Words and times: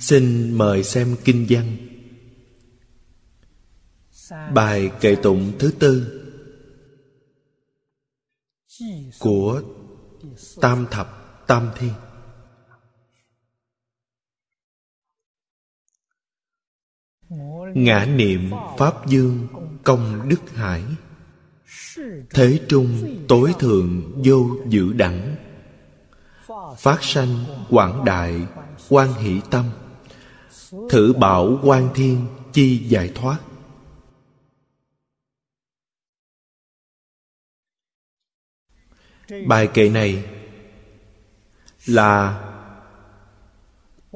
xin 0.00 0.54
mời 0.58 0.84
xem 0.84 1.16
kinh 1.24 1.46
văn. 1.48 1.76
Bài 4.54 4.90
kệ 5.00 5.16
tụng 5.22 5.52
thứ 5.58 5.72
tư 5.78 6.22
của 9.18 9.62
tam 10.60 10.86
thập 10.90 11.46
tam 11.46 11.70
thiên 11.78 11.92
ngã 17.74 18.04
niệm 18.04 18.50
pháp 18.78 19.06
dương 19.06 19.46
công 19.84 20.28
đức 20.28 20.50
hải. 20.54 20.82
Thế 22.30 22.60
trung 22.68 23.18
tối 23.28 23.54
thượng 23.58 24.22
vô 24.24 24.46
dự 24.68 24.92
đẳng. 24.92 25.36
Phát 26.78 26.98
sanh 27.04 27.44
quảng 27.70 28.04
đại 28.04 28.46
quan 28.88 29.12
hỷ 29.12 29.40
tâm 29.50 29.64
thử 30.70 31.12
bảo 31.12 31.58
quan 31.62 31.88
thiên 31.94 32.26
chi 32.52 32.86
giải 32.88 33.12
thoát. 33.14 33.38
Bài 39.46 39.68
kệ 39.74 39.88
này 39.88 40.24
là 41.86 42.40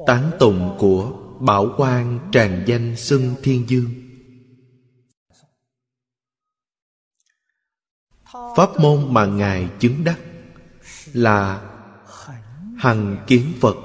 tán 0.07 0.31
tụng 0.39 0.77
của 0.79 1.21
bảo 1.39 1.73
quan 1.77 2.29
tràn 2.31 2.63
danh 2.67 2.95
xưng 2.95 3.35
thiên 3.43 3.69
dương. 3.69 3.91
Pháp 8.55 8.79
môn 8.79 9.13
mà 9.13 9.25
ngài 9.25 9.69
chứng 9.79 10.03
đắc 10.03 10.19
là 11.13 11.69
hằng 12.77 13.23
kiến 13.27 13.53
phật 13.61 13.75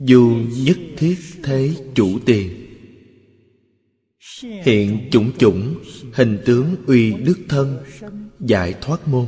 dù 0.00 0.40
nhất 0.64 0.78
thiết 0.96 1.18
thế 1.42 1.74
chủ 1.94 2.18
tiền. 2.26 2.66
Hiện 4.42 5.08
chủng 5.10 5.32
chủng, 5.38 5.74
hình 6.12 6.38
tướng 6.46 6.76
uy 6.86 7.12
đức 7.12 7.38
thân, 7.48 7.84
giải 8.40 8.74
thoát 8.80 9.08
môn. 9.08 9.26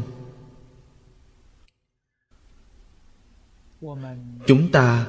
Chúng 4.47 4.71
ta 4.73 5.07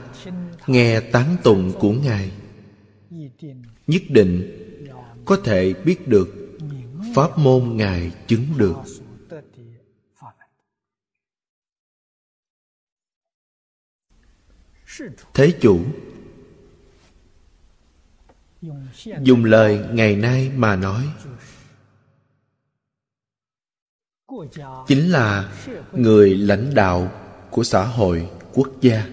nghe 0.68 1.00
tán 1.00 1.36
tụng 1.44 1.72
của 1.80 1.92
ngài. 1.92 2.32
Nhất 3.88 4.02
định 4.10 4.60
có 5.26 5.38
thể 5.44 5.74
biết 5.74 6.08
được 6.08 6.58
pháp 7.16 7.38
môn 7.38 7.78
ngài 7.78 8.12
chứng 8.28 8.46
được. 8.58 8.76
Thế 15.34 15.58
chủ, 15.62 15.80
dùng 19.22 19.46
lời 19.46 19.86
ngày 19.92 20.16
nay 20.16 20.52
mà 20.56 20.76
nói. 20.76 21.10
Chính 24.88 25.12
là 25.12 25.54
người 25.92 26.38
lãnh 26.38 26.74
đạo 26.76 27.12
của 27.52 27.64
xã 27.64 27.86
hội 27.86 28.30
quốc 28.54 28.70
gia. 28.82 29.10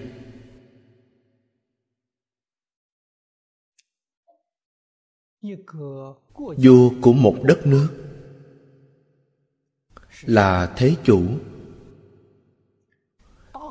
Vua 6.37 6.91
của 7.01 7.13
một 7.13 7.37
đất 7.43 7.67
nước 7.67 7.87
là 10.21 10.73
thế 10.77 10.95
chủ. 11.03 11.23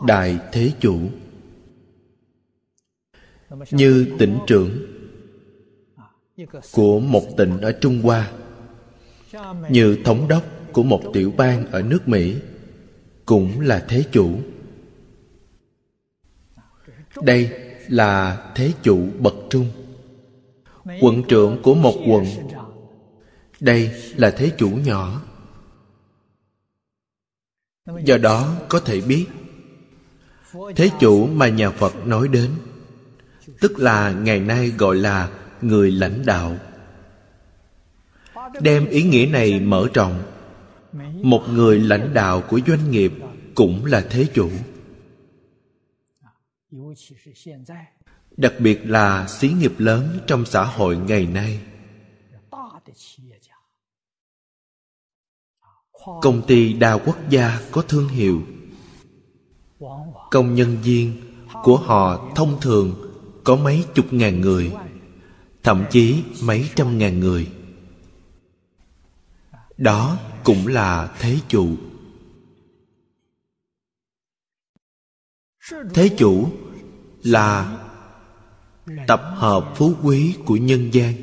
Đại 0.07 0.39
thế 0.53 0.73
chủ 0.81 1.11
như 3.71 4.07
tỉnh 4.19 4.39
trưởng 4.47 4.71
của 6.73 7.01
một 7.01 7.23
tỉnh 7.37 7.61
ở 7.61 7.73
trung 7.73 8.01
hoa, 8.03 8.31
như 9.69 9.99
thống 10.05 10.29
đốc 10.29 10.43
của 10.73 10.83
một 10.83 11.03
tiểu 11.13 11.33
bang 11.37 11.67
ở 11.67 11.83
nước 11.83 12.09
mỹ, 12.09 12.37
cũng 13.27 13.61
là 13.61 13.85
thế 13.89 14.05
chủ. 14.13 14.41
Đây 17.23 17.51
là 17.89 18.45
thế 18.55 18.73
chủ 18.83 19.09
bậc 19.19 19.35
trung, 19.51 19.67
quận 21.01 21.23
trưởng 21.29 21.63
của 21.63 21.75
một 21.75 21.95
quận. 22.07 22.25
Đây 23.61 23.91
là 24.17 24.31
thế 24.31 24.53
chủ 24.59 24.71
nhỏ. 24.71 25.23
Do 28.05 28.19
đó 28.19 28.57
có 28.69 28.81
thể 28.81 29.01
biết, 29.01 29.27
thế 30.77 30.91
chủ 31.01 31.27
mà 31.27 31.49
nhà 31.49 31.71
phật 31.71 32.07
nói 32.07 32.29
đến 32.29 32.51
tức 33.61 33.79
là 33.79 34.13
ngày 34.13 34.41
nay 34.41 34.73
gọi 34.79 34.97
là 34.97 35.31
người 35.61 35.91
lãnh 35.91 36.27
đạo. 36.27 36.57
Đem 38.61 38.87
ý 38.87 39.03
nghĩa 39.03 39.27
này 39.27 39.61
mở 39.61 39.89
rộng, 39.95 40.23
một 41.23 41.43
người 41.51 41.81
lãnh 41.81 42.15
đạo 42.15 42.43
của 42.49 42.61
doanh 42.67 42.91
nghiệp 42.91 43.13
cũng 43.55 43.85
là 43.85 44.07
thế 44.11 44.27
chủ. 44.35 44.51
Đặc 48.37 48.53
biệt 48.59 48.81
là 48.85 49.27
xí 49.29 49.49
nghiệp 49.49 49.73
lớn 49.79 50.19
trong 50.27 50.45
xã 50.45 50.65
hội 50.65 50.97
ngày 50.97 51.27
nay. 51.27 51.61
Công 56.23 56.43
ty 56.47 56.73
đa 56.73 56.93
quốc 56.93 57.17
gia 57.29 57.61
có 57.71 57.83
thương 57.83 58.09
hiệu. 58.09 58.43
Công 60.31 60.55
nhân 60.55 60.77
viên 60.83 61.21
của 61.63 61.77
họ 61.77 62.33
thông 62.37 62.61
thường 62.61 63.10
có 63.45 63.57
mấy 63.57 63.85
chục 63.95 64.13
ngàn 64.13 64.41
người, 64.41 64.73
thậm 65.63 65.85
chí 65.91 66.23
mấy 66.43 66.71
trăm 66.77 66.99
ngàn 66.99 67.21
người. 67.21 67.49
Đó 69.77 70.19
cũng 70.45 70.67
là 70.67 71.17
thế 71.19 71.39
chủ. 71.49 71.77
Thế 75.95 76.09
chủ 76.19 76.49
là 77.23 77.79
tập 79.07 79.23
hợp 79.35 79.73
phú 79.77 79.95
quý 80.03 80.35
của 80.45 80.57
nhân 80.57 80.95
gian. 80.95 81.15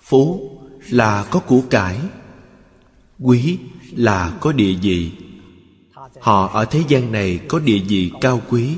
Phú 0.00 0.50
là 0.88 1.28
có 1.30 1.40
của 1.40 1.62
cải, 1.70 2.00
quý 3.18 3.58
là 3.96 4.38
có 4.40 4.52
địa 4.52 4.74
vị. 4.82 5.12
Họ 6.20 6.48
ở 6.48 6.64
thế 6.64 6.84
gian 6.88 7.12
này 7.12 7.40
có 7.48 7.58
địa 7.58 7.78
vị 7.88 8.12
cao 8.20 8.42
quý 8.48 8.76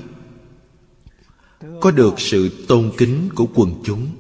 có 1.81 1.91
được 1.91 2.15
sự 2.19 2.65
tôn 2.69 2.93
kính 2.99 3.29
của 3.35 3.47
quần 3.55 3.83
chúng. 3.85 4.17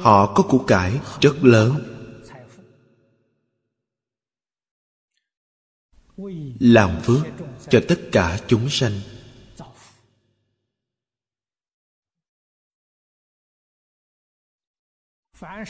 Họ 0.00 0.34
có 0.34 0.44
của 0.48 0.64
cải 0.66 1.00
rất 1.20 1.36
lớn. 1.42 1.94
Làm 6.60 7.00
phước 7.02 7.26
cho 7.70 7.82
tất 7.88 8.00
cả 8.12 8.40
chúng 8.48 8.68
sanh. 8.70 9.00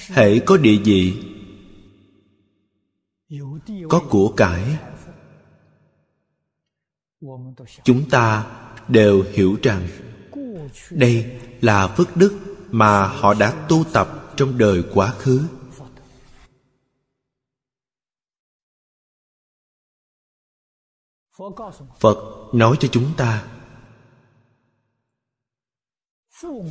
Hễ 0.09 0.39
có 0.47 0.57
địa 0.57 0.79
vị, 0.85 1.23
có 3.89 4.07
của 4.11 4.35
cải 4.37 4.79
chúng 7.85 8.11
ta 8.11 8.47
đều 8.89 9.23
hiểu 9.33 9.57
rằng 9.63 9.89
đây 10.91 11.41
là 11.61 11.87
phước 11.87 12.17
đức 12.17 12.39
mà 12.71 13.07
họ 13.07 13.35
đã 13.35 13.67
tu 13.69 13.85
tập 13.93 14.33
trong 14.37 14.59
đời 14.59 14.85
quá 14.95 15.15
khứ. 15.19 15.43
Phật 22.01 22.19
nói 22.53 22.77
cho 22.81 22.89
chúng 22.93 23.13
ta, 23.17 23.49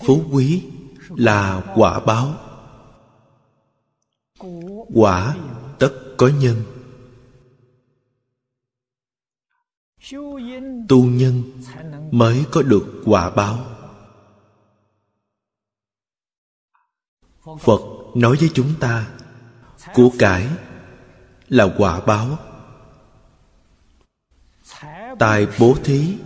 phú 0.06 0.24
quý 0.32 0.66
là 1.10 1.74
quả 1.76 2.00
báo, 2.00 2.34
quả 4.94 5.38
tất 5.80 6.16
có 6.18 6.28
nhân. 6.28 6.77
Tu 10.90 11.06
nhân 11.06 11.44
mới 12.12 12.46
có 12.52 12.62
được 12.62 13.02
quả 13.06 13.30
báo. 13.30 13.66
Phật 17.60 17.82
nói 18.16 18.38
với 18.40 18.50
chúng 18.54 18.74
ta, 18.80 19.10
của 19.94 20.12
cải 20.20 20.48
là 21.50 21.76
quả 21.78 22.02
báo. 22.06 22.38
Tài 25.20 25.48
bố 25.60 25.76
thí 25.84 26.18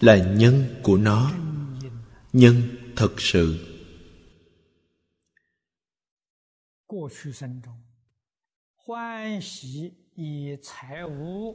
là 0.00 0.16
nhân 0.16 0.80
của 0.82 0.96
nó, 0.96 1.32
nhân 2.32 2.62
thật 2.96 3.14
sự 3.18 3.66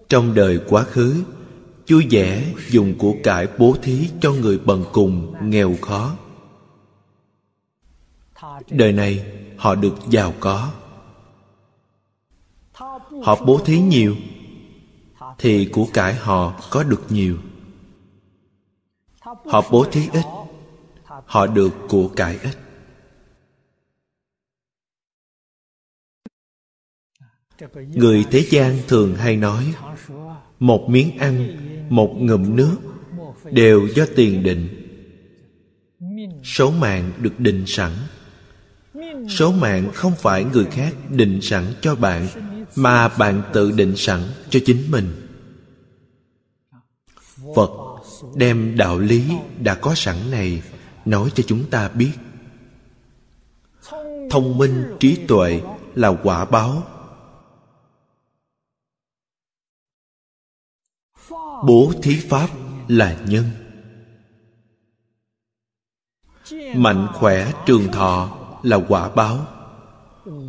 trong 0.09 0.33
đời 0.33 0.59
quá 0.69 0.83
khứ 0.83 1.23
chú 1.85 2.01
vẽ 2.11 2.53
dùng 2.69 2.97
của 2.97 3.13
cải 3.23 3.47
bố 3.57 3.75
thí 3.81 4.09
cho 4.21 4.31
người 4.33 4.59
bần 4.59 4.83
cùng 4.93 5.33
nghèo 5.49 5.75
khó. 5.81 6.15
Đời 8.69 8.91
này, 8.91 9.25
họ 9.57 9.75
được 9.75 9.95
giàu 10.09 10.33
có. 10.39 10.71
Họ 13.23 13.45
bố 13.45 13.59
thí 13.65 13.79
nhiều, 13.79 14.15
thì 15.37 15.65
của 15.65 15.87
cải 15.93 16.13
họ 16.13 16.53
có 16.71 16.83
được 16.83 17.01
nhiều. 17.09 17.37
Họ 19.21 19.61
bố 19.71 19.85
thí 19.91 20.09
ít, 20.13 20.25
họ 21.05 21.47
được 21.47 21.73
của 21.89 22.07
cải 22.07 22.37
ít. 22.43 22.64
Người 27.93 28.25
thế 28.31 28.45
gian 28.49 28.77
thường 28.87 29.15
hay 29.15 29.37
nói, 29.37 29.73
một 30.59 30.89
miếng 30.89 31.17
ăn, 31.17 31.57
một 31.89 32.15
ngụm 32.19 32.55
nước 32.55 32.77
đều 33.51 33.87
do 33.95 34.05
tiền 34.15 34.43
định. 34.43 34.81
Số 36.43 36.71
mạng 36.71 37.11
được 37.17 37.39
định 37.39 37.63
sẵn. 37.67 37.91
Số 39.29 39.51
mạng 39.51 39.89
không 39.93 40.13
phải 40.17 40.43
người 40.43 40.65
khác 40.65 40.93
định 41.09 41.41
sẵn 41.41 41.65
cho 41.81 41.95
bạn, 41.95 42.27
mà 42.75 43.07
bạn 43.07 43.41
tự 43.53 43.71
định 43.71 43.95
sẵn 43.95 44.21
cho 44.49 44.59
chính 44.65 44.91
mình. 44.91 45.27
Phật 47.55 47.71
đem 48.35 48.77
đạo 48.77 48.99
lý 48.99 49.23
đã 49.59 49.75
có 49.75 49.95
sẵn 49.95 50.31
này 50.31 50.61
nói 51.05 51.29
cho 51.35 51.43
chúng 51.47 51.63
ta 51.69 51.89
biết. 51.89 52.11
Thông 54.29 54.57
minh 54.57 54.83
trí 54.99 55.17
tuệ 55.27 55.61
là 55.95 56.09
quả 56.23 56.45
báo 56.45 56.83
bố 61.67 61.93
thí 62.03 62.15
pháp 62.15 62.49
là 62.87 63.23
nhân. 63.27 63.45
Mạnh 66.75 67.07
khỏe 67.13 67.51
trường 67.65 67.91
thọ 67.91 68.37
là 68.63 68.77
quả 68.87 69.09
báo. 69.09 69.47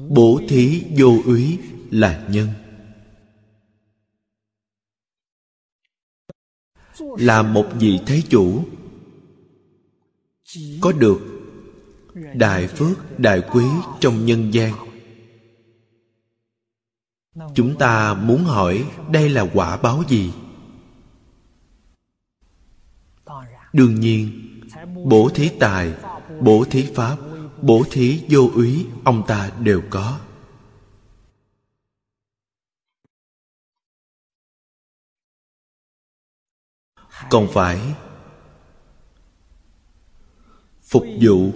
Bố 0.08 0.40
thí 0.48 0.84
vô 0.98 1.22
úy 1.24 1.58
là 1.90 2.26
nhân. 2.30 2.48
Là 6.98 7.42
một 7.42 7.66
vị 7.78 8.00
thế 8.06 8.22
chủ. 8.28 8.64
Có 10.80 10.92
được 10.92 11.20
đại 12.34 12.68
phước, 12.68 13.20
đại 13.20 13.42
quý 13.52 13.64
trong 14.00 14.26
nhân 14.26 14.54
gian. 14.54 14.72
Chúng 17.54 17.78
ta 17.78 18.14
muốn 18.14 18.44
hỏi 18.44 18.84
đây 19.12 19.28
là 19.28 19.50
quả 19.54 19.76
báo 19.76 20.02
gì? 20.08 20.32
Đương 23.76 24.00
nhiên 24.00 24.30
bổ 25.04 25.30
thí 25.34 25.50
tài 25.60 25.94
bổ 26.40 26.64
thí 26.70 26.86
pháp 26.94 27.16
bổ 27.62 27.84
thí 27.90 28.24
vô 28.28 28.50
úy, 28.54 28.86
ông 29.04 29.22
ta 29.26 29.50
đều 29.60 29.82
có. 29.90 30.20
Còn 37.30 37.48
phải 37.52 37.94
phục 40.82 41.04
vụ 41.20 41.52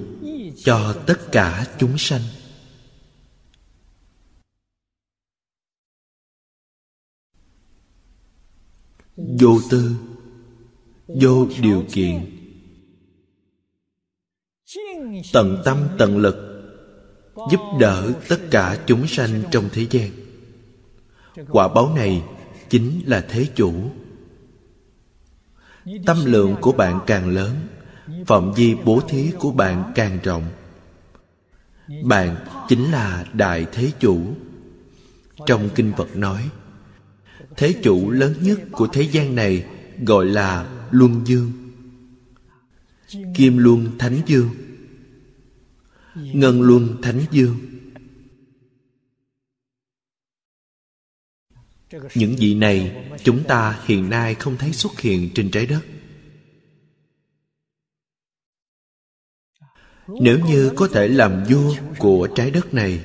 cho 0.64 1.02
tất 1.06 1.18
cả 1.32 1.66
chúng 1.78 1.98
sanh. 1.98 2.22
Vô 9.16 9.58
tư 9.70 10.09
vô 11.20 11.46
điều 11.60 11.84
kiện. 11.92 12.36
Tận 15.32 15.62
tâm, 15.64 15.88
tận 15.98 16.18
lực 16.18 16.36
giúp 17.50 17.60
đỡ 17.80 18.12
tất 18.28 18.38
cả 18.50 18.78
chúng 18.86 19.06
sanh 19.06 19.42
trong 19.50 19.68
thế 19.72 19.86
gian. 19.90 20.10
Quả 21.48 21.68
báo 21.68 21.94
này 21.96 22.22
chính 22.68 23.00
là 23.06 23.26
thế 23.28 23.46
chủ. 23.54 23.72
Tâm 26.06 26.24
lượng 26.24 26.56
của 26.60 26.72
bạn 26.72 27.00
càng 27.06 27.28
lớn, 27.28 27.56
phạm 28.26 28.52
vi 28.52 28.74
bố 28.84 29.00
thí 29.08 29.30
của 29.38 29.50
bạn 29.50 29.92
càng 29.94 30.18
rộng. 30.22 30.44
Bạn 32.04 32.36
chính 32.68 32.90
là 32.90 33.26
đại 33.32 33.66
thế 33.72 33.90
chủ. 34.00 34.20
Trong 35.46 35.68
kinh 35.74 35.92
phật 35.96 36.16
nói, 36.16 36.48
thế 37.56 37.74
chủ 37.82 38.10
lớn 38.10 38.34
nhất 38.40 38.58
của 38.72 38.86
thế 38.86 39.02
gian 39.02 39.34
này 39.34 39.64
gọi 40.06 40.26
là 40.26 40.86
luân 40.90 41.22
dương 41.26 41.52
kim 43.34 43.58
luân 43.58 43.98
thánh 43.98 44.20
dương 44.26 44.50
ngân 46.14 46.62
luân 46.62 47.02
thánh 47.02 47.24
dương 47.30 47.56
những 52.14 52.36
vị 52.38 52.54
này 52.54 53.06
chúng 53.24 53.44
ta 53.48 53.80
hiện 53.84 54.10
nay 54.10 54.34
không 54.34 54.56
thấy 54.56 54.72
xuất 54.72 55.00
hiện 55.00 55.30
trên 55.34 55.50
trái 55.50 55.66
đất. 55.66 55.80
Nếu 60.06 60.38
như 60.46 60.72
có 60.76 60.88
thể 60.92 61.08
làm 61.08 61.44
vua 61.44 61.74
của 61.98 62.28
trái 62.34 62.50
đất 62.50 62.74
này, 62.74 63.04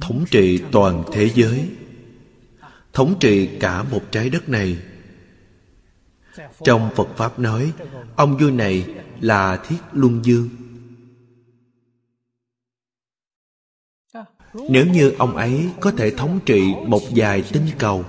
thống 0.00 0.24
trị 0.30 0.62
toàn 0.72 1.04
thế 1.12 1.30
giới 1.34 1.68
thống 2.92 3.14
trị 3.20 3.58
cả 3.60 3.82
một 3.82 4.02
trái 4.10 4.30
đất 4.30 4.48
này. 4.48 4.78
Trong 6.64 6.90
phật 6.96 7.08
pháp 7.16 7.38
nói, 7.38 7.72
ông 8.16 8.36
vua 8.38 8.50
này 8.50 8.94
là 9.20 9.56
thiết 9.56 9.78
luân 9.92 10.24
dương 10.24 10.48
nếu 14.54 14.86
như 14.86 15.10
ông 15.18 15.36
ấy 15.36 15.70
có 15.80 15.90
thể 15.90 16.10
thống 16.10 16.40
trị 16.46 16.74
một 16.86 17.00
vài 17.10 17.44
tinh 17.52 17.66
cầu, 17.78 18.04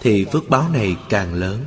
thì 0.00 0.24
phước 0.32 0.48
báo 0.48 0.68
này 0.68 0.96
càng 1.08 1.34
lớn. 1.34 1.64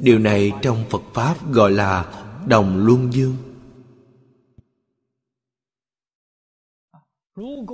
Điều 0.00 0.18
này 0.18 0.52
trong 0.62 0.84
phật 0.90 1.02
pháp 1.14 1.52
gọi 1.52 1.70
là 1.70 2.24
đồng 2.46 2.86
luân 2.86 3.12
dương 3.12 3.36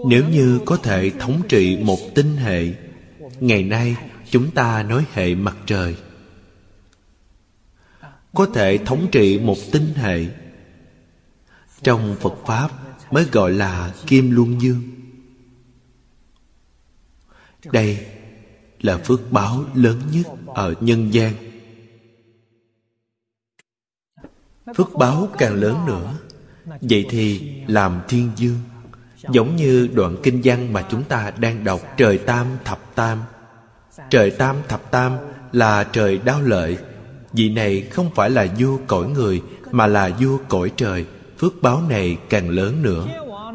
nếu 0.06 0.28
như 0.28 0.60
có 0.66 0.76
thể 0.76 1.10
thống 1.10 1.42
trị 1.48 1.78
một 1.82 1.98
tinh 2.14 2.36
hệ, 2.36 2.74
ngày 3.40 3.62
nay 3.62 3.96
chúng 4.30 4.50
ta 4.50 4.82
nói 4.82 5.04
hệ 5.12 5.34
mặt 5.34 5.56
trời. 5.66 5.96
Có 8.34 8.46
thể 8.54 8.78
thống 8.78 9.06
trị 9.12 9.38
một 9.38 9.56
tinh 9.72 9.94
hệ. 9.94 10.26
Trong 11.82 12.16
phật 12.20 12.34
pháp 12.46 12.70
mới 13.10 13.24
gọi 13.32 13.52
là 13.52 13.94
kim 14.06 14.30
luân 14.30 14.60
dương 14.60 14.82
đây 17.72 18.06
là 18.80 18.98
phước 18.98 19.32
báo 19.32 19.64
lớn 19.74 20.00
nhất 20.12 20.26
ở 20.46 20.74
nhân 20.80 21.14
gian. 21.14 21.34
Phước 24.76 24.92
báo 24.98 25.28
càng 25.38 25.54
lớn 25.54 25.86
nữa, 25.86 26.18
vậy 26.80 27.06
thì 27.10 27.52
làm 27.66 28.00
thiên 28.08 28.30
dương 28.36 28.58
giống 29.30 29.56
như 29.56 29.88
đoạn 29.94 30.16
kinh 30.22 30.40
văn 30.44 30.72
mà 30.72 30.84
chúng 30.90 31.04
ta 31.04 31.32
đang 31.38 31.64
đọc, 31.64 31.80
trời 31.96 32.18
tam 32.18 32.46
thập 32.64 32.94
tam. 32.94 33.18
Trời 34.10 34.30
tam 34.30 34.56
thập 34.68 34.90
tam 34.90 35.16
là 35.52 35.84
trời 35.84 36.18
đao 36.18 36.42
lợi. 36.42 36.78
Vị 37.32 37.50
này 37.50 37.80
không 37.90 38.10
phải 38.14 38.30
là 38.30 38.46
vua 38.58 38.78
cõi 38.86 39.08
người, 39.08 39.42
mà 39.70 39.86
là 39.86 40.08
vua 40.20 40.38
cõi 40.48 40.72
trời. 40.76 41.06
Phước 41.38 41.62
báo 41.62 41.82
này 41.88 42.18
càng 42.30 42.48
lớn 42.48 42.82
nữa. 42.82 43.06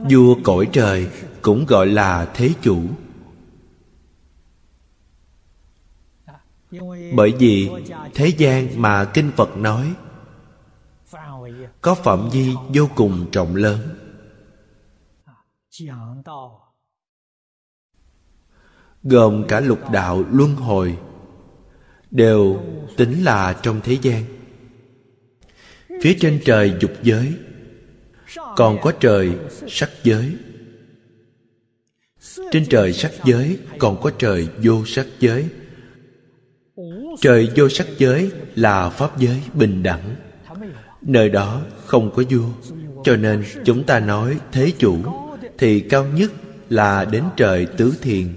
Vua 0.09 0.35
cõi 0.43 0.67
trời 0.71 1.07
cũng 1.41 1.65
gọi 1.65 1.87
là 1.87 2.25
thế 2.33 2.49
chủ. 2.61 2.81
Bởi 7.13 7.33
vì 7.39 7.69
thế 8.13 8.27
gian 8.27 8.81
mà 8.81 9.05
kinh 9.05 9.31
phật 9.35 9.57
nói, 9.57 9.93
có 11.81 11.95
phạm 11.95 12.29
vi 12.29 12.53
vô 12.73 12.89
cùng 12.95 13.25
rộng 13.31 13.55
lớn 13.55 13.79
gồm 19.03 19.45
cả 19.47 19.59
lục 19.59 19.91
đạo 19.91 20.23
luân 20.31 20.55
hồi 20.55 20.97
đều 22.11 22.61
tính 22.97 23.23
là 23.23 23.59
trong 23.63 23.81
thế 23.83 23.97
gian. 24.01 24.23
Phía 26.01 26.17
trên 26.19 26.39
trời 26.45 26.73
dục 26.79 26.91
giới, 27.03 27.33
còn 28.55 28.77
có 28.81 28.91
trời 29.00 29.31
sắc 29.67 29.89
giới. 30.03 30.35
Trên 32.51 32.65
trời 32.69 32.93
sắc 32.93 33.11
giới, 33.23 33.59
còn 33.79 34.01
có 34.01 34.11
trời 34.17 34.47
vô 34.63 34.85
sắc 34.85 35.05
giới. 35.19 35.50
Trời 37.21 37.50
vô 37.55 37.69
sắc 37.69 37.88
giới 37.97 38.31
là 38.55 38.89
pháp 38.89 39.19
giới 39.19 39.43
bình 39.53 39.83
đẳng. 39.83 40.15
Nơi 41.01 41.29
đó 41.29 41.61
không 41.85 42.11
có 42.15 42.23
vua, 42.29 42.73
cho 43.03 43.15
nên 43.15 43.43
chúng 43.65 43.83
ta 43.83 44.00
nói 44.00 44.39
thế 44.51 44.71
chủ 44.77 44.97
thì 45.62 45.80
cao 45.89 46.06
nhất 46.06 46.32
là 46.70 47.06
đến 47.06 47.24
trời 47.38 47.68
tứ 47.77 47.98
thiền. 48.01 48.34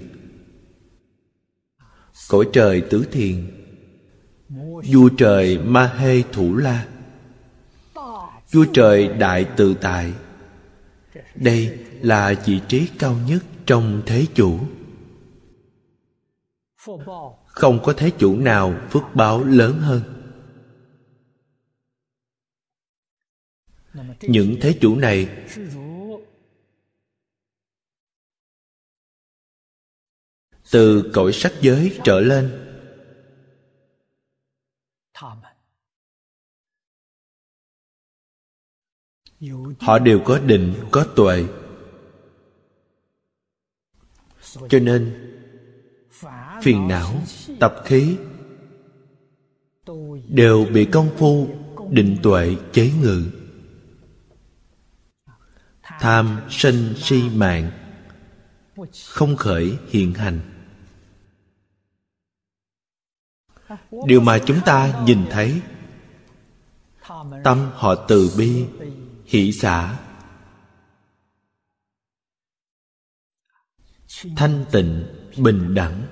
Cõi 2.29 2.45
trời 2.53 2.81
tứ 2.81 3.05
thiền, 3.11 3.51
vua 4.93 5.09
trời 5.17 5.57
ma 5.57 5.87
hê 5.87 6.21
thủ 6.21 6.55
la 6.55 6.87
vua 8.51 8.65
trời 8.73 9.07
đại 9.07 9.45
tự 9.57 9.75
tại. 9.81 10.13
Đây 11.35 11.79
là 12.01 12.33
vị 12.45 12.61
trí 12.67 12.87
cao 12.99 13.17
nhất 13.27 13.43
trong 13.65 14.01
thế 14.05 14.25
chủ. 14.35 14.59
Không 17.45 17.79
có 17.83 17.93
thế 17.97 18.11
chủ 18.17 18.37
nào 18.37 18.75
phước 18.89 19.03
báo 19.13 19.43
lớn 19.43 19.79
hơn. 19.79 20.01
Những 24.21 24.55
thế 24.61 24.77
chủ 24.81 24.95
này 24.95 25.29
từ 30.71 31.11
cõi 31.13 31.33
sắc 31.33 31.53
giới 31.61 31.99
trở 32.03 32.19
lên. 32.19 32.61
Họ 39.79 39.99
đều 39.99 40.19
có 40.25 40.39
định, 40.39 40.73
có 40.91 41.05
tuệ. 41.15 41.45
Cho 44.69 44.79
nên, 44.79 45.31
phiền 46.61 46.87
não, 46.87 47.21
tập 47.59 47.75
khí 47.85 48.17
đều 50.27 50.65
bị 50.73 50.85
công 50.85 51.09
phu, 51.17 51.49
định 51.89 52.17
tuệ, 52.23 52.55
chế 52.73 52.91
ngự. 53.01 53.23
Tham 55.81 56.41
sân 56.49 56.93
si 56.97 57.29
mạng, 57.29 57.71
không 59.09 59.35
khởi 59.35 59.77
hiện 59.89 60.13
hành. 60.13 60.54
Điều 64.05 64.21
mà 64.21 64.39
chúng 64.45 64.59
ta 64.65 65.03
nhìn 65.05 65.25
thấy. 65.29 65.61
Tâm 67.43 67.71
họ 67.73 67.95
từ 67.95 68.31
bi, 68.37 68.65
hỷ 69.25 69.51
xả. 69.51 69.99
Thanh 74.35 74.65
tịnh, 74.71 75.05
bình 75.37 75.73
đẳng. 75.73 76.05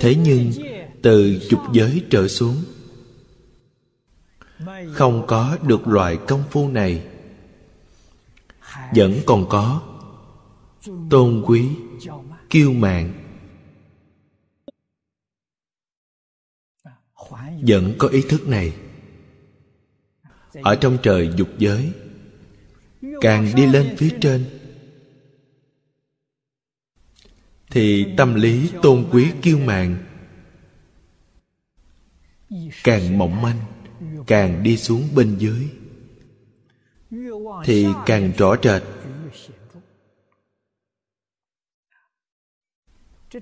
Thế 0.00 0.14
nhưng, 0.14 0.52
từ 1.02 1.38
dục 1.50 1.60
giới 1.72 2.04
trở 2.10 2.28
xuống, 2.28 2.64
không 4.92 5.26
có 5.26 5.58
được 5.62 5.88
loại 5.88 6.18
công 6.28 6.44
phu 6.50 6.68
này. 6.68 7.06
Vẫn 8.94 9.14
còn 9.26 9.48
có 9.48 9.82
tôn 11.10 11.42
quý 11.46 11.68
kiêu 12.50 12.72
mạn. 12.72 13.12
Vẫn 17.66 17.94
có 17.98 18.08
ý 18.08 18.22
thức 18.28 18.48
này. 18.48 18.74
Ở 20.62 20.76
trong 20.76 20.98
trời 21.02 21.30
dục 21.36 21.48
giới, 21.58 21.92
càng 23.20 23.52
đi 23.56 23.66
lên 23.66 23.96
phía 23.98 24.10
trên, 24.20 24.44
thì 27.70 28.06
tâm 28.16 28.34
lý 28.34 28.70
tôn 28.82 29.08
quý 29.12 29.30
kiêu 29.42 29.58
mạn 29.58 30.04
càng 32.84 33.18
mỏng 33.18 33.42
manh, 33.42 33.60
càng 34.26 34.62
đi 34.62 34.76
xuống 34.76 35.08
bên 35.14 35.36
dưới, 35.38 35.68
thì 37.64 37.86
càng 38.06 38.32
rõ 38.38 38.56
rệt. 38.62 38.82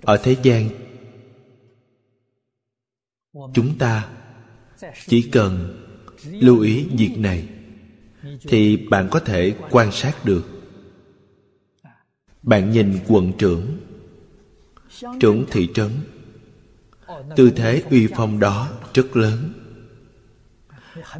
Ở 0.02 0.16
thế 0.16 0.36
gian, 0.42 0.68
chúng 3.54 3.78
ta 3.78 4.08
chỉ 5.06 5.22
cần 5.22 5.82
lưu 6.30 6.60
ý 6.60 6.84
việc 6.84 7.18
này 7.18 7.48
thì 8.42 8.76
bạn 8.76 9.08
có 9.10 9.20
thể 9.20 9.54
quan 9.70 9.92
sát 9.92 10.24
được. 10.24 10.44
Bạn 12.42 12.70
nhìn 12.70 12.98
quận 13.08 13.32
trưởng 13.38 13.78
trưởng 15.20 15.44
thị 15.50 15.68
trấn. 15.74 15.90
Tư 17.36 17.50
thế 17.50 17.82
uy 17.90 18.08
phong 18.16 18.40
đó 18.40 18.68
rất 18.94 19.16
lớn. 19.16 19.52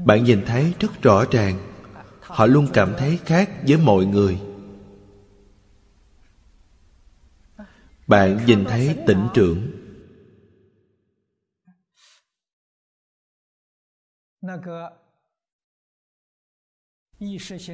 Bạn 0.05 0.25
nhìn 0.25 0.45
thấy 0.47 0.73
rất 0.81 1.03
rõ 1.03 1.25
ràng, 1.31 1.59
họ 2.21 2.47
luôn 2.47 2.67
cảm 2.73 2.95
thấy 2.99 3.19
khác 3.25 3.51
với 3.67 3.77
mọi 3.77 4.05
người. 4.05 4.39
Bạn 8.07 8.47
nhìn 8.47 8.65
thấy 8.65 8.99
tỉnh 9.07 9.29
trưởng. 9.35 9.71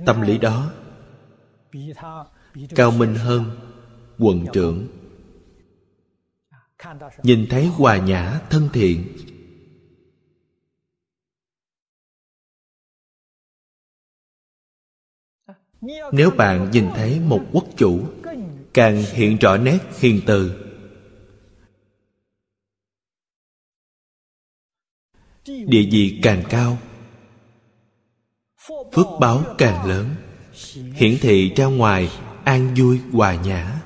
Tâm 0.07 0.21
lý 0.21 0.39
đó 0.39 0.73
cao 2.69 2.91
minh 2.91 3.15
hơn 3.15 3.45
quận 4.19 4.47
trưởng. 4.53 4.89
Nhìn 7.23 7.47
thấy 7.51 7.67
hòa 7.67 7.99
nhã 7.99 8.41
thân 8.51 8.69
thiện. 8.73 9.17
Nếu 16.13 16.31
bạn 16.31 16.71
nhìn 16.71 16.89
thấy 16.95 17.21
một 17.21 17.41
quốc 17.53 17.65
chủ 17.77 18.01
càng 18.75 19.03
hiện 19.13 19.39
rõ 19.39 19.57
nét 19.57 19.79
hiền 19.99 20.21
từ. 20.27 20.69
Địa 25.45 25.89
vị 25.93 26.21
càng 26.23 26.43
cao, 26.51 26.79
phước 28.93 29.07
báo 29.21 29.45
càng 29.59 29.89
lớn, 29.89 30.15
hiển 30.95 31.19
thị 31.21 31.53
ra 31.57 31.65
ngoài 31.65 32.11
an 32.45 32.75
vui 32.79 33.01
hòa 33.13 33.35
nhã. 33.35 33.83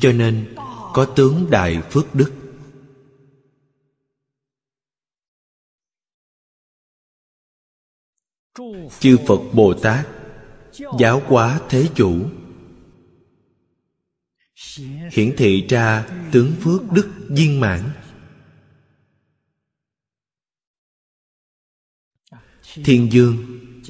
Cho 0.00 0.12
nên, 0.12 0.54
có 0.94 1.12
tướng 1.16 1.50
đại 1.50 1.82
phước 1.90 2.14
đức. 2.14 2.47
Chư 9.00 9.16
phật 9.26 9.40
bồ 9.52 9.74
tát, 9.74 10.06
giáo 10.98 11.22
hóa 11.26 11.60
thế 11.68 11.88
chủ. 11.94 12.16
Hiển 15.12 15.34
thị 15.36 15.66
ra 15.68 16.06
tướng 16.32 16.52
phước 16.60 16.92
đức 16.92 17.10
viên 17.28 17.60
mãn. 17.60 17.90
Thiên 22.74 23.12
dương, 23.12 23.36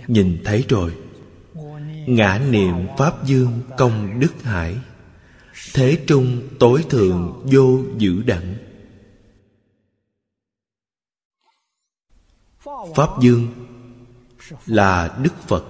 nhìn 0.07 0.43
thấy 0.45 0.65
rồi. 0.69 0.95
Ngã 2.07 2.41
niệm 2.51 2.75
pháp 2.99 3.27
dương 3.27 3.61
công 3.79 4.21
đức 4.21 4.43
hải. 4.43 4.77
Thế 5.75 6.05
trung 6.07 6.49
tối 6.61 6.85
thượng 6.91 7.47
vô 7.53 7.81
dữ 7.99 8.23
đẳng. 8.23 8.57
Pháp 12.95 13.09
dương 13.23 13.68
là 14.67 15.19
đức 15.23 15.35
phật. 15.35 15.65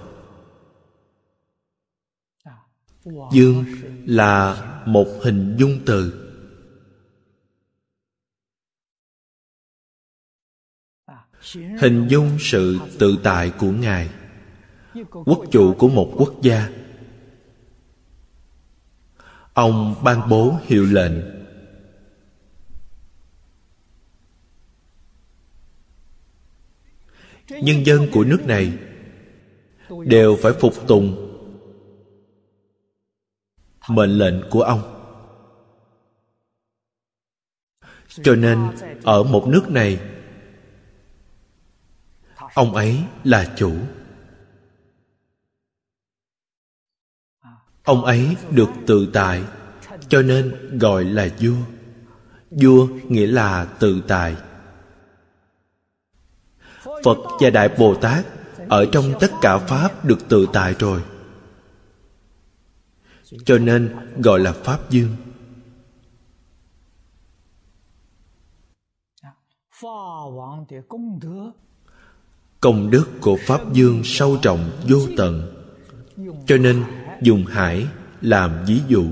Dương 3.31 3.65
là 4.05 4.63
một 4.85 5.07
hình 5.23 5.55
dung 5.59 5.79
từ. 5.85 6.25
Hình 11.79 12.07
dung 12.09 12.37
sự 12.39 12.79
tự 12.99 13.17
tại 13.23 13.53
của 13.59 13.71
ngài, 13.71 14.09
quốc 15.25 15.43
chủ 15.51 15.75
của 15.79 15.89
một 15.89 16.13
quốc 16.17 16.33
gia. 16.41 16.69
Ông 19.53 19.95
ban 20.03 20.29
bố 20.29 20.57
hiệu 20.63 20.85
lệnh. 20.85 21.38
Nhân 27.49 27.85
dân 27.85 28.07
của 28.13 28.23
nước 28.23 28.45
này 28.45 28.73
đều 30.05 30.37
phải 30.41 30.53
phục 30.59 30.87
tùng 30.87 31.25
mệnh 33.89 34.09
lệnh 34.09 34.49
của 34.49 34.61
ông. 34.61 34.95
Cho 38.23 38.35
nên, 38.35 38.69
ở 39.03 39.23
một 39.23 39.47
nước 39.47 39.69
này, 39.69 39.99
ông 42.53 42.75
ấy 42.75 42.99
là 43.23 43.53
chủ. 43.57 43.73
Ông 47.83 48.05
ấy 48.05 48.35
được 48.51 48.69
tự 48.87 49.09
tại, 49.13 49.43
cho 50.09 50.21
nên 50.21 50.77
gọi 50.77 51.03
là 51.03 51.29
vua. 51.39 51.55
Vua 52.51 52.87
nghĩa 53.07 53.27
là 53.27 53.65
tự 53.65 54.03
tại 54.07 54.35
phật 57.03 57.17
và 57.39 57.49
đại 57.49 57.69
bồ 57.79 57.95
tát 57.95 58.25
ở 58.69 58.85
trong 58.91 59.13
tất 59.19 59.31
cả 59.41 59.57
pháp 59.57 60.05
được 60.05 60.29
tự 60.29 60.47
tại 60.53 60.75
rồi. 60.79 61.03
Cho 63.45 63.57
nên 63.57 63.95
gọi 64.23 64.39
là 64.39 64.53
pháp 64.53 64.89
dương. 64.89 65.15
Công 72.59 72.89
đức 72.89 73.05
của 73.21 73.37
pháp 73.47 73.73
dương 73.73 74.01
sâu 74.03 74.37
trọng 74.41 74.71
vô 74.89 74.99
tận. 75.17 75.55
Cho 76.47 76.57
nên 76.57 76.83
dùng 77.21 77.45
hải 77.45 77.87
làm 78.21 78.65
ví 78.67 78.81
dụ 78.87 79.05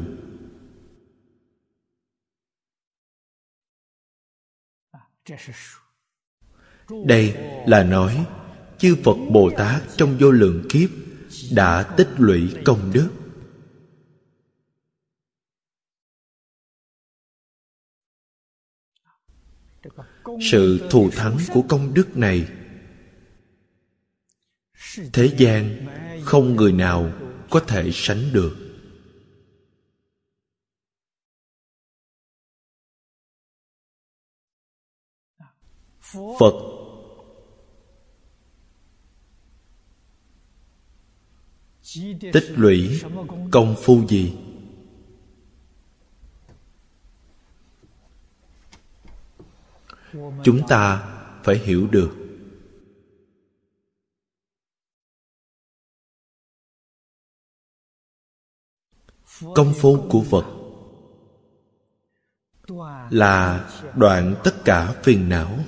đây 6.89 7.35
là 7.67 7.83
nói, 7.83 8.25
chư 8.77 8.95
phật 9.03 9.17
bồ 9.31 9.51
tát 9.57 9.83
trong 9.97 10.17
vô 10.19 10.31
lượng 10.31 10.65
kiếp 10.69 10.89
đã 11.51 11.93
tích 11.97 12.09
lũy 12.17 12.53
công 12.65 12.91
đức. 12.93 13.09
Sự 20.51 20.87
thù 20.89 21.09
thắng 21.11 21.37
của 21.53 21.61
công 21.69 21.93
đức 21.93 22.17
này, 22.17 22.47
thế 25.13 25.35
gian 25.37 25.87
không 26.23 26.55
người 26.55 26.71
nào 26.71 27.11
có 27.49 27.59
thể 27.59 27.89
sánh 27.93 28.33
được. 28.33 28.55
Phật 36.39 36.76
tích 42.33 42.53
lũy 42.55 43.01
công 43.51 43.75
phu 43.83 44.07
gì? 44.07 44.33
Chúng 50.43 50.61
ta 50.67 51.13
phải 51.43 51.57
hiểu 51.57 51.87
được. 51.87 52.11
Công 59.55 59.73
phu 59.73 60.07
của 60.09 60.23
phật 60.29 60.45
là 63.09 63.69
đoạn 63.95 64.35
tất 64.43 64.51
cả 64.65 64.93
phiền 65.03 65.29
não. 65.29 65.59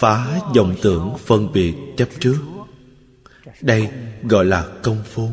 Phá 0.00 0.40
dòng 0.54 0.74
tưởng 0.82 1.16
phân 1.18 1.52
biệt 1.52 1.74
chấp 1.96 2.08
trước. 2.20 2.38
Đây 3.60 3.90
gọi 4.22 4.44
là 4.44 4.78
công 4.82 5.02
phu. 5.04 5.28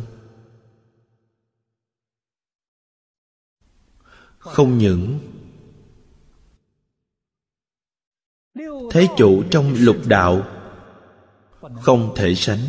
Không 4.37 4.77
những 4.77 5.19
thế 8.91 9.07
chủ 9.17 9.43
trong 9.51 9.73
lục 9.77 9.97
đạo 10.07 10.47
không 11.81 12.13
thể 12.15 12.35
sánh. 12.35 12.59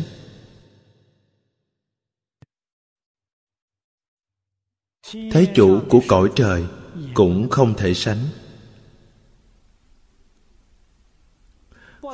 Thế 5.11 5.51
chủ 5.55 5.81
của 5.89 6.01
cõi 6.07 6.31
trời 6.35 6.65
cũng 7.13 7.49
không 7.49 7.73
thể 7.77 7.93
sánh. 7.93 8.19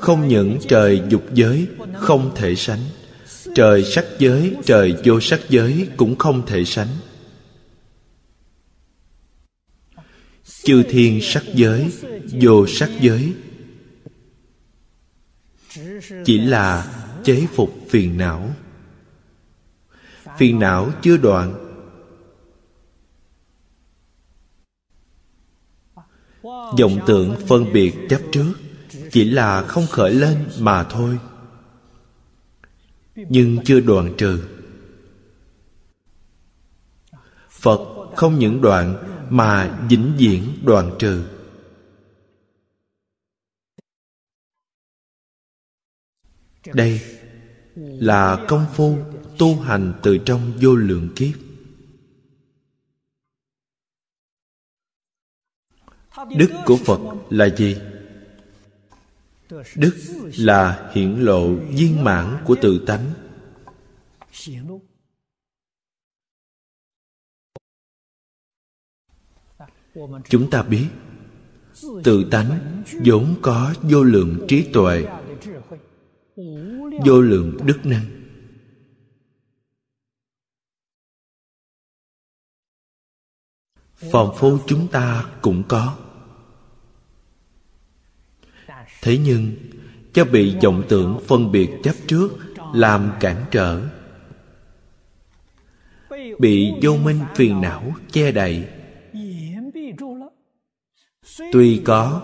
Không 0.01 0.27
những 0.27 0.59
trời 0.67 1.01
dục 1.09 1.23
giới 1.33 1.67
không 1.93 2.31
thể 2.35 2.55
sánh, 2.55 2.79
trời 3.55 3.83
sắc 3.83 4.05
giới, 4.19 4.55
trời 4.65 4.95
vô 5.05 5.19
sắc 5.19 5.39
giới 5.49 5.89
cũng 5.97 6.15
không 6.15 6.45
thể 6.45 6.65
sánh. 6.65 6.87
Chư 10.63 10.83
thiên 10.83 11.19
sắc 11.21 11.43
giới, 11.53 11.91
vô 12.41 12.67
sắc 12.67 12.89
giới, 13.01 13.33
chỉ 16.25 16.37
là 16.37 16.95
chế 17.23 17.47
phục 17.53 17.75
phiền 17.89 18.17
não. 18.17 18.55
Phiền 20.37 20.59
não 20.59 20.91
chưa 21.01 21.17
đoạn. 21.17 21.65
Vọng 26.43 26.99
tưởng 27.07 27.35
phân 27.47 27.73
biệt 27.73 27.93
chấp 28.09 28.21
trước 28.31 28.53
chỉ 29.11 29.25
là 29.25 29.61
không 29.67 29.87
khởi 29.87 30.13
lên 30.13 30.49
mà 30.59 30.83
thôi. 30.83 31.19
Nhưng 33.15 33.57
chưa 33.65 33.79
đoạn 33.79 34.13
trừ. 34.17 34.43
Phật 37.49 37.79
không 38.15 38.39
những 38.39 38.61
đoạn 38.61 38.97
mà 39.29 39.79
vĩnh 39.89 40.13
viễn 40.17 40.57
đoạn 40.63 40.95
trừ. 40.99 41.25
Đây 46.73 47.01
là 47.75 48.45
công 48.47 48.65
phu 48.73 48.97
tu 49.37 49.59
hành 49.59 49.93
từ 50.03 50.17
trong 50.17 50.53
vô 50.61 50.75
lượng 50.75 51.09
kiếp. 51.15 51.33
Đức 56.37 56.49
của 56.65 56.77
phật 56.85 56.99
là 57.29 57.49
gì? 57.57 57.77
Đức 59.75 59.95
là 60.37 60.91
hiển 60.93 61.19
lộ 61.19 61.55
viên 61.55 62.03
mãn 62.03 62.43
của 62.45 62.55
tự 62.61 62.83
tánh. 62.87 63.13
Chúng 70.29 70.49
ta 70.51 70.63
biết 70.63 70.87
tự 72.03 72.27
tánh 72.31 72.83
vốn 73.05 73.35
có 73.41 73.73
vô 73.81 74.03
lượng 74.03 74.45
trí 74.47 74.69
tuệ, 74.73 75.05
vô 77.05 77.21
lượng 77.21 77.57
đức 77.65 77.79
năng. 77.83 78.05
Phàm 83.95 84.27
phu 84.37 84.57
chúng 84.67 84.87
ta 84.91 85.29
cũng 85.41 85.63
có 85.67 86.08
thế 89.01 89.17
nhưng, 89.17 89.55
cho 90.13 90.25
bị 90.25 90.55
vọng 90.63 90.83
tưởng 90.89 91.19
phân 91.27 91.51
biệt 91.51 91.69
chấp 91.83 91.95
trước, 92.07 92.29
làm 92.73 93.11
cản 93.19 93.45
trở. 93.51 93.81
Bị 96.39 96.71
vô 96.81 96.97
minh 96.97 97.19
phiền 97.35 97.61
não 97.61 97.93
che 98.11 98.31
đậy. 98.31 98.67
Tuy 101.51 101.81
có, 101.85 102.21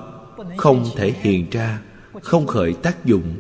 không 0.58 0.86
thể 0.96 1.12
hiện 1.12 1.50
ra, 1.50 1.82
không 2.22 2.48
khởi 2.48 2.74
tác 2.74 3.06
dụng. 3.06 3.36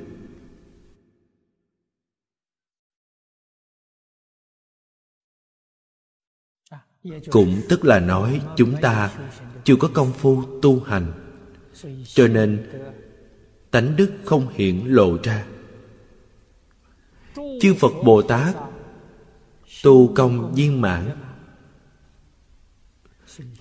Cũng 7.32 7.62
tức 7.70 7.86
là 7.86 8.00
nói 8.00 8.42
chúng 8.56 8.76
ta 8.82 9.12
chưa 9.64 9.76
có 9.76 9.90
công 9.94 10.14
phu 10.14 10.44
tu 10.62 10.80
hành. 10.80 11.14
Cho 12.06 12.28
nên 12.28 12.68
tánh 13.76 13.96
đức 13.96 14.12
không 14.26 14.48
hiện 14.54 14.96
lộ 14.96 15.18
ra. 15.24 15.48
Chư 17.36 17.74
phật 17.80 17.92
bồ 18.06 18.22
tát 18.22 18.56
tu 19.84 20.14
công 20.14 20.54
viên 20.56 20.82
mãn, 20.82 21.10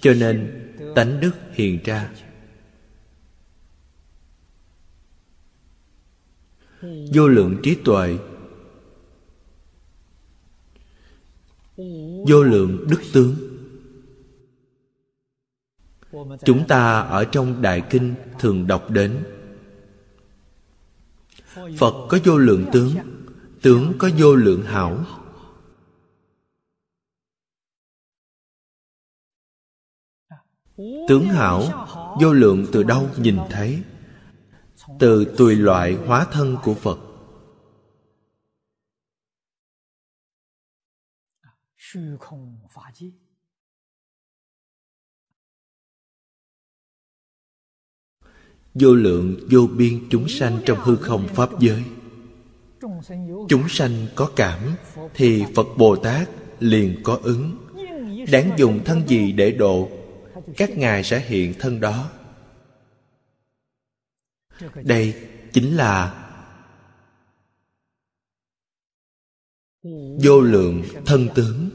cho 0.00 0.14
nên 0.14 0.68
tánh 0.94 1.20
đức 1.20 1.33
hiện 1.53 1.79
ra. 1.85 2.11
Vô 7.14 7.29
lượng 7.29 7.61
trí 7.62 7.77
tuệ, 7.85 8.18
vô 12.29 12.42
lượng 12.42 12.87
đức 12.90 13.00
tướng. 13.12 13.35
Chúng 16.44 16.66
ta 16.68 17.00
ở 17.00 17.24
trong 17.24 17.62
đại 17.62 17.83
kinh 17.90 18.14
thường 18.38 18.66
đọc 18.66 18.90
đến 18.90 19.24
phật 21.54 22.06
có 22.08 22.18
vô 22.24 22.38
lượng 22.38 22.66
tướng 22.72 22.94
tướng 23.62 23.92
có 23.98 24.10
vô 24.18 24.34
lượng 24.34 24.62
hảo. 24.62 25.04
Tướng 31.08 31.24
hảo, 31.24 31.86
vô 32.20 32.32
lượng 32.32 32.66
từ 32.72 32.82
đâu 32.82 33.08
nhìn 33.18 33.38
thấy? 33.50 33.82
Từ 34.98 35.34
tùy 35.38 35.54
loại 35.54 35.94
hóa 35.94 36.26
thân 36.32 36.56
của 36.62 36.74
phật. 36.74 36.98
hư 41.94 42.16
không 42.16 42.58
pháp 42.70 42.90
界 42.94 43.23
vô 48.74 48.94
lượng, 48.94 49.37
vô 49.50 49.66
biên 49.66 50.08
chúng 50.10 50.28
sanh 50.28 50.58
trong 50.66 50.78
hư 50.80 50.96
không 50.96 51.28
pháp 51.28 51.60
giới. 51.60 51.82
Chúng 53.48 53.68
sanh 53.68 54.06
có 54.14 54.30
cảm 54.37 54.60
thì 55.14 55.44
phật 55.54 55.66
bồ 55.76 55.96
tát 55.96 56.28
liền 56.60 57.02
có 57.02 57.18
ứng. 57.22 57.56
Đáng 58.32 58.50
dùng 58.56 58.84
thân 58.84 59.08
gì 59.08 59.32
để 59.32 59.50
độ? 59.50 59.88
Các 60.56 60.78
ngài 60.78 61.04
sẽ 61.04 61.20
hiện 61.20 61.54
thân 61.58 61.80
đó. 61.80 62.10
Đây 64.74 65.14
chính 65.52 65.76
là 65.76 66.24
vô 70.22 70.40
lượng 70.40 70.82
thân 71.06 71.28
tướng, 71.34 71.70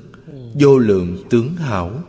vô 0.59 0.77
lượng 0.77 1.23
tướng 1.29 1.55
hảo. 1.55 2.03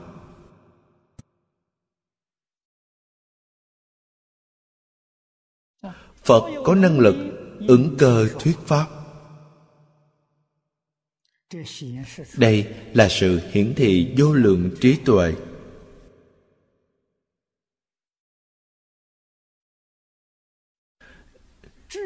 Phật 6.31 6.63
có 6.65 6.75
năng 6.75 6.99
lực 6.99 7.17
ứng 7.69 7.95
cơ 7.99 8.29
thuyết 8.39 8.57
pháp. 8.67 8.87
Đây 12.37 12.75
là 12.95 13.09
sự 13.09 13.41
hiển 13.51 13.75
thị 13.77 14.15
vô 14.19 14.33
lượng 14.35 14.71
trí 14.81 14.97
tuệ. 15.05 15.35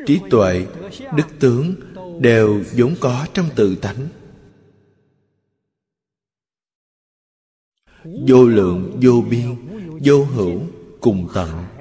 Trí 0.07 0.21
tuệ, 0.31 0.67
đức 1.17 1.27
tướng 1.41 1.75
đều 2.21 2.65
vốn 2.77 2.95
có 3.01 3.27
trong 3.35 3.49
tự 3.57 3.77
tánh. 3.77 4.09
Vô 8.05 8.49
lượng 8.49 9.01
vô 9.03 9.25
biên, 9.31 9.57
vô 10.05 10.25
hữu, 10.25 10.63
cùng 11.01 11.29
tận 11.35 11.74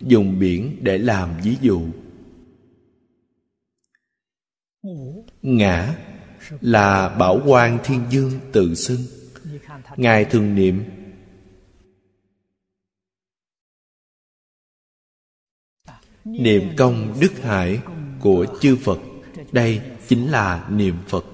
dùng 0.00 0.38
biển 0.38 0.76
để 0.80 0.98
làm 0.98 1.30
ví 1.44 1.56
dụ. 1.60 1.82
Ngã 5.42 5.96
là 6.60 7.08
bảo 7.08 7.40
quan 7.46 7.78
thiên 7.84 8.04
dương 8.10 8.32
tự 8.52 8.74
xưng. 8.74 9.00
Ngài 9.96 10.24
thường 10.24 10.54
niệm 10.54 10.84
niệm 16.24 16.62
công 16.76 17.14
đức 17.20 17.32
hải 17.42 17.80
của 18.20 18.46
chư 18.60 18.76
phật, 18.76 18.98
đây 19.52 19.80
chính 20.08 20.30
là 20.30 20.68
niệm 20.70 20.94
phật. 21.08 21.24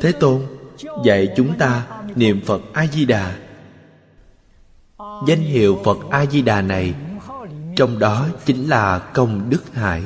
Thế 0.00 0.12
tôn, 0.12 0.46
dạy 1.04 1.32
chúng 1.36 1.58
ta 1.58 2.02
niệm 2.14 2.40
phật 2.46 2.60
a 2.72 2.86
di 2.86 3.04
đà 3.04 3.38
danh 5.26 5.40
hiệu 5.40 5.80
phật 5.84 5.98
a 6.10 6.26
di 6.26 6.42
đà 6.42 6.62
này, 6.62 6.94
trong 7.76 7.98
đó 7.98 8.28
chính 8.44 8.68
là 8.68 9.10
công 9.14 9.50
đức 9.50 9.74
hải. 9.74 10.02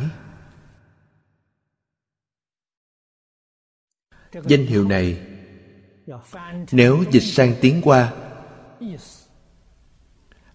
Danh 4.44 4.66
hiệu 4.66 4.88
này, 4.88 5.20
nếu 6.72 7.04
dịch 7.10 7.22
sang 7.22 7.54
tiếng 7.60 7.80
qua 7.82 8.12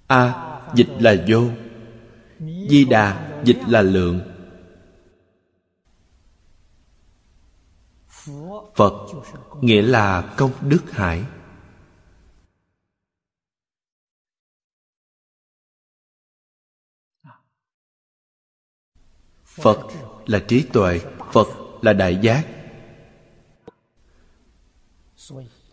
a 0.07 0.33
dịch 0.75 0.89
là 0.99 1.15
vô 1.27 1.43
di 2.69 2.85
đà 2.85 3.29
dịch 3.43 3.59
là 3.67 3.81
lượng. 3.81 4.38
Phật, 8.79 8.93
nghĩa 9.61 9.81
là 9.81 10.33
công 10.37 10.51
đức 10.61 10.91
hải. 10.91 11.23
Phật 19.43 19.79
là 20.25 20.39
trí 20.47 20.63
tuệ, 20.73 21.01
phật 21.31 21.47
là 21.81 21.93
đại 21.93 22.19
giác. 22.21 22.47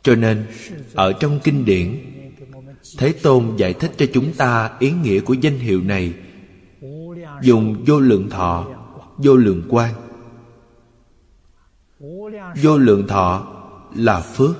Cho 0.03 0.14
nên, 0.14 0.47
ở 0.95 1.12
trong 1.21 1.40
kinh 1.45 1.64
điển, 1.64 2.12
thế 2.99 3.14
tôn 3.23 3.57
giải 3.57 3.73
thích 3.73 3.92
cho 3.97 4.07
chúng 4.14 4.33
ta 4.33 4.77
ý 4.79 4.90
nghĩa 4.90 5.21
của 5.21 5.35
danh 5.35 5.59
hiệu 5.59 5.83
này. 5.83 6.14
Dùng 7.42 7.85
vô 7.87 8.01
lượng 8.01 8.31
thọ, 8.31 8.66
vô 9.16 9.37
lượng 9.37 9.66
quan 9.69 10.06
vô 12.62 12.79
lượng 12.79 13.07
thọ 13.09 13.53
là 13.95 14.21
phước. 14.21 14.57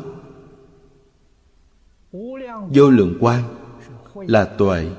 Vô 2.75 2.91
lượng 2.91 3.19
quan 3.21 3.43
là 4.15 4.45
tuệ. 4.45 4.91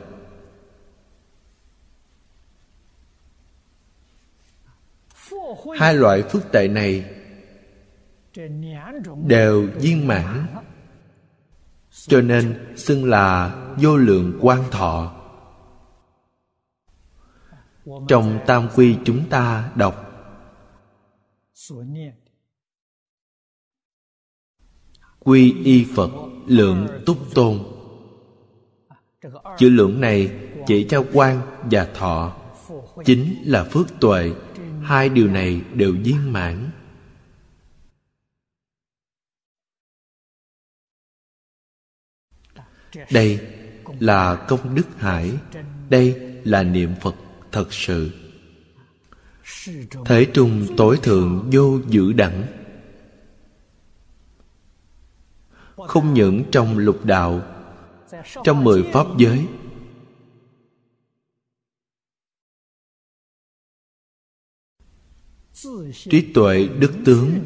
Hai 5.77 5.93
loại 5.93 6.23
phước 6.23 6.51
tệ 6.51 6.67
này 6.67 7.13
đều 9.27 9.67
viên 9.75 10.07
mãn, 10.07 10.45
cho 11.91 12.21
nên 12.21 12.73
xưng 12.75 13.05
là 13.05 13.55
vô 13.77 13.97
lượng 13.97 14.37
quan 14.41 14.63
thọ. 14.71 15.13
Trong 18.07 18.39
tam 18.47 18.67
quy 18.75 18.97
chúng 19.05 19.29
ta 19.29 19.71
đọc 19.75 20.03
quy 25.27 25.55
y 25.63 25.85
phật 25.95 26.11
lượng 26.47 26.87
túc 27.05 27.17
tôn. 27.33 27.59
Chữ 29.57 29.69
lượng 29.69 30.01
này 30.01 30.31
chỉ 30.67 30.85
cho 30.89 31.05
quan 31.13 31.41
và 31.71 31.85
thọ, 31.85 32.37
chính 33.05 33.35
là 33.45 33.63
phước 33.63 33.87
tuệ. 33.99 34.31
Hai 34.83 35.09
điều 35.09 35.27
này 35.27 35.61
đều 35.73 35.93
viên 36.03 36.33
mãn. 36.33 36.69
Đây 43.11 43.39
là 43.99 44.45
công 44.47 44.75
đức 44.75 44.87
hải, 44.97 45.31
đây 45.89 46.15
là 46.43 46.63
niệm 46.63 46.91
phật 47.01 47.15
thật 47.51 47.73
sự. 47.73 48.11
Thế 50.05 50.27
trung 50.33 50.67
tối 50.77 50.99
thượng 51.03 51.49
vô 51.53 51.79
dữ 51.87 52.13
đẳng. 52.13 52.56
Không 55.77 56.13
những 56.13 56.43
trong 56.51 56.77
lục 56.77 57.05
đạo, 57.05 57.41
trong 58.43 58.63
mười 58.63 58.83
pháp 58.83 59.07
giới. 59.17 59.45
Trí 65.93 66.33
tuệ 66.33 66.67
đức 66.79 66.91
tướng 67.05 67.39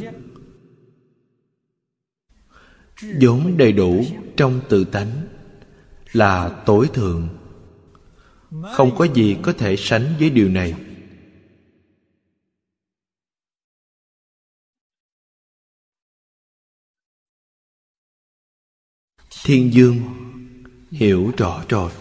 vốn 3.22 3.58
đầy 3.58 3.72
đủ 3.72 4.06
trong 4.38 4.62
tự 4.70 4.84
tánh, 4.84 5.28
là 6.12 6.64
tối 6.66 6.90
thượng. 6.94 7.30
Không 8.74 8.96
có 8.98 9.08
gì 9.14 9.38
có 9.42 9.54
thể 9.54 9.76
sánh 9.78 10.14
với 10.20 10.30
điều 10.30 10.50
này. 10.50 10.91
Thiên 19.44 19.74
dương 19.74 20.02
hiểu 20.92 21.32
rõ 21.38 21.64
rồi. 21.70 21.92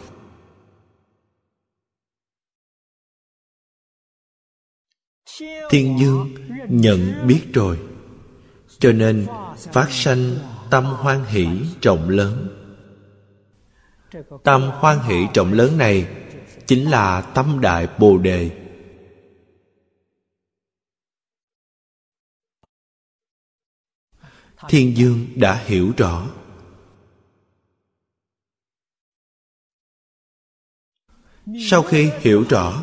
Thiên 5.71 5.99
dương 6.01 6.35
nhận 6.69 7.27
biết 7.29 7.47
rồi, 7.55 7.81
cho 8.79 8.93
nên 8.93 9.27
phát 9.57 9.89
sanh 9.91 10.37
tâm 10.71 10.85
hoan 10.85 11.25
hỷ 11.25 11.47
trọng 11.81 12.09
lớn. 12.09 12.57
Tâm 14.45 14.63
hoan 14.63 14.99
hỷ 14.99 15.27
trọng 15.35 15.53
lớn 15.53 15.79
này 15.79 16.09
chính 16.67 16.91
là 16.91 17.21
tâm 17.21 17.61
đại 17.61 17.89
bồ 17.99 18.19
đề. 18.19 18.67
Thiên 24.69 24.97
dương 24.97 25.27
đã 25.37 25.55
hiểu 25.65 25.93
rõ. 25.97 26.40
Sau 31.59 31.83
khi 31.83 32.11
hiểu 32.19 32.45
rõ, 32.49 32.83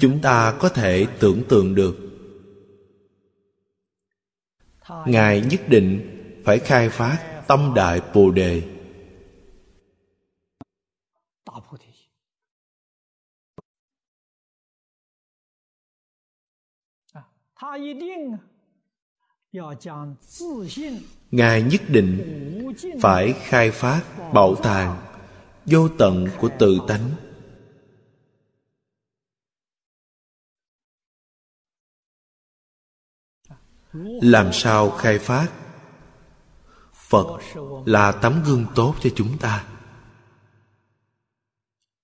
chúng 0.00 0.20
ta 0.22 0.56
có 0.60 0.68
thể 0.68 1.06
tưởng 1.20 1.42
tượng 1.48 1.74
được. 1.74 1.96
Ngài 5.06 5.40
nhất 5.40 5.60
định 5.68 6.16
phải 6.44 6.58
khai 6.58 6.88
phát 6.88 7.42
tâm 7.48 7.72
đại 7.76 8.00
bồ 8.14 8.30
đề. 8.30 8.62
Ngài 21.30 21.62
nhất 21.62 21.80
định 21.88 22.18
phải 23.02 23.32
khai 23.32 23.70
phát 23.70 24.02
bảo 24.34 24.54
tàng 24.62 25.09
vô 25.70 25.88
tận 25.98 26.28
của 26.38 26.50
tự 26.58 26.78
tánh. 26.88 27.10
Làm 34.22 34.52
sao 34.52 34.90
khai 34.90 35.18
phát? 35.18 35.52
Phật 36.94 37.40
là 37.86 38.12
tấm 38.12 38.42
gương 38.46 38.66
tốt 38.74 38.94
cho 39.00 39.10
chúng 39.16 39.38
ta. 39.38 39.66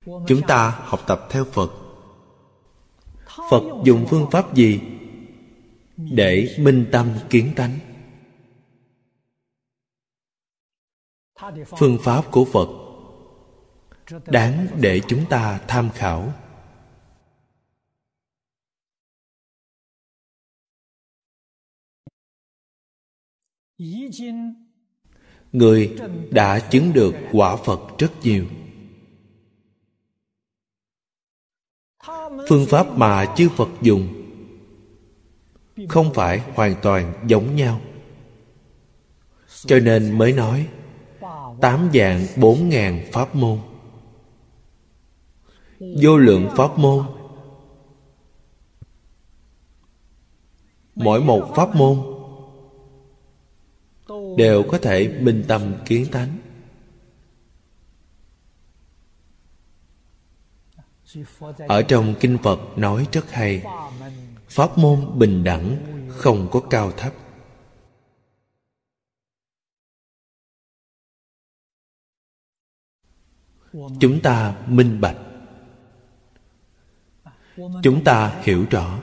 Chúng 0.06 0.42
ta 0.48 0.80
học 0.84 1.00
tập 1.06 1.26
theo 1.30 1.44
phật. 1.44 1.70
Phật 3.50 3.62
dùng 3.84 4.06
phương 4.10 4.30
pháp 4.30 4.54
gì 4.54 4.80
để 5.96 6.56
minh 6.58 6.88
tâm 6.92 7.14
kiến 7.30 7.52
tánh? 7.56 7.78
Phương 11.78 11.98
pháp 12.02 12.24
của 12.30 12.44
phật 12.44 12.85
đáng 14.26 14.66
để 14.80 15.00
chúng 15.08 15.24
ta 15.30 15.60
tham 15.68 15.90
khảo. 15.94 16.32
Người 25.52 25.96
đã 26.30 26.58
chứng 26.70 26.92
được 26.92 27.14
quả 27.32 27.56
phật 27.56 27.80
rất 27.98 28.12
nhiều. 28.22 28.46
Phương 32.48 32.66
pháp 32.68 32.86
mà 32.86 33.34
chư 33.36 33.48
phật 33.48 33.68
dùng 33.82 34.22
không 35.88 36.14
phải 36.14 36.38
hoàn 36.38 36.74
toàn 36.82 37.12
giống 37.26 37.56
nhau. 37.56 37.80
Cho 39.48 39.78
nên 39.78 40.18
mới 40.18 40.32
nói 40.32 40.68
tám 41.60 41.90
dạng 41.94 42.26
bốn 42.36 42.68
ngàn 42.68 43.04
pháp 43.12 43.34
môn 43.34 43.58
vô 45.78 46.16
lượng 46.18 46.48
pháp 46.56 46.78
môn. 46.78 47.06
Mỗi 50.94 51.20
một 51.20 51.52
pháp 51.56 51.74
môn 51.76 51.98
đều 54.36 54.62
có 54.70 54.78
thể 54.78 55.08
minh 55.20 55.44
tâm 55.48 55.74
kiến 55.86 56.06
tánh. 56.12 56.38
Ở 61.68 61.82
trong 61.82 62.14
kinh 62.20 62.38
phật 62.42 62.58
nói 62.76 63.06
rất 63.12 63.30
hay, 63.30 63.62
pháp 64.48 64.78
môn 64.78 65.18
bình 65.18 65.44
đẳng 65.44 65.76
không 66.08 66.48
có 66.52 66.60
cao 66.60 66.92
thấp. 66.92 67.12
Chúng 74.00 74.20
ta 74.22 74.56
minh 74.66 75.00
bạch 75.00 75.25
chúng 77.82 78.04
ta 78.04 78.40
hiểu 78.42 78.66
rõ. 78.70 78.98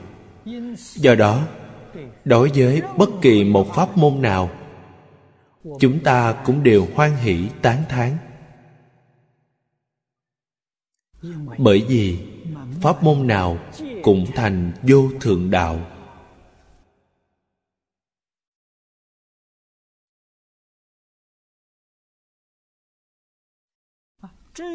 Do 0.76 1.14
đó, 1.14 1.46
đối 2.24 2.50
với 2.54 2.82
bất 2.98 3.10
kỳ 3.22 3.44
một 3.44 3.66
pháp 3.74 3.96
môn 3.96 4.22
nào, 4.22 4.50
chúng 5.80 6.00
ta 6.04 6.42
cũng 6.46 6.62
đều 6.62 6.86
hoan 6.94 7.16
hỷ, 7.16 7.48
tán 7.62 7.82
thán. 7.88 8.16
Bởi 11.58 11.84
vì 11.88 12.18
pháp 12.82 13.02
môn 13.02 13.26
nào 13.26 13.58
cũng 14.02 14.26
thành 14.34 14.72
vô 14.82 15.10
thượng 15.20 15.50
đạo. 15.50 15.90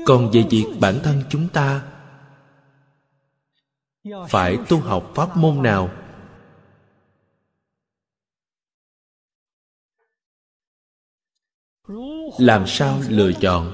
Còn 0.05 0.31
về 0.33 0.43
việc 0.49 0.65
bản 0.81 0.99
thân 1.03 1.23
chúng 1.29 1.47
ta 1.53 1.98
phải 4.29 4.57
tu 4.69 4.79
học 4.79 5.11
pháp 5.15 5.37
môn 5.37 5.63
nào? 5.63 5.89
Làm 12.39 12.67
sao 12.67 13.01
lựa 13.09 13.31
chọn? 13.41 13.73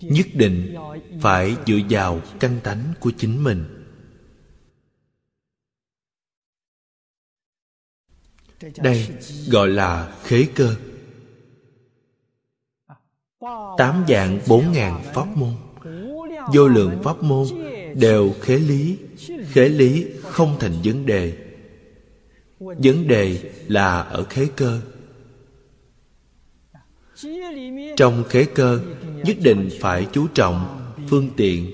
Nhất 0.00 0.26
định 0.34 0.76
phải 1.20 1.56
dựa 1.66 1.78
vào 1.90 2.20
căn 2.40 2.60
tánh 2.64 2.92
của 3.00 3.12
chính 3.18 3.44
mình. 3.44 3.84
Đây 8.76 9.08
gọi 9.50 9.68
là 9.68 10.18
khế 10.22 10.48
cơ. 10.54 10.76
Tám 13.78 14.04
dạng 14.08 14.40
bốn 14.48 14.72
ngàn 14.72 15.02
pháp 15.14 15.26
môn 15.36 15.56
vô 16.52 16.68
lượng 16.68 17.02
pháp 17.02 17.22
môn 17.22 17.46
đều 17.94 18.34
khế 18.40 18.58
lý. 18.58 18.98
Khế 19.52 19.68
lý 19.68 20.06
không 20.22 20.56
thành 20.60 20.72
vấn 20.84 21.06
đề. 21.06 21.38
Vấn 22.58 23.08
đề 23.08 23.52
là 23.68 24.00
ở 24.00 24.24
khế 24.24 24.46
cơ. 24.56 24.80
Trong 27.96 28.24
khế 28.28 28.44
cơ, 28.44 28.80
nhất 29.24 29.36
định 29.40 29.70
phải 29.80 30.06
chú 30.12 30.26
trọng 30.34 30.80
phương 31.08 31.30
tiện. 31.36 31.70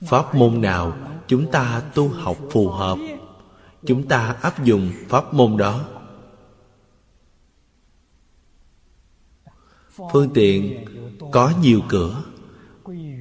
Pháp 0.00 0.34
môn 0.34 0.60
nào 0.60 0.96
chúng 1.28 1.50
ta 1.50 1.82
tu 1.94 2.08
học 2.08 2.38
phù 2.50 2.68
hợp, 2.68 2.98
chúng 3.86 4.08
ta 4.08 4.36
áp 4.40 4.64
dụng 4.64 4.92
pháp 5.08 5.34
môn 5.34 5.56
đó. 5.56 5.88
Phương 10.12 10.30
tiện 10.34 10.84
có 11.32 11.52
nhiều 11.62 11.80
cửa 11.88 12.22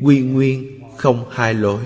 quy 0.04 0.22
nguyên 0.22 0.82
không 0.98 1.30
hai 1.32 1.54
lối 1.54 1.86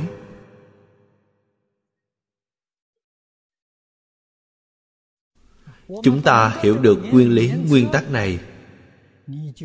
chúng 6.03 6.21
ta 6.21 6.57
hiểu 6.61 6.77
được 6.77 6.99
nguyên 7.11 7.31
lý, 7.31 7.51
nguyên 7.69 7.89
tắc 7.91 8.11
này, 8.11 8.39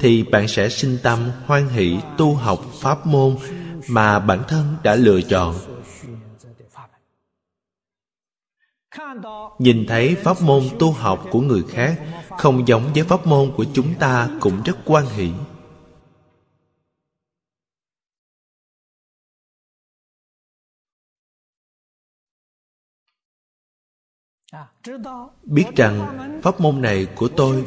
thì 0.00 0.22
bạn 0.22 0.48
sẽ 0.48 0.68
sinh 0.68 0.98
tâm 1.02 1.30
hoan 1.46 1.68
hỷ 1.68 1.98
tu 2.18 2.34
học 2.34 2.64
pháp 2.80 3.06
môn 3.06 3.37
mà 3.88 4.18
bản 4.18 4.42
thân 4.48 4.76
đã 4.82 4.94
lựa 4.94 5.20
chọn. 5.20 5.54
Nhìn 9.58 9.87
thấy 9.88 10.14
pháp 10.14 10.42
môn 10.42 10.62
tu 10.78 10.92
học 10.92 11.26
của 11.30 11.40
người 11.40 11.62
khác 11.68 12.00
không 12.38 12.68
giống 12.68 12.92
với 12.94 13.04
pháp 13.04 13.26
môn 13.26 13.52
của 13.56 13.64
chúng 13.72 13.94
ta 13.94 14.28
cũng 14.40 14.62
rất 14.62 14.76
quan 14.84 15.06
hỷ. 15.06 15.30
Biết 25.42 25.66
rằng 25.77 26.18
pháp 26.42 26.61
môn 26.61 26.83
này 26.83 27.07
của 27.16 27.29
tôi 27.29 27.64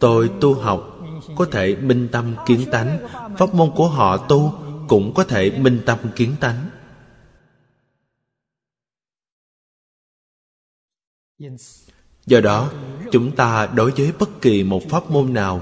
tôi 0.00 0.30
tu 0.40 0.54
học, 0.54 0.98
có 1.36 1.44
thể 1.44 1.76
minh 1.76 2.08
tâm 2.12 2.34
kiến 2.46 2.64
tánh. 2.72 2.98
Pháp 3.38 3.54
môn 3.54 3.70
của 3.76 3.88
họ 3.88 4.16
tu 4.16 4.52
cũng 4.88 5.14
có 5.14 5.24
thể 5.24 5.50
minh 5.50 5.80
tâm 5.86 5.98
kiến 6.16 6.36
tánh. 6.40 6.70
Do 12.26 12.40
đó, 12.40 12.70
chúng 13.12 13.36
ta 13.36 13.66
đối 13.66 13.90
với 13.90 14.12
bất 14.18 14.40
kỳ 14.40 14.64
một 14.64 14.82
pháp 14.88 15.10
môn 15.10 15.32
nào 15.34 15.60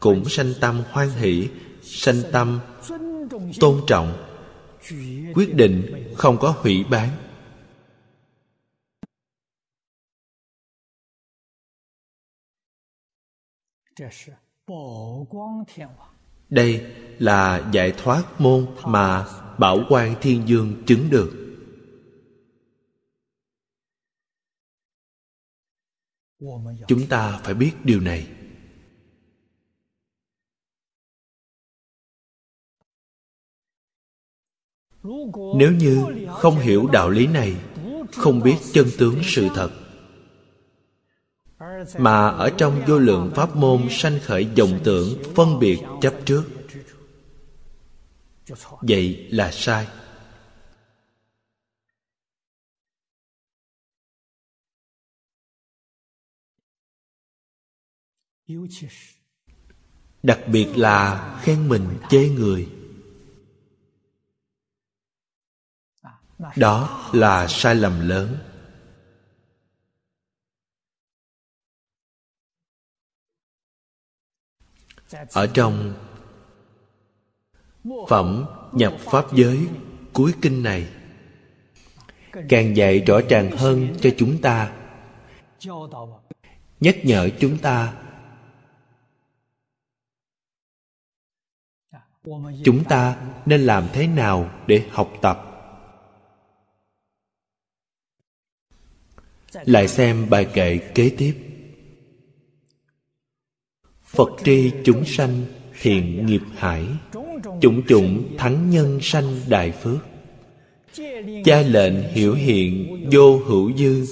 cũng 0.00 0.28
sanh 0.28 0.52
tâm 0.60 0.82
hoan 0.90 1.10
hỷ, 1.10 1.48
sanh 1.82 2.22
tâm 2.32 2.60
tôn 3.60 3.80
trọng, 3.86 4.12
quyết 5.34 5.54
định 5.54 6.06
không 6.16 6.38
có 6.38 6.54
hủy 6.58 6.84
bán. 6.90 7.08
Đây 16.48 16.94
là 17.18 17.70
giải 17.72 17.92
thoát 17.98 18.24
môn 18.40 18.66
mà 18.86 19.26
bảo 19.58 19.78
quan 19.88 20.14
thiên 20.20 20.48
dương 20.48 20.82
chứng 20.86 21.10
được. 21.10 21.36
Chúng 26.88 27.06
ta 27.08 27.40
phải 27.44 27.54
biết 27.54 27.72
điều 27.84 28.00
này. 28.00 28.28
Nếu 35.58 35.72
như 35.72 36.04
không 36.30 36.58
hiểu 36.58 36.86
đạo 36.92 37.10
lý 37.10 37.26
này, 37.26 37.56
không 38.12 38.40
biết 38.40 38.56
chân 38.72 38.86
tướng 38.98 39.20
sự 39.24 39.48
thật 39.54 39.79
mà 41.98 42.28
ở 42.28 42.50
trong 42.58 42.82
vô 42.86 42.98
lượng 42.98 43.32
pháp 43.34 43.56
môn 43.56 43.86
sanh 43.90 44.18
khởi 44.22 44.44
vọng 44.44 44.80
tưởng, 44.84 45.22
phân 45.36 45.58
biệt 45.58 45.78
chấp 46.00 46.14
trước. 46.24 46.44
Vậy 48.80 49.28
là 49.30 49.50
sai. 49.52 49.88
Đặc 60.22 60.40
biệt 60.46 60.68
là 60.76 61.38
khen 61.42 61.68
mình 61.68 61.98
chê 62.10 62.28
người. 62.28 62.68
Đó 66.56 67.08
là 67.12 67.46
sai 67.48 67.74
lầm 67.74 68.08
lớn. 68.08 68.49
Ở 75.32 75.46
trong 75.54 75.94
phẩm 78.08 78.46
nhập 78.72 78.94
pháp 79.00 79.24
giới 79.32 79.68
cuối 80.12 80.34
kinh 80.42 80.62
này, 80.62 80.88
càng 82.48 82.76
dạy 82.76 82.98
rõ 82.98 83.20
ràng 83.28 83.50
hơn 83.50 83.94
cho 84.00 84.10
chúng 84.18 84.40
ta, 84.40 84.72
nhắc 86.80 86.96
nhở 87.04 87.28
chúng 87.40 87.58
ta 87.58 87.94
chúng 92.64 92.84
ta 92.88 93.16
nên 93.46 93.60
làm 93.60 93.88
thế 93.92 94.06
nào 94.06 94.50
để 94.66 94.86
học 94.90 95.12
tập. 95.22 95.46
Lại 99.52 99.88
xem 99.88 100.30
bài 100.30 100.46
kệ 100.54 100.78
kế 100.94 101.14
tiếp 101.18 101.49
phật 104.10 104.30
tri 104.44 104.70
chúng 104.84 105.04
sanh, 105.04 105.44
thiện 105.80 106.26
nghiệp 106.26 106.42
hải. 106.56 106.86
Chủng 107.60 107.82
chủng 107.88 108.36
thắng 108.38 108.70
nhân 108.70 108.98
sanh 109.02 109.40
đại 109.48 109.70
phước. 109.70 109.98
Cha 111.44 111.62
lệnh 111.62 112.12
hiểu 112.12 112.34
hiện, 112.34 113.08
vô 113.12 113.38
hữu 113.38 113.76
dư. 113.76 114.06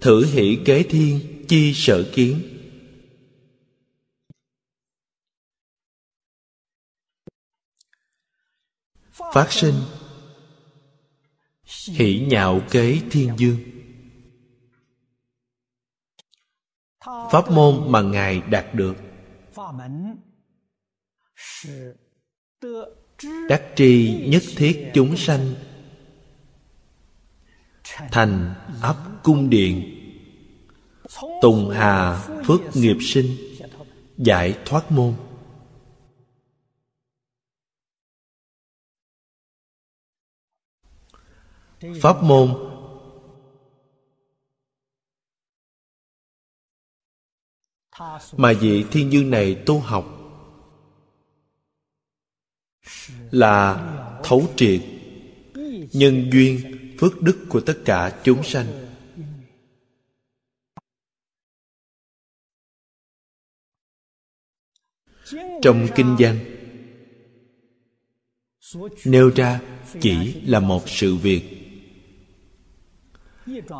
Thử 0.00 0.26
hỷ 0.26 0.58
kế 0.64 0.82
thiên, 0.82 1.20
chi 1.48 1.72
sở 1.74 2.10
kiến. 2.14 2.40
Phát 9.12 9.52
sinh. 9.52 9.74
Hỷ 11.86 12.26
nhạo 12.30 12.60
kế 12.70 13.00
thiên 13.10 13.30
dương. 13.36 13.58
Pháp 17.30 17.50
môn 17.50 17.92
mà 17.92 18.02
ngài 18.02 18.40
đạt 18.40 18.74
được 18.74 18.96
đắc 23.48 23.62
tri 23.76 24.24
nhất 24.28 24.42
thiết 24.56 24.90
chúng 24.94 25.16
sanh. 25.16 25.54
Thành 27.84 28.54
ấp 28.82 28.96
cung 29.22 29.50
điện. 29.50 29.96
Tùng 31.42 31.70
hà 31.70 32.26
phước 32.46 32.60
nghiệp 32.74 32.96
sinh. 33.00 33.36
Giải 34.16 34.58
thoát 34.64 34.92
môn. 34.92 35.14
Pháp 42.00 42.22
môn 42.22 42.69
mà 48.36 48.52
vị 48.60 48.84
thiên 48.90 49.12
dương 49.12 49.30
này 49.30 49.54
tu 49.66 49.78
học 49.78 50.16
là 53.30 53.86
thấu 54.24 54.48
triệt 54.56 54.80
nhân 55.92 56.30
duyên 56.32 56.76
phước 56.98 57.22
đức 57.22 57.46
của 57.48 57.60
tất 57.60 57.78
cả 57.84 58.20
chúng 58.24 58.42
sanh. 58.42 58.66
Trong 65.62 65.88
kinh 65.96 66.16
văn, 66.18 66.38
nêu 69.04 69.30
ra 69.36 69.60
chỉ 70.00 70.42
là 70.46 70.60
một 70.60 70.88
sự 70.88 71.16
việc. 71.16 71.42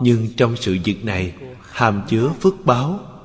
Nhưng 0.02 0.28
trong 0.36 0.56
sự 0.56 0.78
việc 0.84 1.04
này 1.04 1.34
hàm 1.60 2.02
chứa 2.08 2.32
phước 2.40 2.54
báo. 2.64 3.19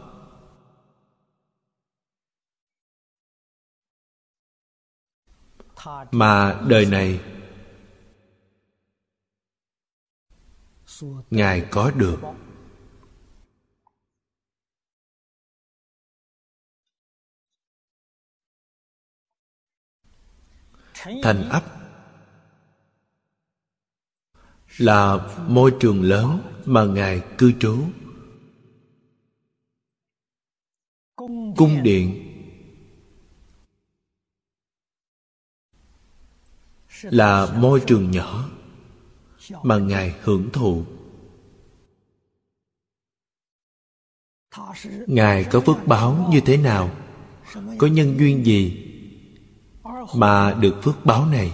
Mà 6.12 6.62
đời 6.68 6.86
này, 6.86 7.22
ngài 11.30 11.68
có 11.72 11.92
được. 11.92 12.20
Thành 21.24 21.50
ấp 21.50 21.64
là 24.78 25.30
môi 25.48 25.74
trường 25.80 26.02
lớn 26.02 26.42
mà 26.66 26.86
ngài 26.86 27.24
cư 27.38 27.54
trú. 27.60 27.84
Cung 31.56 31.84
điện 31.84 32.25
là 37.02 37.54
môi 37.58 37.82
trường 37.88 38.12
nhỏ 38.12 38.50
mà 39.64 39.78
ngài 39.78 40.16
hưởng 40.22 40.50
thụ. 40.54 40.84
Ngài 45.08 45.44
có 45.44 45.60
phước 45.60 45.88
báo 45.88 46.28
như 46.32 46.42
thế 46.46 46.58
nào? 46.58 46.96
Có 47.78 47.88
nhân 47.88 48.16
duyên 48.20 48.46
gì 48.46 48.92
mà 50.16 50.54
được 50.54 50.76
phước 50.84 51.06
báo 51.06 51.26
này? 51.26 51.52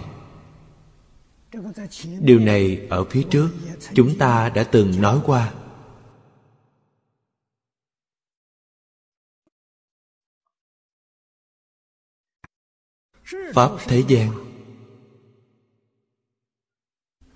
Điều 2.20 2.38
này 2.38 2.86
ở 2.90 3.04
phía 3.04 3.22
trước 3.30 3.50
chúng 3.94 4.18
ta 4.18 4.48
đã 4.48 4.64
từng 4.64 5.00
nói 5.00 5.20
qua. 5.24 5.54
Pháp 13.54 13.70
thế 13.86 14.04
gian 14.08 14.51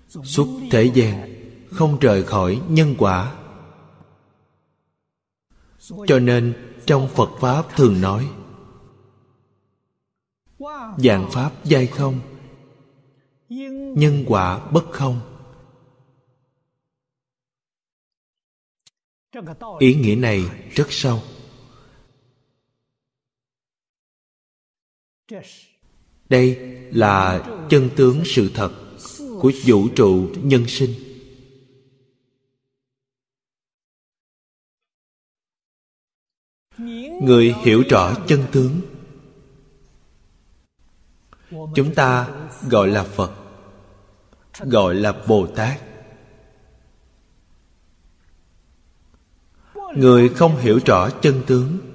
xuất 0.07 0.47
thế 0.71 0.91
gian, 0.93 1.33
không 1.71 1.99
rời 1.99 2.23
khỏi 2.23 2.61
nhân 2.69 2.95
quả. 2.97 3.35
Cho 6.07 6.19
nên 6.19 6.73
trong 6.85 7.07
phật 7.07 7.29
pháp 7.39 7.75
thường 7.75 8.01
nói 8.01 8.29
dạng 10.97 11.29
pháp 11.31 11.51
giai 11.63 11.87
không, 11.87 12.19
nhân 13.97 14.23
quả 14.27 14.69
bất 14.71 14.85
không. 14.91 15.21
Ý 19.79 19.95
nghĩa 19.95 20.15
này 20.15 20.43
rất 20.71 20.87
sâu. 20.89 21.21
Đây 26.29 26.55
là 26.91 27.47
chân 27.69 27.89
tướng 27.95 28.21
sự 28.25 28.51
thật 28.53 28.86
của 29.41 29.51
vũ 29.65 29.87
trụ 29.95 30.29
nhân 30.43 30.65
sinh. 30.67 30.93
Người 37.21 37.55
hiểu 37.63 37.83
rõ 37.89 38.13
chân 38.27 38.43
tướng. 38.51 38.81
Chúng 41.51 41.95
ta 41.95 42.29
gọi 42.69 42.87
là 42.87 43.03
phật, 43.03 43.31
gọi 44.59 44.95
là 44.95 45.23
bồ 45.27 45.47
tát. 45.47 45.81
Người 49.95 50.29
không 50.29 50.57
hiểu 50.57 50.79
rõ 50.85 51.09
chân 51.09 51.41
tướng 51.47 51.86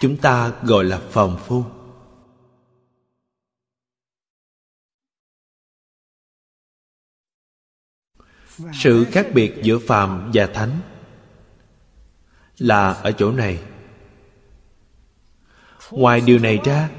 chúng 0.00 0.16
ta 0.22 0.52
gọi 0.62 0.84
là 0.84 1.00
phàm 1.10 1.36
phu. 1.36 1.64
Sự 8.72 9.06
khác 9.12 9.26
biệt 9.34 9.54
giữa 9.62 9.78
phàm 9.78 10.30
và 10.34 10.46
thánh 10.54 10.80
là 12.58 12.92
ở 12.92 13.12
chỗ 13.12 13.32
này. 13.32 13.62
Ngoài 15.90 16.20
điều 16.20 16.38
này 16.38 16.58
ra 16.64 16.90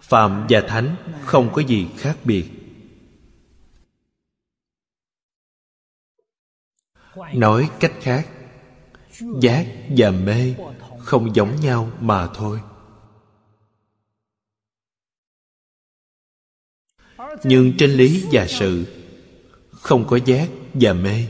phạm 0.00 0.46
và 0.48 0.60
thánh 0.68 0.96
không 1.24 1.50
có 1.52 1.62
gì 1.62 1.88
khác 1.96 2.16
biệt. 2.24 2.50
Nói 7.34 7.70
cách 7.80 7.92
khác, 8.00 8.28
giác 9.40 9.66
và 9.96 10.10
mê 10.10 10.54
không 11.08 11.34
giống 11.34 11.60
nhau 11.60 11.90
mà 12.00 12.28
thôi. 12.34 12.60
Nhưng 17.44 17.72
trên 17.78 17.90
lý 17.90 18.24
và 18.32 18.46
sự, 18.46 18.86
không 19.70 20.06
có 20.06 20.18
giác 20.26 20.48
và 20.74 20.92
mê. 20.92 21.26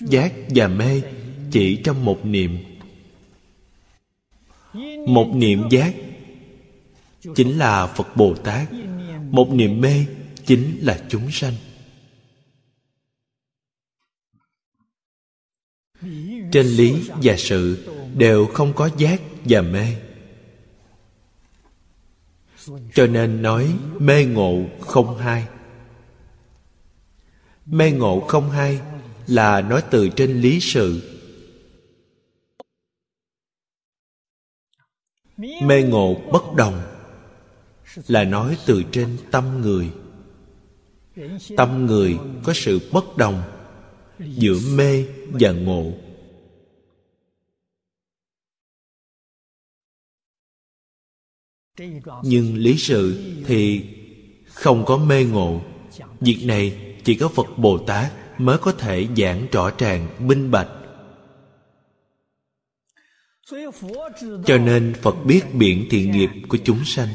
Giác 0.00 0.32
và 0.48 0.68
mê 0.68 1.02
chỉ 1.50 1.82
trong 1.84 2.04
một 2.04 2.24
niệm. 2.24 2.58
Một 5.06 5.30
niệm 5.34 5.62
giác 5.70 5.94
chính 7.34 7.58
là 7.58 7.86
phật 7.86 8.16
bồ 8.16 8.34
tát. 8.34 8.68
Một 9.30 9.48
niệm 9.50 9.80
mê 9.80 10.06
chính 10.46 10.78
là 10.82 11.04
chúng 11.08 11.30
sanh. 11.30 11.54
Trên 16.56 16.66
lý 16.66 17.10
và 17.22 17.36
sự 17.36 17.86
đều 18.14 18.46
không 18.46 18.72
có 18.72 18.90
giác 18.98 19.20
và 19.44 19.62
mê. 19.62 19.86
Cho 22.94 23.06
nên 23.06 23.42
nói 23.42 23.78
mê 23.98 24.24
ngộ 24.24 24.64
không 24.80 25.18
hai. 25.18 25.46
Mê 27.66 27.90
ngộ 27.90 28.20
không 28.20 28.50
hai 28.50 28.80
là 29.26 29.60
nói 29.60 29.82
từ 29.90 30.08
trên 30.08 30.40
lý 30.40 30.60
sự. 30.60 31.02
Mê 35.38 35.82
ngộ 35.82 36.14
bất 36.32 36.54
đồng 36.56 36.82
là 38.08 38.24
nói 38.24 38.58
từ 38.66 38.82
trên 38.92 39.16
tâm 39.30 39.60
người. 39.60 39.90
Tâm 41.56 41.86
người 41.86 42.18
có 42.44 42.52
sự 42.54 42.90
bất 42.92 43.16
đồng 43.16 43.42
giữa 44.18 44.58
mê 44.76 45.04
và 45.28 45.50
ngộ. 45.52 45.92
Nhưng 52.22 52.56
lý 52.56 52.76
sự 52.78 53.34
thì 53.46 53.84
không 54.46 54.84
có 54.86 54.96
mê 54.96 55.24
ngộ. 55.24 55.60
Việc 56.20 56.38
này 56.44 56.94
chỉ 57.04 57.14
có 57.14 57.28
phật 57.28 57.46
bồ 57.58 57.78
tát 57.78 58.12
mới 58.38 58.58
có 58.58 58.72
thể 58.72 59.08
giảng 59.16 59.46
rõ 59.52 59.70
ràng, 59.78 60.08
minh 60.18 60.50
bạch. 60.50 60.68
Cho 64.46 64.58
nên 64.58 64.94
phật 65.02 65.16
biết 65.26 65.54
biển 65.54 65.86
thiện 65.90 66.10
nghiệp 66.10 66.30
của 66.48 66.58
chúng 66.64 66.84
sanh. 66.84 67.08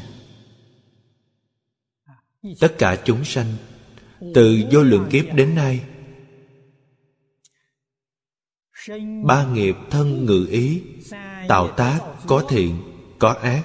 Tất 2.60 2.74
cả 2.78 3.02
chúng 3.04 3.24
sanh, 3.24 3.46
từ 4.34 4.62
vô 4.72 4.82
lượng 4.82 5.08
kiếp 5.10 5.34
đến 5.34 5.54
nay, 5.54 5.80
ba 9.24 9.46
nghiệp 9.52 9.74
thân 9.90 10.24
ngự 10.24 10.46
ý, 10.50 10.82
tạo 11.48 11.68
tác, 11.76 12.00
có 12.26 12.44
thiện, 12.48 12.82
có 13.18 13.28
ác 13.28 13.62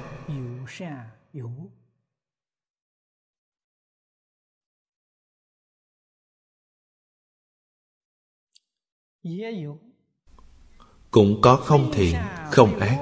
cũng 11.11 11.41
có 11.41 11.55
không 11.55 11.91
thiện 11.93 12.15
không 12.51 12.79
ác. 12.79 12.97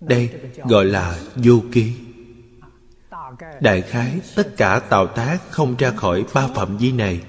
Đây 0.00 0.30
gọi 0.64 0.84
là 0.84 1.20
vô 1.36 1.60
ký. 1.72 1.96
Đại 3.60 3.82
khái 3.82 4.20
tất 4.36 4.54
cả 4.56 4.80
tạo 4.90 5.06
tác 5.06 5.38
không 5.50 5.76
ra 5.76 5.90
khỏi 5.90 6.24
ba 6.34 6.48
phạm 6.54 6.76
vi 6.76 6.92
này. 6.92 7.22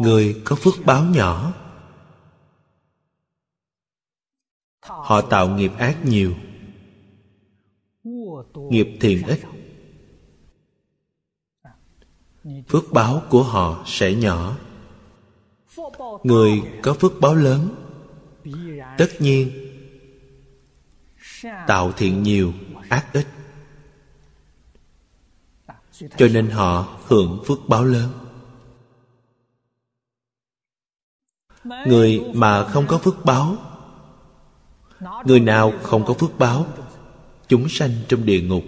người 0.00 0.42
có 0.44 0.56
phước 0.56 0.74
báo 0.84 1.04
nhỏ. 1.04 1.52
Họ 4.80 5.20
tạo 5.20 5.48
nghiệp 5.48 5.72
ác 5.78 5.96
nhiều 6.04 6.34
nghiệp 8.54 8.88
thiện 9.00 9.26
ít 9.26 9.40
phước 12.68 12.92
báo 12.92 13.22
của 13.30 13.42
họ 13.42 13.82
sẽ 13.86 14.14
nhỏ. 14.14 14.56
Người 16.22 16.62
có 16.82 16.94
phước 16.94 17.12
báo 17.20 17.34
lớn, 17.34 17.74
tất 18.98 19.08
nhiên 19.18 19.68
tạo 21.66 21.92
thiện 21.92 22.22
nhiều, 22.22 22.52
ác 22.88 23.06
ít. 23.12 23.26
Cho 25.92 26.28
nên 26.32 26.50
họ 26.50 26.98
hưởng 27.06 27.42
phước 27.46 27.58
báo 27.68 27.84
lớn. 27.84 28.10
Người 31.64 32.20
mà 32.34 32.68
không 32.68 32.86
có 32.86 32.98
phước 32.98 33.24
báo, 33.24 33.56
người 35.24 35.40
nào 35.40 35.72
không 35.82 36.04
có 36.06 36.14
phước 36.14 36.38
báo? 36.38 36.66
Chúng 37.52 37.68
sanh 37.68 37.90
trong 38.08 38.26
địa 38.26 38.40
ngục. 38.40 38.64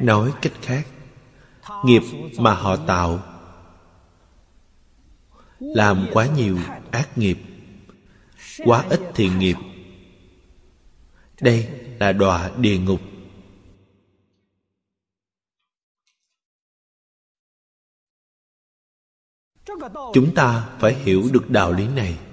Nói 0.00 0.32
cách 0.42 0.52
khác, 0.62 0.86
nghiệp 1.84 2.02
mà 2.38 2.54
họ 2.54 2.76
tạo 2.86 3.22
làm 5.58 6.06
quá 6.12 6.28
nhiều 6.36 6.58
ác 6.90 7.18
nghiệp, 7.18 7.38
quá 8.64 8.84
ít 8.90 9.00
thiện 9.14 9.38
nghiệp. 9.38 9.56
Đây 11.40 11.68
là 12.00 12.12
đọa 12.12 12.50
địa 12.56 12.78
ngục. 12.78 13.00
Chúng 20.14 20.34
ta 20.34 20.76
phải 20.80 20.94
hiểu 20.94 21.28
được 21.32 21.50
đạo 21.50 21.72
lý 21.72 21.88
này. 21.88 22.29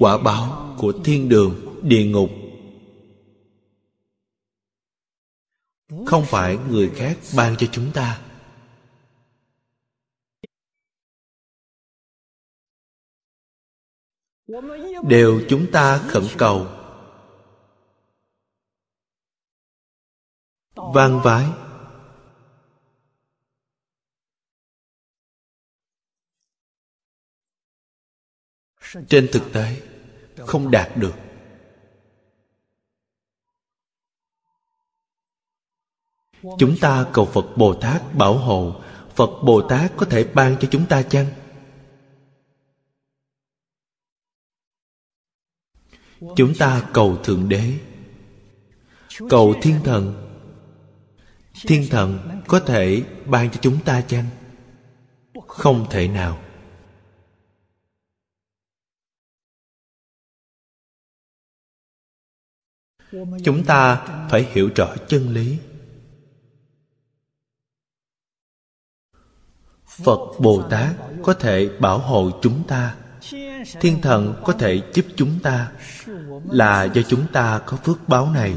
Quả 0.00 0.18
báo 0.18 0.74
của 0.78 0.92
thiên 1.04 1.28
đường, 1.28 1.80
địa 1.82 2.04
ngục. 2.04 2.30
Không 6.06 6.24
phải 6.26 6.56
người 6.56 6.90
khác 6.94 7.18
ban 7.36 7.56
cho 7.56 7.66
chúng 7.72 7.90
ta. 7.94 8.22
Đều 15.08 15.42
chúng 15.48 15.66
ta 15.72 15.98
khẩn 16.08 16.24
cầu. 16.38 16.66
Van 20.74 21.20
vái. 21.24 21.69
Trên 29.08 29.28
thực 29.32 29.52
tế, 29.52 29.80
không 30.36 30.70
đạt 30.70 30.96
được. 30.96 31.14
Chúng 36.58 36.76
ta 36.80 37.06
cầu 37.12 37.24
phật 37.26 37.56
bồ 37.56 37.74
tát 37.74 38.14
bảo 38.14 38.38
hộ, 38.38 38.80
phật 39.14 39.30
bồ 39.44 39.68
tát 39.68 39.92
có 39.96 40.06
thể 40.06 40.24
ban 40.24 40.56
cho 40.60 40.68
chúng 40.70 40.86
ta 40.86 41.02
chăng? 41.02 41.26
Chúng 46.36 46.54
ta 46.58 46.88
cầu 46.92 47.16
thượng 47.24 47.48
đế. 47.48 47.78
Cầu 49.28 49.54
thiên 49.62 49.80
thần. 49.84 50.26
Thiên 51.62 51.86
thần 51.90 52.40
có 52.46 52.60
thể 52.60 53.02
ban 53.26 53.50
cho 53.50 53.58
chúng 53.62 53.78
ta 53.84 54.00
chăng? 54.00 54.24
Không 55.46 55.86
thể 55.90 56.08
nào. 56.08 56.38
Chúng 63.44 63.64
ta 63.64 64.06
phải 64.30 64.48
hiểu 64.52 64.70
rõ 64.76 64.94
chân 65.08 65.28
lý. 65.28 65.58
Phật 69.86 70.18
bồ 70.38 70.62
tát 70.70 70.96
có 71.22 71.34
thể 71.34 71.68
bảo 71.80 71.98
hộ 71.98 72.30
chúng 72.42 72.62
ta. 72.68 72.96
Thiên 73.80 74.00
thần 74.02 74.42
có 74.44 74.52
thể 74.52 74.82
giúp 74.94 75.06
chúng 75.16 75.38
ta. 75.42 75.72
Là 76.50 76.84
do 76.84 77.02
chúng 77.08 77.26
ta 77.32 77.62
có 77.66 77.76
phước 77.76 78.08
báo 78.08 78.30
này. 78.30 78.56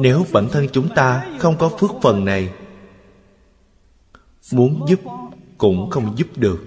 Nếu 0.00 0.26
bản 0.32 0.48
thân 0.52 0.66
chúng 0.72 0.88
ta 0.94 1.36
không 1.38 1.58
có 1.58 1.68
phước 1.68 1.90
phần 2.02 2.24
này, 2.24 2.54
muốn 4.52 4.86
giúp 4.88 5.00
cũng 5.58 5.90
không 5.90 6.14
giúp 6.18 6.26
được. 6.36 6.64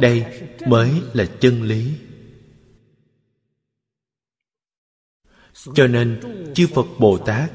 Đây 0.00 0.46
mới 0.66 1.02
là 1.12 1.24
chân 1.40 1.62
lý. 1.62 1.92
Cho 5.74 5.86
nên 5.86 6.20
chư 6.54 6.66
phật 6.74 6.86
bồ 6.98 7.18
tát, 7.18 7.52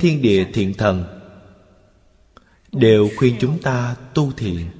thiên 0.00 0.22
địa 0.22 0.50
thiện 0.54 0.74
thần 0.74 1.04
đều 2.72 3.08
khuyên 3.16 3.36
chúng 3.40 3.62
ta 3.62 3.96
tu 4.14 4.32
thiện. 4.32 4.70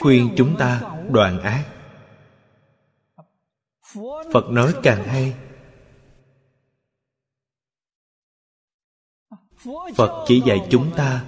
Khuyên 0.00 0.34
chúng 0.36 0.56
ta 0.58 0.96
đoạn 1.10 1.40
ác. 1.40 1.64
Phật 4.32 4.50
nói 4.50 4.74
càng 4.82 5.04
hay 5.04 5.34
phật 9.96 10.24
chỉ 10.26 10.42
dạy 10.46 10.66
chúng 10.70 10.90
ta 10.96 11.24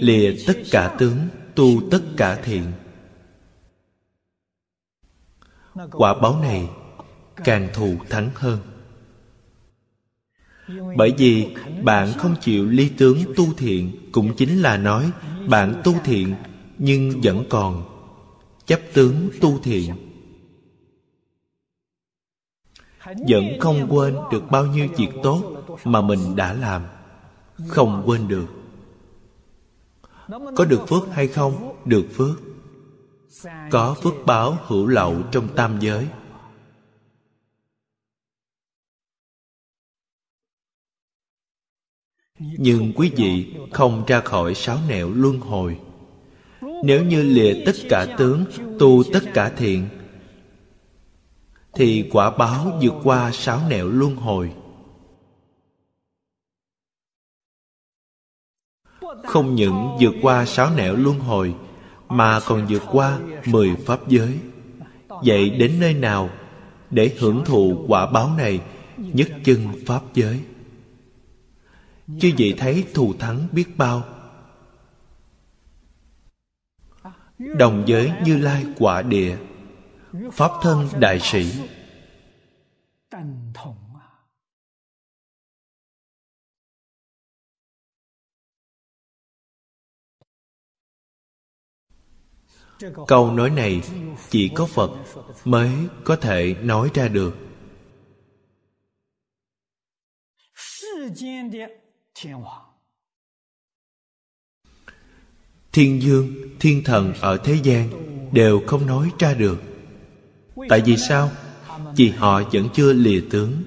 lìa 0.00 0.34
tất 0.46 0.58
cả 0.70 0.96
tướng, 0.98 1.18
tu 1.54 1.90
tất 1.90 2.00
cả 2.16 2.40
thiện. 2.44 2.62
Quả 5.92 6.14
báo 6.22 6.40
này 6.42 6.68
càng 7.44 7.68
thù 7.74 7.96
thắng 8.10 8.30
hơn. 8.34 8.58
Bởi 10.96 11.14
vì 11.18 11.54
bạn 11.82 12.12
không 12.18 12.36
chịu 12.40 12.66
ly 12.66 12.90
tướng 12.98 13.18
tu 13.36 13.54
thiện, 13.56 13.92
cũng 14.12 14.36
chính 14.36 14.62
là 14.62 14.76
nói 14.76 15.10
bạn 15.48 15.80
tu 15.84 15.94
thiện 16.04 16.34
nhưng 16.78 17.20
vẫn 17.22 17.44
còn 17.50 17.84
chấp 18.66 18.80
tướng 18.94 19.30
tu 19.40 19.58
thiện. 19.62 19.94
Vẫn 23.04 23.44
không 23.60 23.86
quên 23.90 24.16
được 24.32 24.42
bao 24.50 24.66
nhiêu 24.66 24.88
việc 24.96 25.08
tốt 25.22 25.42
mà 25.84 26.00
mình 26.00 26.36
đã 26.36 26.52
làm 26.52 26.82
không 27.68 28.02
quên 28.06 28.28
được. 28.28 28.46
Có 30.56 30.64
được 30.64 30.88
phước 30.88 31.08
hay 31.12 31.28
không? 31.28 31.76
Được 31.84 32.06
phước. 32.12 32.40
Có 33.70 33.96
phước 34.02 34.14
báo 34.26 34.58
hữu 34.62 34.86
lậu 34.86 35.22
trong 35.32 35.48
tam 35.56 35.80
giới. 35.80 36.06
Nhưng 42.38 42.92
quý 42.96 43.12
vị 43.16 43.54
không 43.72 44.04
ra 44.06 44.20
khỏi 44.20 44.54
sáu 44.54 44.78
nẻo 44.88 45.10
luân 45.14 45.40
hồi. 45.40 45.80
Nếu 46.84 47.04
như 47.04 47.22
lìa 47.22 47.62
tất 47.66 47.72
cả 47.88 48.14
tướng, 48.18 48.44
tu 48.78 49.02
tất 49.12 49.20
cả 49.34 49.52
thiện, 49.56 49.88
thì 51.72 52.08
quả 52.12 52.30
báo 52.30 52.78
vượt 52.82 52.94
qua 53.04 53.30
sáu 53.32 53.60
nẻo 53.68 53.88
luân 53.88 54.16
hồi. 54.16 54.52
Không 59.24 59.54
những 59.54 59.96
vượt 60.00 60.14
qua 60.22 60.46
sáu 60.46 60.70
nẻo 60.76 60.96
luân 60.96 61.18
hồi, 61.18 61.54
mà 62.08 62.40
còn 62.40 62.66
vượt 62.66 62.82
qua 62.92 63.18
mười 63.46 63.76
pháp 63.86 64.08
giới. 64.08 64.38
Vậy 65.24 65.50
đến 65.50 65.80
nơi 65.80 65.94
nào 65.94 66.30
để 66.90 67.16
hưởng 67.18 67.44
thụ 67.44 67.84
quả 67.88 68.06
báo 68.06 68.34
này 68.36 68.60
nhất 68.96 69.28
chân 69.44 69.68
pháp 69.86 70.02
giới? 70.14 70.40
Chư 72.20 72.30
vị 72.36 72.54
thấy 72.58 72.84
thù 72.94 73.14
thắng 73.18 73.46
biết 73.52 73.78
bao. 73.78 74.02
Đồng 77.38 77.82
giới 77.86 78.12
như 78.24 78.36
lai 78.36 78.66
quả 78.78 79.02
địa, 79.02 79.36
pháp 80.32 80.50
thân 80.62 80.88
đại 80.98 81.20
sĩ. 81.20 81.52
Câu 93.06 93.30
nói 93.30 93.50
này 93.50 93.82
chỉ 94.30 94.50
có 94.54 94.66
phật 94.66 94.90
mới 95.44 95.70
có 96.04 96.16
thể 96.16 96.54
nói 96.62 96.90
ra 96.94 97.08
được. 97.08 97.36
Thiên 105.72 106.02
dương, 106.02 106.34
thiên 106.60 106.82
thần 106.84 107.14
ở 107.20 107.36
thế 107.44 107.58
gian 107.62 107.90
đều 108.32 108.62
không 108.66 108.86
nói 108.86 109.10
ra 109.18 109.34
được. 109.34 109.58
Tại 110.68 110.82
vì 110.86 110.96
sao? 110.96 111.30
Vì 111.96 112.08
họ 112.08 112.42
vẫn 112.52 112.68
chưa 112.74 112.92
lìa 112.92 113.20
tướng. 113.30 113.62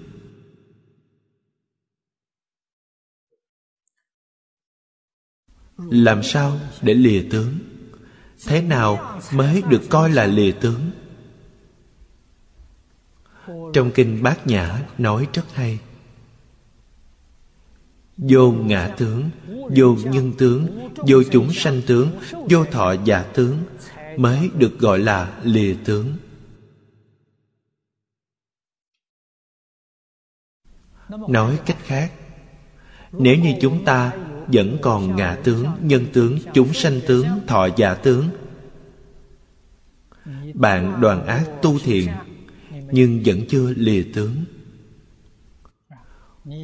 Làm 5.78 6.24
sao 6.24 6.60
để 6.82 6.94
lìa 6.94 7.24
tướng? 7.32 7.73
Thế 8.46 8.62
nào 8.62 9.20
mới 9.34 9.62
được 9.62 9.82
coi 9.90 10.10
là 10.10 10.26
lìa 10.26 10.52
tướng? 10.52 10.92
Trong 13.74 13.92
kinh 13.96 14.24
bát 14.24 14.48
nhã 14.48 14.82
nói 14.98 15.28
rất 15.34 15.54
hay. 15.54 15.80
Vô 18.18 18.52
ngã 18.52 18.96
tướng, 18.98 19.30
vô 19.76 19.96
nhân 20.06 20.34
tướng, 20.38 20.90
vô 20.96 21.24
chúng 21.32 21.54
sanh 21.54 21.82
tướng, 21.88 22.10
vô 22.50 22.66
thọ 22.66 22.96
giả 23.06 23.24
tướng 23.24 23.58
mới 24.18 24.50
được 24.56 24.80
gọi 24.80 25.00
là 25.00 25.40
lìa 25.44 25.76
tướng. 25.86 26.14
Nói 31.10 31.60
cách 31.66 31.78
khác, 31.84 32.12
nếu 33.12 33.36
như 33.36 33.54
chúng 33.62 33.86
ta 33.86 34.12
vẫn 34.48 34.78
còn 34.82 35.16
ngã 35.16 35.42
tướng, 35.44 35.66
nhân 35.82 36.06
tướng, 36.14 36.40
chúng 36.54 36.74
sanh 36.74 37.00
tướng, 37.08 37.26
thọ 37.48 37.68
giả 37.78 37.94
tướng. 37.94 38.30
Bạn 40.54 41.02
đoàn 41.02 41.26
ác 41.26 41.50
tu 41.62 41.80
thiện, 41.80 42.10
nhưng 42.72 43.22
vẫn 43.26 43.40
chưa 43.50 43.74
lìa 43.78 44.04
tướng. 44.14 44.36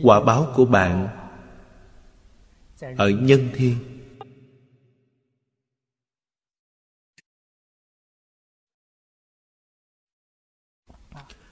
Quả 0.04 0.24
báo 0.24 0.52
của 0.56 0.66
bạn 0.66 1.08
ở 2.98 3.10
nhân 3.10 3.50
thiên. 3.54 3.76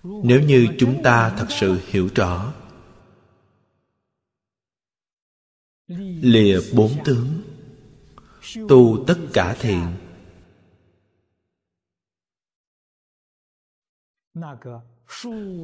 Nếu 0.03 0.41
như 0.41 0.67
chúng 0.79 1.03
ta 1.03 1.29
thật 1.29 1.47
sự 1.49 1.79
hiểu 1.87 2.09
rõ 2.15 2.53
lìa 5.87 6.59
bốn 6.75 6.91
tướng. 7.05 7.41
Tu 8.69 9.03
tất 9.07 9.17
cả 9.33 9.55
thiện. 9.59 9.97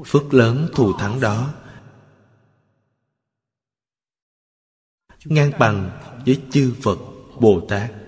Phước 0.05 0.33
lớn 0.33 0.67
thù 0.73 0.93
thắng 0.99 1.19
đó. 1.19 1.53
Ngang 5.25 5.51
bằng 5.59 5.99
với 6.25 6.41
chư 6.51 6.75
phật 6.81 6.97
bồ 7.41 7.65
tát 7.69 8.02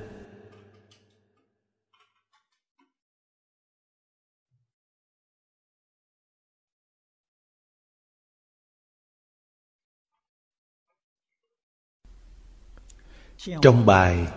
trong 13.61 13.85
bài 13.85 14.27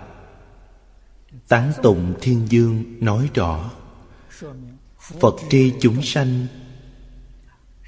tán 1.48 1.72
tụng 1.82 2.14
thiên 2.20 2.46
dương 2.48 2.84
nói 3.00 3.30
rõ, 3.34 3.70
phật 5.00 5.34
tri 5.50 5.72
chúng 5.80 6.02
sanh, 6.02 6.46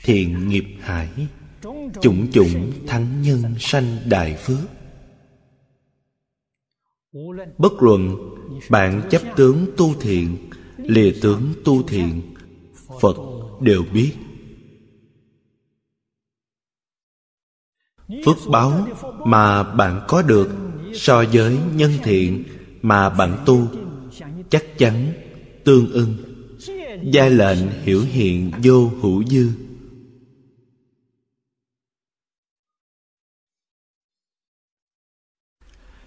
thiện 0.03 0.49
nghiệp 0.49 0.66
hải, 0.81 1.11
chủng 2.01 2.31
chủng 2.33 2.73
thắng 2.87 3.23
nhân 3.23 3.55
sanh 3.59 3.99
đại 4.07 4.37
phước. 4.37 4.68
Bất 7.59 7.73
luận 7.81 8.16
bạn 8.71 9.03
chấp 9.11 9.23
tướng 9.37 9.66
tu 9.77 9.95
thiện, 10.01 10.51
lìa 10.77 11.12
tướng 11.23 11.53
tu 11.64 11.83
thiện, 11.83 12.35
phật 13.01 13.16
đều 13.61 13.85
biết. 13.93 14.12
Phước 18.25 18.37
báo 18.51 18.87
mà 19.27 19.62
bạn 19.62 20.05
có 20.09 20.23
được 20.23 20.51
so 20.95 21.24
với 21.32 21.59
nhân 21.74 21.93
thiện 22.03 22.45
mà 22.82 23.11
bạn 23.11 23.43
tu, 23.47 23.68
chắc 24.51 24.64
chắn, 24.78 25.12
tương 25.64 25.93
ưng. 25.93 26.16
Giai 27.03 27.30
lệnh 27.30 27.59
hiểu 27.82 28.03
hiện 28.03 28.53
vô 28.62 28.88
hữu 28.88 29.24
dư. 29.24 29.51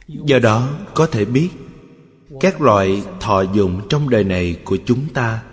Do 0.08 0.40
đó 0.40 0.80
có 0.96 1.08
thể 1.08 1.26
biết, 1.26 1.50
các 2.40 2.62
loại 2.62 3.04
thọ 3.20 3.42
dụng 3.42 3.82
trong 3.90 4.10
đời 4.10 4.24
này 4.24 4.62
của 4.66 4.78
chúng 4.86 5.14
ta 5.14 5.44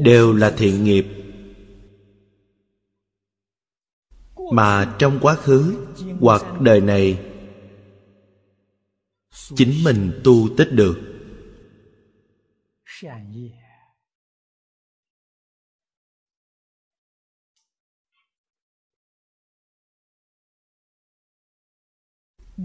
đều 0.00 0.32
là 0.32 0.54
thiện 0.56 0.84
nghiệp. 0.84 1.06
Mà 4.52 4.96
trong 4.98 5.18
quá 5.22 5.34
khứ 5.34 5.86
hoặc 6.20 6.60
đời 6.60 6.80
này, 6.80 7.24
chính 9.54 9.84
mình 9.84 10.20
tu 10.24 10.48
tích 10.56 10.68
được. 10.72 10.98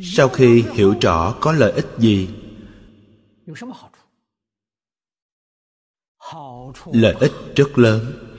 Sau 0.01 0.30
khi 0.30 0.64
hiểu 0.74 0.95
rõ 1.01 1.38
có 1.41 1.51
lợi 1.51 1.72
ích 1.72 1.88
gì 1.97 2.30
lợi 6.86 7.15
ích 7.19 7.32
rất 7.55 7.78
lớn. 7.78 8.30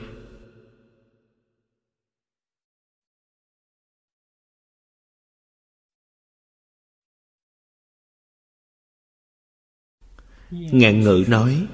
Ngạn 10.51 10.99
ngữ 10.99 11.25
nói, 11.27 11.67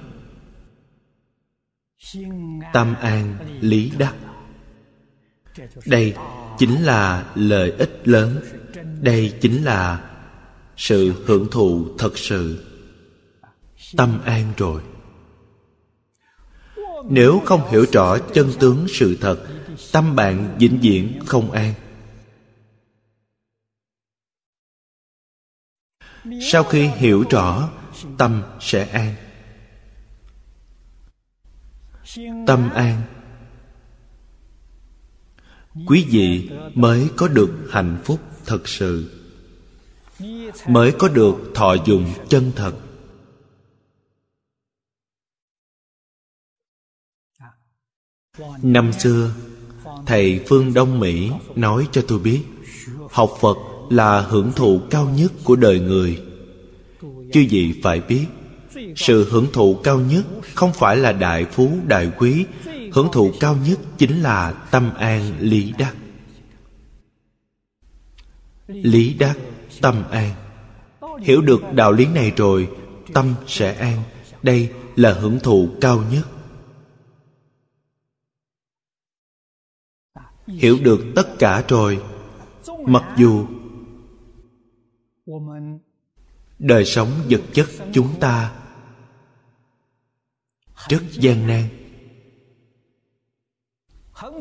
tâm 2.74 2.96
an 2.96 3.38
lý 3.62 3.92
đắc. 4.00 4.16
Đây 5.86 6.16
chính 6.58 6.84
là 6.84 7.32
lợi 7.36 7.72
ích 7.72 8.02
lớn. 8.04 8.42
Đây 9.02 9.38
chính 9.42 9.64
là 9.64 10.12
sự 10.78 11.24
hưởng 11.26 11.48
thụ 11.52 11.88
thật 11.98 12.18
sự. 12.18 12.66
Tâm 13.98 14.22
an 14.26 14.54
rồi 14.58 14.82
nếu 17.10 17.42
không 17.46 17.70
hiểu 17.70 17.86
rõ 17.92 18.18
chân 18.18 18.52
tướng 18.60 18.86
sự 18.90 19.18
thật, 19.22 19.48
tâm 19.92 20.16
bạn 20.16 20.56
vĩnh 20.60 20.80
viễn 20.82 21.20
không 21.26 21.52
an. 21.52 21.74
Sau 26.42 26.64
khi 26.64 26.88
hiểu 26.88 27.26
rõ, 27.30 27.70
tâm 28.18 28.44
sẽ 28.60 28.86
an. 28.86 29.16
Tâm 32.48 32.70
an. 32.70 33.02
Quý 35.88 36.08
vị 36.10 36.50
mới 36.74 37.10
có 37.18 37.28
được 37.28 37.68
hạnh 37.70 38.02
phúc 38.06 38.20
thật 38.46 38.68
sự, 38.68 39.12
mới 40.68 40.92
có 41.00 41.08
được 41.08 41.36
thọ 41.56 41.74
dụng 41.86 42.14
chân 42.30 42.52
thật. 42.56 42.74
Năm 48.62 48.94
xưa, 48.94 49.32
thầy 50.06 50.40
phương 50.48 50.74
đông 50.74 51.00
mỹ 51.00 51.32
nói 51.56 51.88
cho 51.92 52.02
tôi 52.08 52.20
biết, 52.20 52.42
học 53.12 53.32
phật 53.42 53.58
là 53.90 54.22
hưởng 54.22 54.52
thụ 54.56 54.82
cao 54.90 55.10
nhất 55.18 55.32
của 55.44 55.56
đời 55.56 55.80
người. 55.80 56.22
Chứ 57.34 57.40
gì 57.40 57.80
phải 57.84 58.02
biết, 58.02 58.26
sự 58.96 59.30
hưởng 59.32 59.48
thụ 59.54 59.76
cao 59.84 60.00
nhất 60.00 60.24
không 60.56 60.74
phải 60.74 60.98
là 60.98 61.12
đại 61.12 61.46
phú, 61.46 61.72
đại 61.88 62.12
quý. 62.18 62.46
Hưởng 62.94 63.10
thụ 63.12 63.32
cao 63.40 63.58
nhất 63.68 63.80
chính 63.98 64.22
là 64.22 64.52
tâm 64.52 64.94
an 64.94 65.36
lý 65.40 65.74
đắc. 65.78 65.96
Lý 68.68 69.14
đắc, 69.14 69.38
tâm 69.82 70.04
an. 70.12 70.32
Hiểu 71.22 71.42
được 71.42 71.62
đạo 71.74 71.92
lý 71.92 72.06
này 72.06 72.32
rồi, 72.38 72.70
tâm 73.14 73.34
sẽ 73.48 73.74
an. 73.74 74.04
Đây 74.44 74.70
là 74.96 75.14
hưởng 75.14 75.40
thụ 75.40 75.70
cao 75.82 76.04
nhất. 76.12 76.28
Hiểu 80.48 80.78
được 80.84 81.06
tất 81.16 81.28
cả 81.40 81.66
rồi. 81.68 82.04
Mặc 82.86 83.04
dù 83.18 83.46
đời 86.60 86.86
sống 86.86 87.10
vật 87.30 87.42
chất 87.54 87.68
chúng 87.94 88.20
ta 88.20 88.56
rất 90.90 91.04
gian 91.12 91.48
nan, 91.48 91.64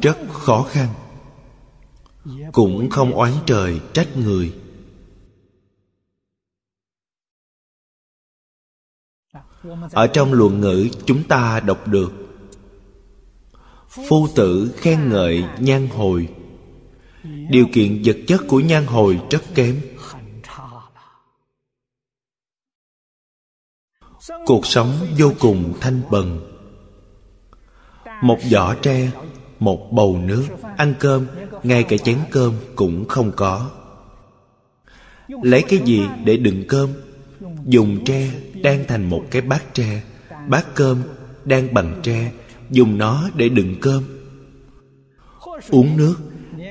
rất 0.03 0.19
khó 0.33 0.67
khăn, 0.71 0.89
cũng 2.53 2.91
không 2.91 3.13
oán 3.13 3.33
trời 3.47 3.81
trách 3.93 4.17
người. 4.17 4.55
Ở 9.93 10.07
trong 10.07 10.33
luận 10.33 10.61
ngữ 10.61 10.89
chúng 11.07 11.29
ta 11.29 11.61
đọc 11.61 11.89
được 11.89 12.20
phu 13.91 14.29
tử 14.35 14.75
khen 14.77 15.09
ngợi 15.09 15.45
nhan 15.59 15.89
hồi. 15.89 16.29
Điều 17.51 17.67
kiện 17.73 18.03
vật 18.05 18.17
chất 18.27 18.41
của 18.49 18.61
nhan 18.61 18.87
hồi 18.87 19.21
rất 19.31 19.43
kém. 19.55 19.81
Cuộc 24.47 24.67
sống 24.67 24.93
vô 25.19 25.33
cùng 25.41 25.75
thanh 25.81 26.01
bần. 26.11 26.41
Một 28.23 28.39
giỏ 28.43 28.75
tre, 28.83 29.11
một 29.59 29.93
bầu 29.93 30.19
nước, 30.25 30.47
ăn 30.77 30.95
cơm, 30.99 31.27
ngay 31.63 31.83
cả 31.83 31.97
chén 31.97 32.19
cơm 32.31 32.55
cũng 32.77 33.09
không 33.09 33.33
có. 33.37 33.71
Lấy 35.29 35.63
cái 35.69 35.79
gì 35.85 36.01
để 36.25 36.37
đựng 36.37 36.65
cơm? 36.69 36.91
Dùng 37.65 38.05
tre 38.05 38.31
đang 38.63 38.85
thành 38.89 39.11
một 39.11 39.25
cái 39.31 39.43
bát 39.43 39.75
tre, 39.75 40.03
bát 40.49 40.67
cơm 40.75 41.03
đang 41.45 41.75
bằng 41.75 42.01
tre 42.03 42.33
dùng 42.71 42.99
nó 42.99 43.31
để 43.35 43.49
đựng 43.49 43.75
cơm. 43.81 44.05
Uống 45.71 45.97
nước, 45.97 46.17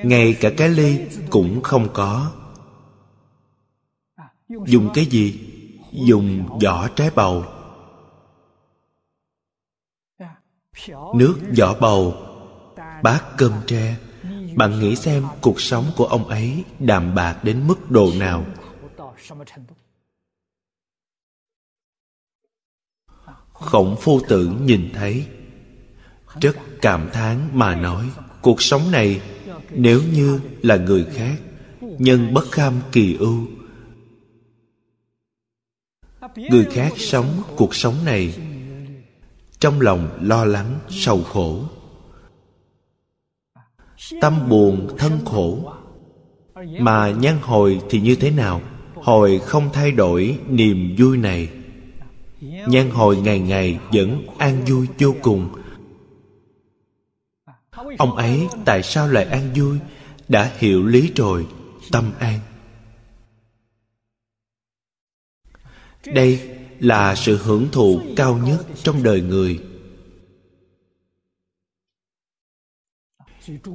ngay 0.04 0.36
cả 0.40 0.50
cái 0.56 0.68
ly 0.68 0.98
cũng 1.30 1.62
không 1.62 1.88
có. 1.92 2.32
Dùng 4.66 4.90
cái 4.94 5.04
gì? 5.04 5.40
Dùng 5.92 6.58
vỏ 6.62 6.88
trái 6.88 7.10
bầu. 7.14 7.44
Nước 11.14 11.36
vỏ 11.58 11.74
bầu. 11.80 12.14
Bát 13.02 13.24
cơm 13.36 13.52
tre. 13.66 13.96
Bạn 14.56 14.80
nghĩ 14.80 14.96
xem 14.96 15.24
cuộc 15.40 15.60
sống 15.60 15.84
của 15.96 16.06
ông 16.06 16.28
ấy 16.28 16.64
đạm 16.78 17.14
bạc 17.14 17.40
đến 17.42 17.66
mức 17.66 17.90
độ 17.90 18.10
nào. 18.18 18.46
Khổng 23.52 23.96
phu 24.00 24.20
tử 24.28 24.52
nhìn 24.60 24.90
thấy 24.94 25.26
rất 26.40 26.56
cảm 26.82 27.08
thán 27.12 27.48
mà 27.52 27.74
nói, 27.74 28.10
cuộc 28.42 28.62
sống 28.62 28.90
này, 28.90 29.20
nếu 29.70 30.02
như 30.14 30.40
là 30.62 30.76
người 30.76 31.04
khác, 31.04 31.36
nhân 31.80 32.34
bất 32.34 32.50
kham 32.52 32.74
kỳ 32.92 33.16
ưu. 33.16 33.46
Người 36.36 36.64
khác 36.64 36.92
sống 36.96 37.42
cuộc 37.56 37.74
sống 37.74 37.94
này, 38.04 38.34
trong 39.58 39.80
lòng 39.80 40.18
lo 40.20 40.44
lắng, 40.44 40.78
sầu 40.88 41.22
khổ. 41.22 41.64
Tâm 44.20 44.48
buồn, 44.48 44.96
thân 44.98 45.18
khổ. 45.24 45.72
Mà 46.80 47.10
nhân 47.10 47.38
hồi 47.42 47.80
thì 47.90 48.00
như 48.00 48.14
thế 48.14 48.30
nào? 48.30 48.60
Hồi 48.94 49.38
không 49.38 49.70
thay 49.72 49.92
đổi 49.92 50.38
niềm 50.48 50.94
vui 50.98 51.16
này. 51.16 51.48
Nhân 52.40 52.90
hồi 52.90 53.16
ngày 53.16 53.40
ngày 53.40 53.78
vẫn 53.92 54.26
an 54.38 54.64
vui 54.64 54.86
vô 54.98 55.14
cùng 55.22 55.48
ông 57.98 58.16
ấy 58.16 58.48
tại 58.64 58.82
sao 58.82 59.08
lại 59.08 59.24
an 59.24 59.50
vui? 59.54 59.78
Đã 60.28 60.52
hiểu 60.58 60.86
lý 60.86 61.12
rồi, 61.16 61.46
tâm 61.92 62.12
an. 62.18 62.40
Đây 66.06 66.50
là 66.80 67.14
sự 67.14 67.36
hưởng 67.36 67.68
thụ 67.72 68.00
cao 68.16 68.38
nhất 68.38 68.66
trong 68.82 69.02
đời 69.02 69.20
người. 69.20 69.60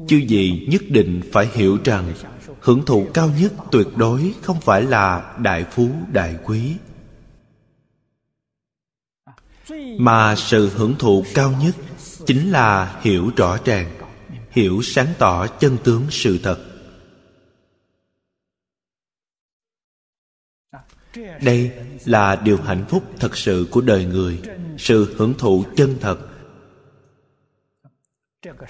Chư 0.07 0.21
vị 0.29 0.67
nhất 0.69 0.81
định 0.89 1.21
phải 1.31 1.47
hiểu 1.53 1.77
rằng, 1.83 2.13
hưởng 2.59 2.85
thụ 2.85 3.07
cao 3.13 3.31
nhất 3.39 3.53
tuyệt 3.71 3.87
đối 3.95 4.33
không 4.41 4.61
phải 4.61 4.81
là 4.81 5.35
đại 5.39 5.65
phú, 5.71 5.89
đại 6.11 6.35
quý. 6.43 6.75
Mà 9.97 10.35
sự 10.35 10.69
hưởng 10.69 10.95
thụ 10.99 11.25
cao 11.33 11.53
nhất 11.61 11.75
chính 12.25 12.51
là 12.51 12.99
hiểu 13.01 13.31
rõ 13.37 13.57
ràng 13.65 14.04
hiểu 14.55 14.81
sáng 14.83 15.13
tỏ 15.19 15.47
chân 15.47 15.77
tướng 15.83 16.07
sự 16.09 16.39
thật. 16.43 16.65
Đây 21.41 21.71
là 22.05 22.35
điều 22.35 22.57
hạnh 22.57 22.85
phúc 22.89 23.03
thật 23.19 23.37
sự 23.37 23.67
của 23.71 23.81
đời 23.81 24.05
người, 24.05 24.41
sự 24.77 25.15
hưởng 25.17 25.33
thụ 25.37 25.65
chân 25.75 25.97
thật. 26.01 26.19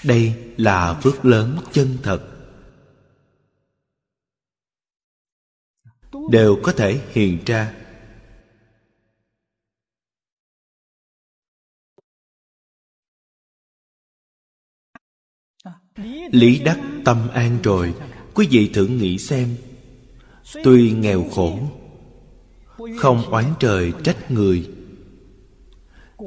Đây 0.03 0.53
là 0.57 0.99
phước 1.03 1.25
lớn 1.25 1.57
chân 1.71 1.97
thật. 2.03 2.21
Đều 6.31 6.59
có 6.63 6.71
thể 6.71 7.01
hiện 7.11 7.39
ra 7.45 7.84
lý 16.32 16.59
đắc 16.59 16.80
tâm 17.05 17.30
an 17.34 17.57
rồi, 17.63 17.93
quý 18.34 18.47
vị 18.51 18.71
thử 18.73 18.88
nghĩ 18.88 19.17
xem. 19.17 19.55
Tuy 20.63 20.91
nghèo 20.91 21.26
khổ, 21.36 21.59
không 22.97 23.30
oán 23.30 23.45
trời 23.59 23.93
trách 24.03 24.32
người, 24.32 24.69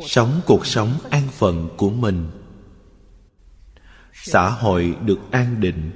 sống 0.07 0.41
cuộc 0.47 0.67
sống 0.67 0.99
an 1.11 1.29
phận 1.33 1.69
của 1.77 1.91
mình. 1.91 2.31
Xã 4.13 4.51
hội 4.51 4.97
được 5.05 5.19
an 5.31 5.61
định, 5.61 5.91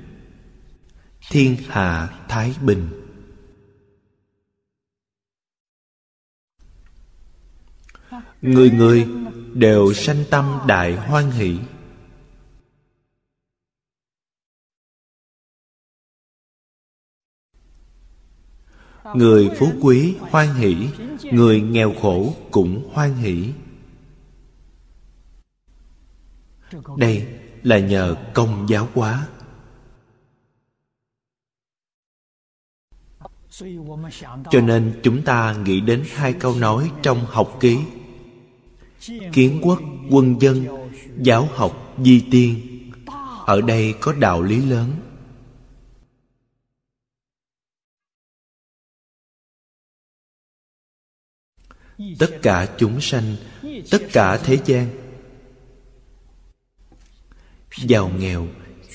thiên 1.31 1.57
hạ 1.69 2.09
thái 2.29 2.55
bình. 2.63 2.89
Người 8.43 8.71
người 8.71 9.07
đều 9.53 9.93
sanh 9.93 10.25
tâm 10.31 10.59
đại 10.67 10.97
hoan 10.97 11.31
hỷ. 11.31 11.59
Người 19.15 19.51
phú 19.59 19.73
quý 19.81 20.15
hoan 20.21 20.55
hỷ, 20.55 20.89
người 21.33 21.61
nghèo 21.61 21.95
khổ 22.01 22.35
cũng 22.51 22.89
hoan 22.93 23.15
hỷ. 23.15 23.49
Đây 26.97 27.27
là 27.63 27.79
nhờ 27.79 28.17
công 28.35 28.67
giáo 28.69 28.89
hóa. 28.95 29.27
Cho 34.51 34.61
nên 34.61 35.01
chúng 35.03 35.23
ta 35.23 35.57
nghĩ 35.65 35.81
đến 35.81 36.05
hai 36.15 36.33
câu 36.33 36.55
nói 36.55 36.91
trong 37.03 37.25
học 37.27 37.57
ký. 37.61 37.79
Kiến 39.33 39.61
quốc, 39.63 39.81
quân 40.11 40.41
dân, 40.41 40.67
giáo 41.19 41.49
học 41.55 41.95
di 42.05 42.25
tiên. 42.31 42.61
Ở 43.47 43.61
đây 43.61 43.95
có 44.01 44.13
đạo 44.13 44.43
lý 44.43 44.57
lớn. 44.57 44.91
Tất 52.19 52.31
cả 52.43 52.75
chúng 52.79 53.01
sanh, 53.01 53.37
tất 53.91 54.03
cả 54.13 54.37
thế 54.45 54.59
gian. 54.65 54.89
Giàu 57.77 58.09
nghèo, 58.19 58.47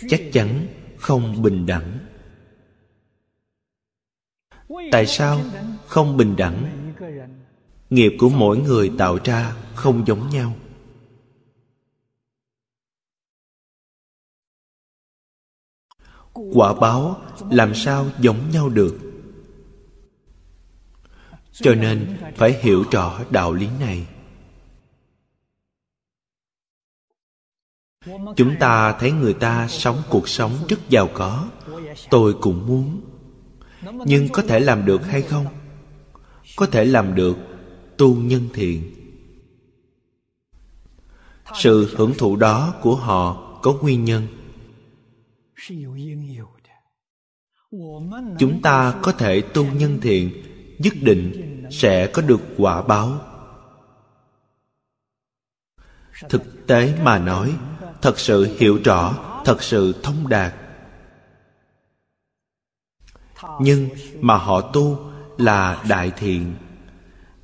chắc 0.10 0.22
chắn 0.34 0.68
không 0.97 1.41
bình 1.41 1.66
đẳng. 1.66 1.99
Tại 4.91 5.05
sao 5.05 5.41
không 5.88 6.18
bình 6.18 6.36
đẳng? 6.36 6.93
Nghiệp 7.89 8.12
của 8.20 8.30
mỗi 8.30 8.58
người 8.58 8.91
tạo 8.97 9.18
ra 9.24 9.55
không 9.76 10.08
giống 10.08 10.30
nhau. 10.30 10.55
Quả 16.53 16.74
báo 16.74 17.22
làm 17.51 17.76
sao 17.76 18.10
giống 18.20 18.51
nhau 18.51 18.70
được? 18.70 19.07
Cho 21.62 21.76
nên 21.76 22.18
phải 22.36 22.60
hiểu 22.62 22.84
rõ 22.91 23.20
đạo 23.30 23.53
lý 23.53 23.68
này. 23.80 24.08
Chúng 28.36 28.55
ta 28.60 28.97
thấy 28.99 29.12
người 29.12 29.34
ta 29.34 29.68
sống 29.68 30.01
cuộc 30.10 30.30
sống 30.30 30.51
rất 30.70 30.89
giàu 30.89 31.10
có. 31.14 31.49
Tôi 32.10 32.36
cũng 32.41 32.68
muốn. 32.68 33.01
Nhưng 34.05 34.30
có 34.30 34.41
thể 34.41 34.60
làm 34.60 34.86
được 34.86 35.05
hay 35.05 35.22
không? 35.22 35.45
Có 36.55 36.66
thể 36.66 36.86
làm 36.86 37.16
được 37.16 37.38
tu 37.97 38.16
nhân 38.16 38.49
thiện. 38.53 38.93
Sự 41.53 41.95
hưởng 41.97 42.14
thụ 42.18 42.36
đó 42.36 42.74
của 42.82 42.95
họ 42.95 43.60
có 43.62 43.74
nguyên 43.82 44.03
nhân. 44.03 44.28
Chúng 48.39 48.62
ta 48.62 48.99
có 49.01 49.12
thể 49.12 49.41
tu 49.41 49.66
nhân 49.66 49.99
thiện 50.01 50.47
nhất 50.80 50.93
định 51.01 51.63
sẽ 51.71 52.07
có 52.07 52.21
được 52.21 52.41
quả 52.57 52.82
báo. 52.82 53.21
Thực 56.30 56.67
tế 56.67 56.99
mà 57.03 57.19
nói, 57.19 57.55
thật 58.01 58.19
sự 58.19 58.57
hiểu 58.59 58.80
rõ, 58.84 59.13
thật 59.45 59.63
sự 59.63 59.95
thông 60.03 60.30
đạt. 60.30 60.53
Nhưng 63.61 63.89
mà 64.19 64.38
họ 64.38 64.61
tu 64.61 65.11
là 65.38 65.84
đại 65.89 66.11
thiện. 66.17 66.55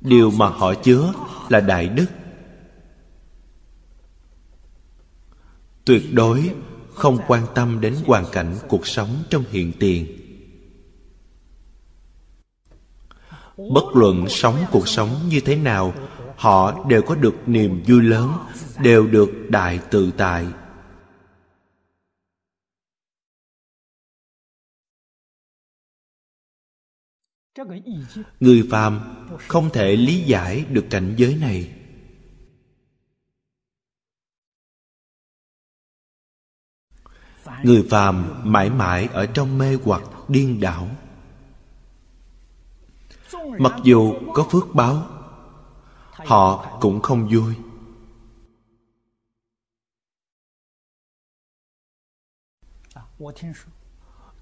Điều 0.00 0.30
mà 0.30 0.48
họ 0.48 0.74
chứa 0.74 1.12
là 1.48 1.60
đại 1.60 1.88
đức. 1.88 2.06
Tuyệt 5.84 6.02
đối 6.12 6.50
không 6.94 7.18
quan 7.26 7.46
tâm 7.54 7.80
đến 7.80 7.96
hoàn 8.06 8.24
cảnh 8.32 8.56
cuộc 8.68 8.86
sống 8.86 9.22
trong 9.30 9.44
hiện 9.50 9.72
tiền. 9.80 10.23
Bất 13.56 13.84
luận 13.94 14.28
sống 14.28 14.64
cuộc 14.72 14.88
sống 14.88 15.10
như 15.28 15.40
thế 15.40 15.56
nào, 15.56 15.94
họ 16.36 16.84
đều 16.88 17.02
có 17.02 17.14
được 17.14 17.34
niềm 17.46 17.82
vui 17.86 18.02
lớn, 18.02 18.32
đều 18.78 19.06
được 19.06 19.30
đại 19.48 19.80
tự 19.90 20.10
tại. 20.16 20.46
Người 28.40 28.68
phàm 28.70 29.00
không 29.48 29.70
thể 29.72 29.96
lý 29.96 30.22
giải 30.22 30.64
được 30.70 30.86
cảnh 30.90 31.14
giới 31.16 31.36
này. 31.36 31.74
Người 37.62 37.86
phàm 37.90 38.40
mãi 38.52 38.70
mãi 38.70 39.08
ở 39.12 39.26
trong 39.26 39.58
mê 39.58 39.76
hoặc 39.84 40.02
điên 40.28 40.60
đảo 40.60 40.88
mặc 43.58 43.72
dù 43.82 44.14
có 44.34 44.46
phước 44.50 44.74
báo, 44.74 45.06
họ 46.10 46.66
cũng 46.80 47.00
không 47.00 47.28
vui. 47.30 47.54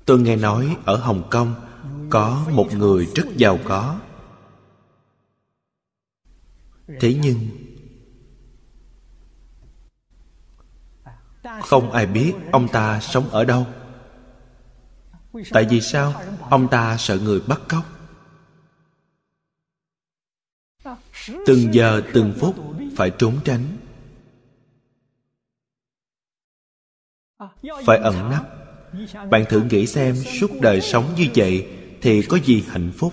Tôi 0.05 0.21
nghe 0.21 0.37
nói 0.37 0.77
ở 0.85 0.97
hồng 0.97 1.29
kông 1.31 1.55
có 2.11 2.47
một 2.51 2.67
người 2.73 3.07
rất 3.15 3.25
giàu 3.37 3.59
có. 3.65 4.01
Thế 7.01 7.19
nhưng, 7.23 7.39
không 11.63 11.93
ai 11.93 12.07
biết 12.07 12.35
ông 12.53 12.69
ta 12.69 13.01
sống 13.01 13.29
ở 13.29 13.45
đâu. 13.45 13.67
Tại 15.51 15.67
vì 15.71 15.81
sao 15.81 16.23
ông 16.51 16.69
ta 16.69 16.97
sợ 16.97 17.19
người 17.19 17.41
bắt 17.41 17.61
cóc? 17.69 17.85
Từng 21.47 21.75
giờ, 21.75 22.03
từng 22.15 22.35
phút 22.39 22.55
phải 22.97 23.11
trốn 23.11 23.39
tránh. 23.45 23.65
Phải 27.87 27.99
ẩn 27.99 28.31
nấp. 28.31 28.49
Bạn 29.31 29.45
thử 29.49 29.63
nghĩ 29.71 29.87
xem, 29.87 30.17
suốt 30.17 30.51
đời 30.61 30.81
sống 30.81 31.15
như 31.17 31.27
vậy 31.35 31.69
thì 32.01 32.23
có 32.23 32.39
gì 32.45 32.65
hạnh 32.69 32.93
phúc? 32.97 33.13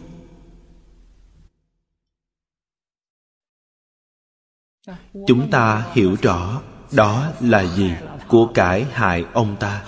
Chúng 5.27 5.49
ta 5.51 5.87
hiểu 5.93 6.15
rõ 6.21 6.61
đó 6.91 7.31
là 7.41 7.65
gì 7.65 7.91
của 8.27 8.51
cải 8.53 8.83
hại 8.83 9.25
ông 9.33 9.55
ta. 9.59 9.85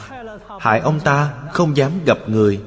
Hại 0.59 0.79
ông 0.79 0.99
ta 0.99 1.47
không 1.51 1.77
dám 1.77 1.91
gặp 2.05 2.17
người. 2.27 2.61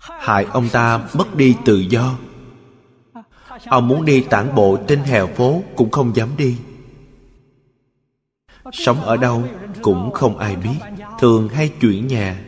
Hại 0.00 0.44
ông 0.44 0.68
ta 0.72 1.08
mất 1.14 1.36
đi 1.36 1.56
tự 1.64 1.78
do. 1.78 2.14
Ông 3.66 3.88
muốn 3.88 4.04
đi 4.04 4.20
tản 4.20 4.54
bộ 4.54 4.78
trên 4.88 4.98
hè 4.98 5.26
phố 5.26 5.62
cũng 5.76 5.90
không 5.90 6.16
dám 6.16 6.28
đi. 6.36 6.56
Sống 8.72 9.00
ở 9.00 9.16
đâu 9.16 9.44
cũng 9.82 10.12
không 10.12 10.38
ai 10.38 10.56
biết, 10.56 10.78
thường 11.18 11.48
hay 11.48 11.68
chuyển 11.68 12.06
nhà. 12.06 12.40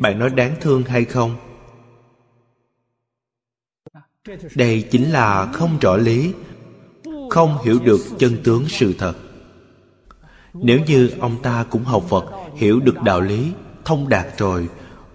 Bạn 0.00 0.18
nói 0.18 0.30
đáng 0.30 0.54
thương 0.60 0.82
hay 0.82 1.04
không? 1.04 1.36
Đây 4.54 4.88
chính 4.90 5.10
là 5.10 5.46
không 5.52 5.78
rõ 5.80 5.96
lý, 5.96 6.32
không 7.30 7.58
hiểu 7.64 7.78
được 7.84 8.00
chân 8.18 8.36
tướng 8.44 8.64
sự 8.68 8.94
thật. 8.98 9.14
Nếu 10.54 10.80
như 10.86 11.10
ông 11.20 11.42
ta 11.42 11.64
cũng 11.70 11.84
học 11.84 12.04
phật, 12.08 12.24
hiểu 12.54 12.80
được 12.80 13.02
đạo 13.02 13.20
lý, 13.20 13.52
thông 13.84 14.08
đạt 14.08 14.26
rồi 14.38 14.68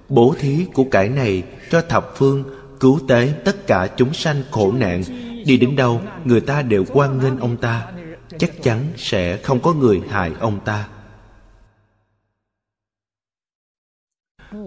bố 0.10 0.36
thí 0.40 0.66
của 0.74 0.84
cải 0.92 1.10
này 1.10 1.44
cho 1.70 1.82
thập 1.82 2.12
phương, 2.16 2.44
cứu 2.80 3.00
tế 3.08 3.34
tất 3.46 3.68
cả 3.68 3.88
chúng 3.98 4.14
sanh 4.14 4.44
khổ 4.52 4.72
nạn. 4.72 5.04
Đi 5.46 5.58
đến 5.58 5.76
đâu, 5.76 6.02
người 6.26 6.42
ta 6.42 6.62
đều 6.62 6.86
quan 6.94 7.20
nghênh 7.20 7.40
ông 7.40 7.58
ta. 7.58 7.92
Chắc 8.38 8.64
chắn 8.64 8.86
sẽ 8.98 9.38
không 9.38 9.60
có 9.60 9.74
người 9.74 10.02
hại 10.10 10.32
ông 10.40 10.60
ta. 10.66 10.90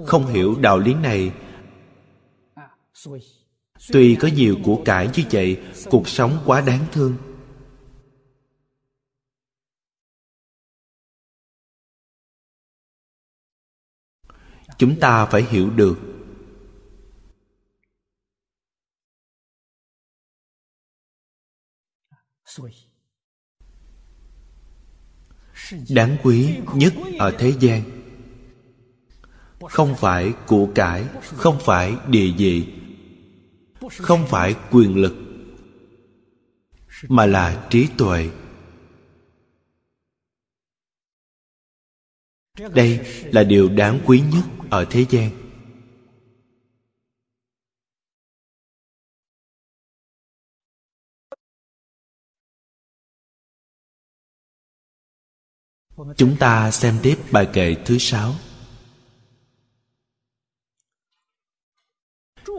Không 0.06 0.26
hiểu 0.26 0.54
đạo 0.60 0.78
lý 0.78 0.94
này. 0.94 1.32
Tuy 3.92 4.14
có 4.14 4.28
nhiều 4.36 4.56
của 4.64 4.82
cải 4.84 5.08
như 5.14 5.22
vậy, 5.30 5.60
cuộc 5.90 6.08
sống 6.08 6.38
quá 6.46 6.60
đáng 6.60 6.84
thương. 6.92 7.16
Chúng 14.82 15.00
ta 15.00 15.26
phải 15.26 15.42
hiểu 15.42 15.70
được. 15.70 15.98
Đáng 25.88 26.16
quý 26.22 26.56
nhất 26.74 26.94
ở 27.18 27.36
thế 27.38 27.54
gian, 27.60 27.82
không 29.60 29.94
phải 29.96 30.32
của 30.46 30.68
cải, 30.74 31.08
không 31.22 31.58
phải 31.60 31.96
địa 32.08 32.32
vị, 32.38 32.72
không 33.90 34.26
phải 34.28 34.54
quyền 34.70 34.96
lực, 34.96 35.14
mà 37.08 37.26
là 37.26 37.66
trí 37.70 37.88
tuệ. 37.98 38.30
Đây 42.68 43.00
là 43.24 43.44
điều 43.44 43.68
đáng 43.68 44.00
quý 44.06 44.22
nhất 44.32 44.44
ở 44.70 44.86
thế 44.90 45.06
gian. 45.10 45.30
Chúng 56.16 56.36
ta 56.36 56.70
xem 56.70 56.98
tiếp 57.02 57.18
bài 57.32 57.48
kệ 57.52 57.74
thứ 57.84 57.98
sáu. 57.98 58.34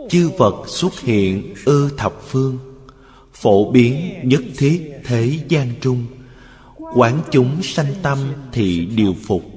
Chư 0.09 0.31
phật 0.37 0.65
xuất 0.67 0.99
hiện 0.99 1.53
ư 1.65 1.89
thập 1.97 2.13
phương, 2.21 2.59
phổ 3.33 3.71
biến 3.71 4.19
nhất 4.23 4.41
thiết 4.57 5.01
thế 5.03 5.45
gian 5.49 5.73
trung. 5.81 6.05
Quán 6.95 7.21
chúng 7.31 7.63
sanh 7.63 7.93
tâm 8.03 8.33
thì 8.51 8.85
điều 8.85 9.15
phục 9.23 9.52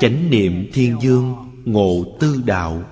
chánh 0.00 0.30
niệm 0.30 0.70
thiên 0.72 0.98
dương 1.00 1.52
ngộ 1.64 2.16
tư 2.20 2.42
đạo. 2.46 2.82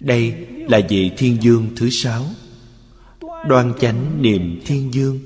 Đây 0.00 0.46
là 0.68 0.80
vị 0.88 1.12
thiên 1.16 1.42
dương 1.42 1.70
thứ 1.76 1.90
sáu, 1.90 2.24
đoan 3.46 3.72
chánh 3.80 4.22
niệm 4.22 4.60
thiên 4.66 4.94
dương. 4.94 5.18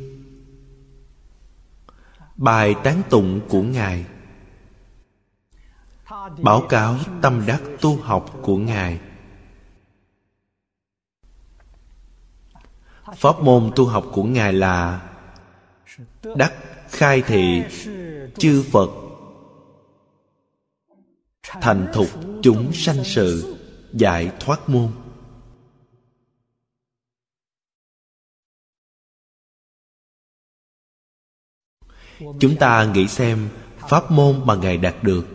Bài 2.36 2.74
tán 2.84 3.02
tụng 3.10 3.40
của 3.48 3.62
ngài. 3.62 4.04
Báo 6.42 6.66
cáo 6.68 6.96
tâm 7.22 7.46
đắc 7.46 7.62
tu 7.80 7.96
học 7.96 8.38
của 8.42 8.56
ngài. 8.56 9.00
Pháp 13.16 13.40
môn 13.40 13.70
tu 13.76 13.86
học 13.86 14.06
của 14.12 14.24
ngài 14.24 14.52
là 14.52 15.08
đắc 16.36 16.52
khai 16.88 17.22
thị 17.26 17.62
chư 18.38 18.62
phật. 18.62 18.90
Thành 21.42 21.86
thục 21.94 22.08
chúng 22.42 22.72
sanh 22.72 23.04
sự, 23.04 23.56
giải 23.92 24.32
thoát 24.40 24.68
môn. 24.68 24.92
Chúng 32.40 32.56
ta 32.60 32.92
nghĩ 32.94 33.08
xem 33.08 33.48
pháp 33.78 34.10
môn 34.10 34.40
mà 34.44 34.54
ngài 34.54 34.76
đạt 34.76 34.94
được. 35.02 35.26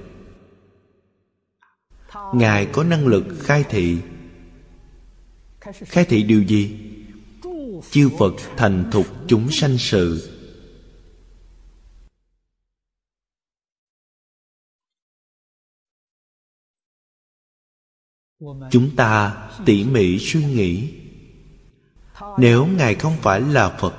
Ngài 2.33 2.65
có 2.65 2.83
năng 2.83 3.07
lực 3.07 3.23
khai 3.39 3.65
thị. 3.69 3.97
Khai 5.61 6.05
thị 6.05 6.23
điều 6.23 6.43
gì? 6.43 6.79
Chư 7.91 8.09
phật 8.19 8.33
thành 8.57 8.89
thục 8.91 9.05
chúng 9.27 9.51
sanh 9.51 9.77
sự 9.77 10.30
chúng 18.71 18.95
ta 18.95 19.33
tỉ 19.65 19.83
mỉ 19.83 20.19
suy 20.19 20.45
nghĩ. 20.45 20.89
Nếu 22.37 22.65
ngài 22.65 22.95
không 22.95 23.13
phải 23.21 23.41
là 23.41 23.69
phật, 23.69 23.93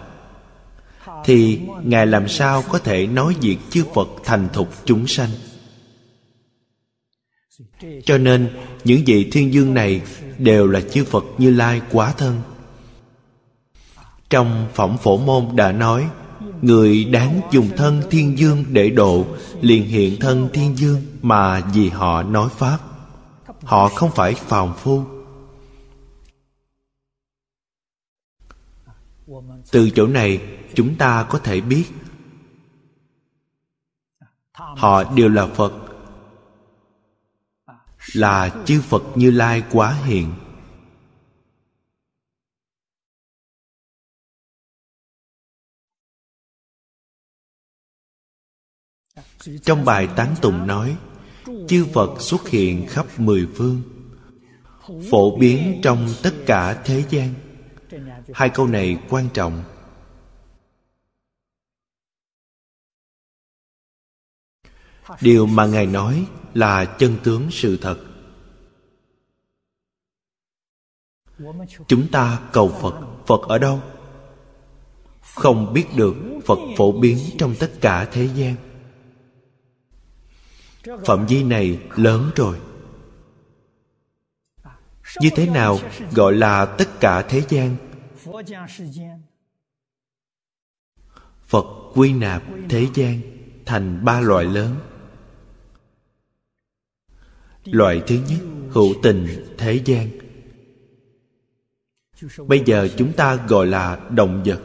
thì 1.25 1.61
ngài 1.85 2.07
làm 2.07 2.29
sao 2.29 2.65
có 2.71 2.79
thể 2.79 3.07
nói 3.07 3.37
việc 3.41 3.59
chư 3.71 3.85
phật 3.95 4.09
thành 4.25 4.49
thục 4.53 4.69
chúng 4.85 5.07
sanh? 5.07 5.31
Cho 8.05 8.19
nên, 8.19 8.49
những 8.85 9.03
vị 9.07 9.31
thiên 9.33 9.53
dương 9.53 9.75
này 9.75 10.03
đều 10.39 10.67
là 10.67 10.81
chư 10.81 11.05
phật 11.05 11.25
như 11.39 11.51
lai 11.51 11.81
quá 11.91 12.15
thân. 12.19 12.41
Trong 14.31 14.69
phẩm 14.75 14.97
phổ 15.03 15.17
môn 15.19 15.57
đã 15.57 15.73
nói, 15.73 16.09
người 16.63 17.05
đáng 17.05 17.41
dùng 17.51 17.69
thân 17.77 18.03
thiên 18.11 18.39
dương 18.39 18.65
để 18.69 18.91
độ 18.91 19.27
liền 19.61 19.85
hiện 19.85 20.21
thân 20.21 20.49
thiên 20.53 20.79
dương 20.79 21.03
mà 21.23 21.61
vì 21.61 21.89
họ 21.89 22.23
nói 22.23 22.49
pháp 22.59 22.79
họ 23.65 23.89
không 23.89 24.11
phải 24.15 24.35
phàm 24.35 24.75
phu. 24.75 25.05
Từ 29.73 29.91
chỗ 29.95 30.07
này, 30.07 30.59
chúng 30.75 30.97
ta 30.99 31.27
có 31.31 31.39
thể 31.39 31.61
biết, 31.61 31.85
họ 34.53 35.15
đều 35.15 35.29
là 35.29 35.47
phật, 35.47 35.73
là 38.13 38.63
chư 38.67 38.83
phật 38.83 39.03
như 39.15 39.31
lai 39.31 39.65
quá 39.71 39.93
hiện. 39.93 40.35
Trong 49.63 49.85
bài 49.85 50.09
tán 50.17 50.35
tụng 50.43 50.67
nói 50.67 50.97
chư 51.69 51.87
phật 51.95 52.21
xuất 52.21 52.49
hiện 52.49 52.87
khắp 52.89 53.07
mười 53.19 53.49
phương, 53.55 53.83
phổ 55.11 55.37
biến 55.37 55.81
trong 55.83 56.09
tất 56.23 56.35
cả 56.47 56.83
thế 56.85 57.05
gian. 57.11 57.35
Hai 58.35 58.49
câu 58.49 58.67
này 58.67 58.99
quan 59.09 59.29
trọng. 59.35 59.65
Điều 65.21 65.47
mà 65.47 65.67
ngài 65.67 65.87
nói 65.87 66.27
là 66.55 66.85
chân 66.85 67.17
tướng 67.25 67.51
sự 67.51 67.79
thật. 67.83 67.99
Chúng 71.87 72.09
ta 72.13 72.49
cầu 72.53 72.69
phật 72.69 73.01
phật 73.27 73.41
ở 73.49 73.59
đâu? 73.59 73.81
Không 75.35 75.73
biết 75.73 75.87
được 75.97 76.15
phật 76.45 76.59
phổ 76.77 76.93
biến 76.93 77.19
trong 77.39 77.55
tất 77.61 77.73
cả 77.81 78.09
thế 78.13 78.29
gian 78.35 78.72
phạm 81.05 81.27
vi 81.27 81.43
này 81.43 81.79
lớn 81.97 82.31
rồi. 82.37 82.59
Như 85.21 85.31
thế 85.37 85.47
nào 85.47 85.79
gọi 86.15 86.35
là 86.35 86.67
tất 86.67 87.01
cả 87.01 87.23
thế 87.23 87.43
gian? 87.49 87.77
Phật 91.47 91.65
quy 91.95 92.13
nạp 92.13 92.43
thế 92.69 92.87
gian 92.95 93.21
thành 93.67 94.05
ba 94.05 94.21
loại 94.21 94.45
lớn. 94.45 94.77
Loại 97.65 98.03
thứ 98.07 98.19
nhất, 98.29 98.41
hữu 98.71 98.95
tình 99.03 99.27
thế 99.59 99.83
gian. 99.85 100.09
Bây 102.47 102.63
giờ 102.67 102.89
chúng 102.97 103.13
ta 103.13 103.35
gọi 103.35 103.67
là 103.67 103.97
động 104.11 104.43
vật. 104.47 104.61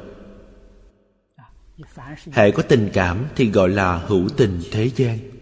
Hệ 2.31 2.51
có 2.51 2.63
tình 2.63 2.89
cảm 2.93 3.25
thì 3.35 3.51
gọi 3.51 3.69
là 3.69 3.97
hữu 3.97 4.29
tình 4.37 4.61
thế 4.71 4.89
gian 4.95 5.36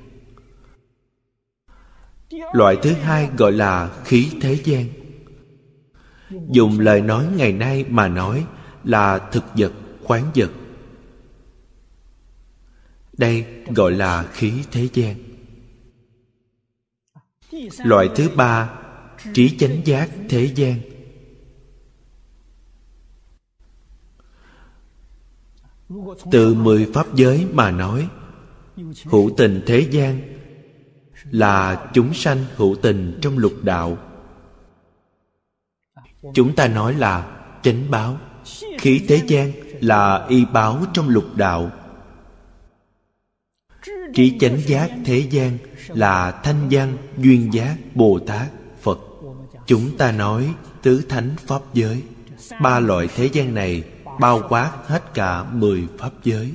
loại 2.53 2.77
thứ 2.81 2.93
hai 2.93 3.29
gọi 3.37 3.51
là 3.51 4.01
khí 4.05 4.31
thế 4.41 4.59
gian. 4.63 4.85
Dùng 6.49 6.79
lời 6.79 7.01
nói 7.01 7.27
ngày 7.35 7.53
nay 7.53 7.85
mà 7.89 8.07
nói 8.07 8.45
là 8.83 9.29
thực 9.31 9.43
vật, 9.57 9.71
khoáng 10.03 10.31
vật. 10.35 10.51
Đây 13.17 13.45
gọi 13.75 13.91
là 13.91 14.23
khí 14.23 14.53
thế 14.71 14.89
gian. 14.93 15.15
Loại 17.77 18.09
thứ 18.15 18.29
ba, 18.35 18.79
trí 19.33 19.57
chánh 19.57 19.81
giác 19.85 20.09
thế 20.29 20.51
gian. 20.55 20.79
Từ 26.31 26.53
mười 26.53 26.91
pháp 26.93 27.15
giới 27.15 27.45
mà 27.53 27.71
nói, 27.71 28.09
hữu 29.05 29.31
tình 29.37 29.63
thế 29.65 29.87
gian 29.91 30.34
là 31.31 31.89
chúng 31.93 32.13
sanh 32.13 32.45
hữu 32.55 32.75
tình 32.81 33.19
trong 33.21 33.37
lục 33.37 33.53
đạo. 33.63 33.97
Chúng 36.33 36.55
ta 36.55 36.67
nói 36.67 36.93
là 36.93 37.37
chánh 37.63 37.91
báo. 37.91 38.17
Khí 38.79 39.05
thế 39.07 39.21
gian 39.27 39.51
là 39.81 40.25
y 40.29 40.45
báo 40.45 40.81
trong 40.93 41.09
lục 41.09 41.35
đạo. 41.35 41.71
Trí 44.13 44.37
chánh 44.39 44.57
giác 44.65 44.91
thế 45.05 45.17
gian 45.17 45.57
là 45.87 46.31
thanh 46.31 46.67
văn 46.71 46.97
duyên 47.17 47.53
giác 47.53 47.75
bồ 47.95 48.19
tát, 48.19 48.47
phật. 48.81 48.99
Chúng 49.65 49.97
ta 49.97 50.11
nói 50.11 50.53
tứ 50.81 51.01
thánh 51.09 51.35
pháp 51.47 51.61
giới. 51.73 52.03
Ba 52.61 52.79
loại 52.79 53.07
thế 53.15 53.29
gian 53.33 53.53
này 53.53 53.83
bao 54.19 54.41
quát 54.49 54.71
hết 54.85 55.13
cả 55.13 55.43
mười 55.43 55.87
pháp 55.97 56.11
giới. 56.23 56.51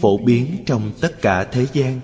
Phổ 0.00 0.18
biến 0.18 0.64
trong 0.66 0.92
tất 1.00 1.16
cả 1.22 1.48
thế 1.52 1.66
gian. 1.72 2.00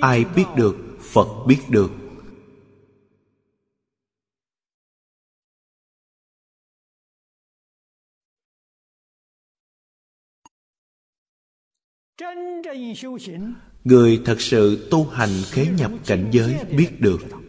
Ai 0.00 0.24
biết 0.36 0.44
được, 0.56 0.76
phật 1.00 1.46
biết 1.46 1.58
được. 1.68 1.90
Người 13.84 14.22
thật 14.24 14.40
sự 14.40 14.88
tu 14.90 15.04
hành 15.04 15.30
khế 15.50 15.66
nhập 15.78 15.92
cảnh 16.06 16.30
giới 16.32 16.64
biết 16.64 16.90
được. 16.98 17.39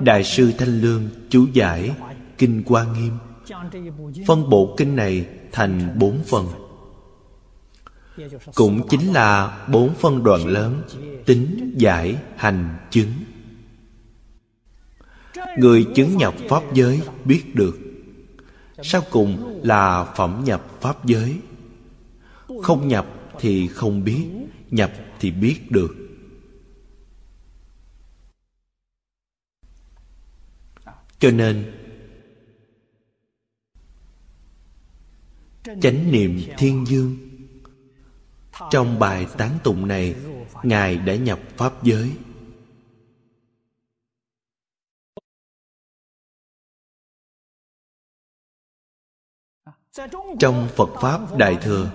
Đại 0.00 0.24
sư 0.24 0.52
thanh 0.58 0.80
lương, 0.80 1.08
chú 1.28 1.46
giải, 1.52 1.90
kinh 2.38 2.62
hoa 2.66 2.84
nghiêm. 2.84 3.12
Phân 4.26 4.50
bộ 4.50 4.74
kinh 4.76 4.96
này 4.96 5.26
thành 5.52 5.98
bốn 5.98 6.22
phần. 6.24 6.46
Cũng 8.54 8.88
chính 8.88 9.12
là 9.12 9.58
bốn 9.72 9.94
phân 9.94 10.24
đoạn 10.24 10.46
lớn, 10.46 10.82
tính, 11.26 11.74
giải, 11.76 12.16
hành, 12.36 12.76
chứng. 12.90 13.12
Người 15.58 15.86
chứng 15.94 16.16
nhập 16.16 16.34
pháp 16.48 16.62
giới 16.74 17.00
biết 17.24 17.54
được 17.54 17.78
sau 18.82 19.02
cùng 19.10 19.60
là 19.62 20.04
phẩm 20.16 20.42
nhập 20.44 20.80
pháp 20.80 21.04
giới. 21.04 21.36
Không 22.62 22.88
nhập 22.88 23.06
thì 23.40 23.68
không 23.68 24.04
biết, 24.04 24.26
nhập 24.70 24.92
thì 25.20 25.30
biết 25.30 25.70
được. 25.70 25.99
Cho 31.20 31.30
nên, 31.30 31.76
chánh 35.64 36.12
niệm 36.12 36.40
thiên 36.58 36.84
dương. 36.86 37.16
Trong 38.70 38.98
bài 38.98 39.26
tán 39.38 39.58
tụng 39.64 39.88
này, 39.88 40.14
ngài 40.62 40.96
đã 40.96 41.14
nhập 41.14 41.40
pháp 41.56 41.82
giới. 41.82 42.12
Trong 50.40 50.68
phật 50.76 50.88
pháp 51.00 51.36
đại 51.38 51.58
thừa, 51.62 51.92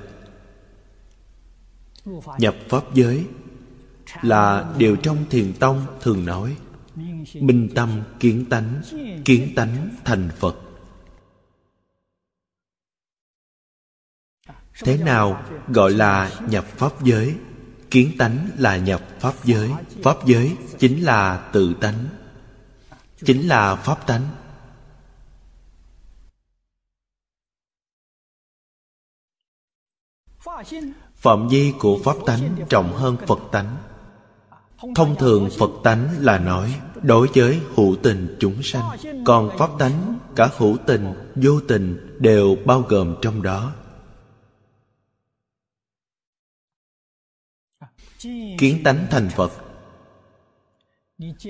nhập 2.38 2.56
pháp 2.70 2.94
giới 2.94 3.26
là 4.22 4.74
điều 4.78 4.96
trong 4.96 5.26
thiền 5.30 5.54
tông 5.60 5.86
thường 6.02 6.26
nói 6.26 6.58
minh 7.34 7.70
tâm 7.76 8.04
kiến 8.20 8.46
tánh 8.50 8.82
kiến 9.26 9.54
tánh 9.56 9.90
thành 10.06 10.30
phật. 10.40 10.56
Thế 14.80 14.98
nào 14.98 15.44
gọi 15.68 15.92
là 15.94 16.40
nhập 16.50 16.66
pháp 16.66 17.04
giới? 17.04 17.36
Kiến 17.92 18.12
tánh 18.18 18.50
là 18.58 18.78
nhập 18.78 19.02
pháp 19.20 19.34
giới. 19.44 19.72
Pháp 20.04 20.26
giới 20.26 20.58
chính 20.80 21.04
là 21.04 21.50
tự 21.54 21.74
tánh, 21.82 22.06
chính 23.26 23.48
là 23.48 23.76
pháp 23.76 24.08
tánh. 24.08 24.30
Phạm 31.16 31.48
vi 31.48 31.74
của 31.80 32.00
pháp 32.04 32.16
tánh 32.26 32.66
trọng 32.70 32.94
hơn 32.94 33.18
phật 33.28 33.40
tánh 33.52 33.78
thông 34.96 35.16
thường 35.16 35.50
phật 35.58 35.72
tánh 35.84 36.08
là 36.20 36.40
nói, 36.40 36.76
đối 37.04 37.28
với 37.36 37.60
hữu 37.76 37.96
tình 38.04 38.38
chúng 38.40 38.64
sanh, 38.64 38.98
còn 39.26 39.58
pháp 39.58 39.70
tánh, 39.80 40.20
cả 40.36 40.50
hữu 40.58 40.78
tình, 40.88 41.14
vô 41.36 41.60
tình 41.68 42.16
đều 42.20 42.58
bao 42.66 42.82
gồm 42.82 43.16
trong 43.22 43.42
đó. 43.42 43.74
Kiến 48.58 48.82
tánh 48.84 49.08
thành 49.10 49.30
phật. 49.30 49.52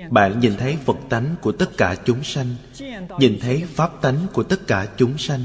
Bạn 0.10 0.40
nhìn 0.40 0.56
thấy 0.58 0.78
phật 0.86 0.98
tánh 1.10 1.36
của 1.42 1.52
tất 1.52 1.70
cả 1.78 1.96
chúng 2.06 2.24
sanh, 2.24 2.56
nhìn 3.20 3.38
thấy 3.42 3.64
pháp 3.68 4.02
tánh 4.02 4.28
của 4.34 4.44
tất 4.44 4.68
cả 4.68 4.88
chúng 4.98 5.18
sanh, 5.18 5.42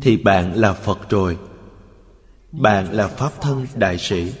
thì 0.00 0.16
bạn 0.16 0.54
là 0.54 0.72
phật 0.72 1.10
rồi. 1.10 1.38
Bạn 2.52 2.92
là 2.92 3.08
pháp 3.08 3.40
thân 3.40 3.66
đại 3.74 3.98
sĩ 3.98 4.32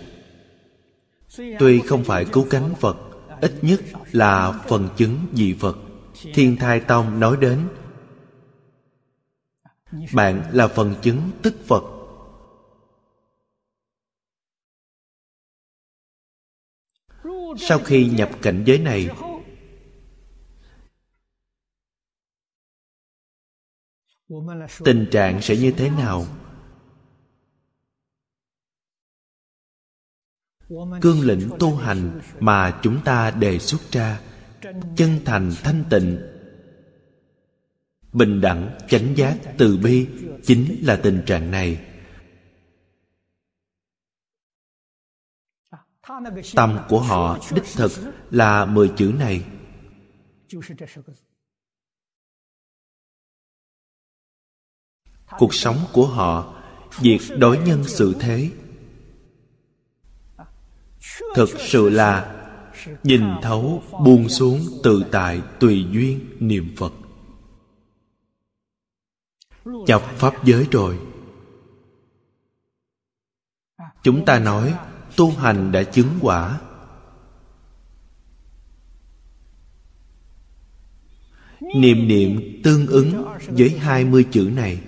tuy 1.36 1.80
không 1.80 2.04
phải 2.04 2.26
cứu 2.32 2.46
cánh 2.50 2.74
phật, 2.80 2.96
ít 3.40 3.52
nhất 3.62 3.80
là 4.12 4.64
phần 4.68 4.88
chứng 4.96 5.26
dị 5.32 5.54
phật. 5.54 5.76
Thiên 6.34 6.56
thai 6.56 6.80
tông 6.80 7.20
nói 7.20 7.36
đến, 7.40 7.68
bạn 10.14 10.50
là 10.52 10.68
phần 10.68 10.94
chứng 11.02 11.30
tức 11.42 11.54
phật. 11.66 11.82
Sau 17.58 17.78
khi 17.78 18.10
nhập 18.10 18.30
cảnh 18.42 18.64
giới 18.66 18.78
này, 18.78 19.08
tình 24.84 25.06
trạng 25.10 25.42
sẽ 25.42 25.56
như 25.56 25.72
thế 25.76 25.90
nào? 25.90 26.26
Cương 31.00 31.20
lĩnh 31.20 31.50
tu 31.58 31.76
hành 31.76 32.20
mà 32.40 32.80
chúng 32.82 33.00
ta 33.04 33.30
đề 33.30 33.58
xuất 33.58 33.80
ra, 33.92 34.20
chân 34.96 35.20
thành 35.24 35.52
thanh 35.62 35.84
tịnh, 35.90 36.20
bình 38.12 38.40
đẳng 38.40 38.78
chánh 38.88 39.16
giác 39.16 39.38
từ 39.58 39.76
bi 39.76 40.06
chính 40.42 40.78
là 40.82 41.00
tình 41.02 41.22
trạng 41.26 41.50
này. 41.50 41.86
Tâm 46.54 46.78
của 46.88 47.00
họ 47.00 47.38
đích 47.54 47.64
thực 47.76 47.92
là 48.30 48.64
mười 48.64 48.92
chữ 48.96 49.12
này. 49.18 49.44
Cuộc 55.38 55.54
sống 55.54 55.76
của 55.92 56.06
họ, 56.06 56.62
việc 57.00 57.20
đối 57.38 57.58
nhân 57.58 57.84
sự 57.86 58.14
thế 58.20 58.50
thực 61.34 61.50
sự 61.60 61.88
là 61.88 62.38
nhìn 63.02 63.24
thấu 63.42 63.82
buông 64.04 64.28
xuống 64.28 64.60
tự 64.82 65.04
tại 65.12 65.42
tùy 65.60 65.86
duyên 65.92 66.20
niệm 66.40 66.74
phật. 66.76 66.92
Chọc 69.86 70.02
pháp 70.18 70.44
giới 70.44 70.66
rồi. 70.70 70.98
Chúng 74.02 74.24
ta 74.24 74.38
nói, 74.38 74.74
tu 75.16 75.30
hành 75.30 75.72
đã 75.72 75.82
chứng 75.82 76.18
quả. 76.20 76.60
Niệm 81.76 82.08
niệm 82.08 82.60
tương 82.64 82.86
ứng 82.86 83.24
với 83.46 83.78
hai 83.78 84.04
mươi 84.04 84.26
chữ 84.30 84.50
này. 84.54 84.80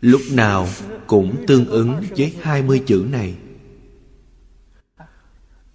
Lúc 0.00 0.20
nào 0.32 0.68
cũng 1.06 1.44
tương 1.46 1.66
ứng 1.66 2.02
với 2.16 2.36
hai 2.40 2.62
mươi 2.62 2.82
chữ 2.86 3.06
này 3.10 3.36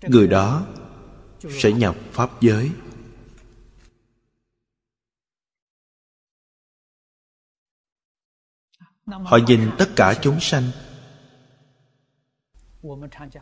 người 0.09 0.27
đó 0.27 0.67
sẽ 1.49 1.71
nhập 1.71 1.95
pháp 2.11 2.41
giới. 2.41 2.71
Họ 9.05 9.39
nhìn 9.47 9.71
tất 9.77 9.89
cả 9.95 10.19
chúng 10.21 10.39
sanh. 10.39 10.63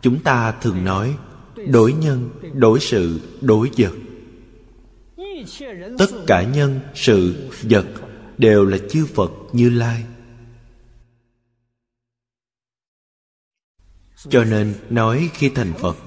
Chúng 0.01 0.23
ta 0.23 0.51
thường 0.61 0.85
nói, 0.85 1.17
đối 1.55 1.93
nhân, 1.93 2.29
đối 2.53 2.79
sự, 2.79 3.21
đối 3.41 3.71
vật. 3.77 3.93
Tất 5.97 6.09
cả 6.27 6.43
nhân, 6.43 6.79
sự, 6.95 7.49
vật 7.61 7.85
đều 8.37 8.65
là 8.65 8.77
chư 8.89 9.05
phật 9.05 9.31
như 9.51 9.69
lai. 9.69 10.05
Cho 14.29 14.43
nên 14.43 14.75
nói 14.89 15.29
khi 15.33 15.49
thành 15.49 15.73
phật 15.79 15.97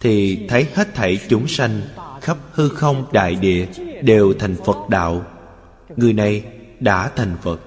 thì 0.00 0.46
thấy 0.48 0.68
hết 0.74 0.94
thảy 0.94 1.20
chúng 1.28 1.48
sanh 1.48 1.82
khắp 2.20 2.38
hư 2.52 2.68
không 2.68 3.06
đại 3.12 3.34
địa 3.34 3.66
đều 4.02 4.34
thành 4.38 4.56
phật 4.64 4.88
đạo. 4.88 5.22
Người 5.96 6.12
này 6.12 6.44
đã 6.80 7.10
thành 7.16 7.36
phật. 7.42 7.60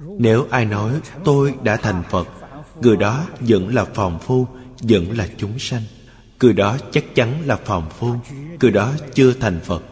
Nếu 0.00 0.46
ai 0.50 0.64
nói 0.64 0.92
tôi 1.24 1.54
đã 1.62 1.76
thành 1.76 2.02
phật, 2.10 2.28
người 2.80 2.96
đó 2.96 3.24
vẫn 3.40 3.74
là 3.74 3.84
phàm 3.84 4.18
phu, 4.18 4.46
vẫn 4.82 5.16
là 5.16 5.28
chúng 5.36 5.58
sanh. 5.58 5.82
Người 6.40 6.52
đó 6.52 6.76
chắc 6.92 7.04
chắn 7.14 7.42
là 7.44 7.56
phàm 7.56 7.88
phu, 7.90 8.14
người 8.60 8.70
đó 8.70 8.92
chưa 9.14 9.32
thành 9.32 9.60
phật. 9.60 9.82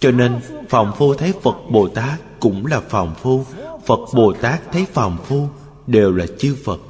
Cho 0.00 0.10
nên 0.10 0.40
phàm 0.68 0.92
phu 0.96 1.14
thấy 1.14 1.32
phật 1.42 1.56
bồ 1.70 1.88
tát 1.88 2.20
cũng 2.40 2.66
là 2.66 2.80
phàm 2.80 3.14
phu, 3.14 3.44
phật 3.86 4.00
bồ 4.14 4.32
tát 4.32 4.62
thấy 4.72 4.84
phàm 4.84 5.18
phu 5.24 5.48
đều 5.86 6.12
là 6.12 6.26
chư 6.38 6.56
phật. 6.64 6.80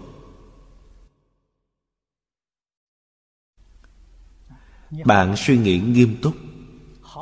Bạn 5.04 5.34
suy 5.36 5.58
nghĩ 5.58 5.78
nghiêm 5.78 6.16
túc, 6.22 6.34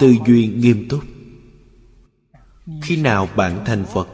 tư 0.00 0.14
duy 0.26 0.48
nghiêm 0.48 0.88
túc. 0.88 1.04
Khi 2.82 2.96
nào 2.96 3.28
bạn 3.36 3.64
thành 3.64 3.84
phật, 3.84 4.08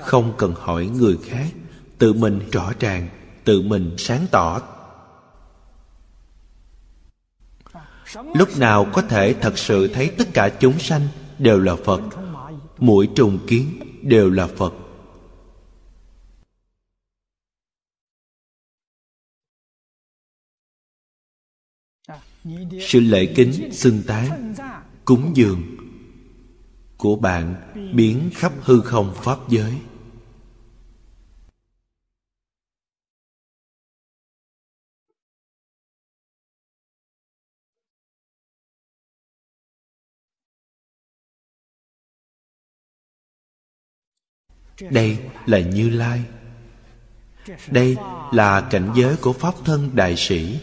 không 0.00 0.34
cần 0.38 0.54
hỏi 0.56 0.86
người 0.86 1.18
khác, 1.24 1.50
tự 1.98 2.12
mình 2.12 2.40
rõ 2.52 2.72
ràng, 2.80 3.08
tự 3.44 3.62
mình 3.62 3.94
sáng 3.98 4.26
tỏ. 4.30 4.60
Lúc 8.34 8.58
nào 8.58 8.86
có 8.92 9.02
thể 9.02 9.34
thật 9.40 9.58
sự 9.58 9.88
thấy 9.88 10.10
tất 10.18 10.28
cả 10.34 10.48
chúng 10.48 10.78
sanh 10.78 11.08
đều 11.38 11.60
là 11.60 11.76
phật, 11.84 12.00
mũi 12.78 13.08
trùng 13.14 13.38
kiến 13.46 13.80
đều 14.02 14.30
là 14.30 14.46
phật. 14.46 14.74
Sự 22.80 23.00
lễ 23.00 23.32
kính 23.36 23.72
xưng 23.72 24.02
tán, 24.06 24.54
cúng 25.04 25.32
dường 25.34 25.62
của 26.96 27.16
bạn 27.16 27.72
biến 27.94 28.30
khắp 28.34 28.52
hư 28.60 28.80
không 28.80 29.14
pháp 29.16 29.38
giới. 29.48 29.74
Đây 44.90 45.18
là 45.46 45.60
như 45.60 45.90
lai. 45.90 46.22
Đây 47.70 47.96
là 48.32 48.68
cảnh 48.70 48.92
giới 48.96 49.16
của 49.16 49.32
pháp 49.32 49.54
thân 49.64 49.90
đại 49.94 50.16
sĩ. 50.16 50.60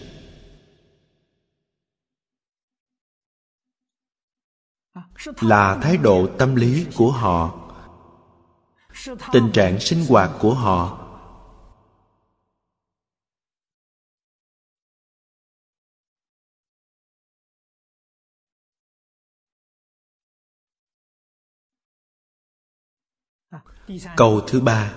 Là 5.41 5.79
thái 5.81 5.97
độ 5.97 6.27
tâm 6.37 6.55
lý 6.55 6.87
của 6.97 7.11
họ, 7.11 7.71
tình 9.31 9.51
trạng 9.53 9.79
sinh 9.79 10.05
hoạt 10.09 10.31
của 10.39 10.53
họ. 10.53 11.01
Câu 24.17 24.41
thứ 24.47 24.61
ba, 24.61 24.93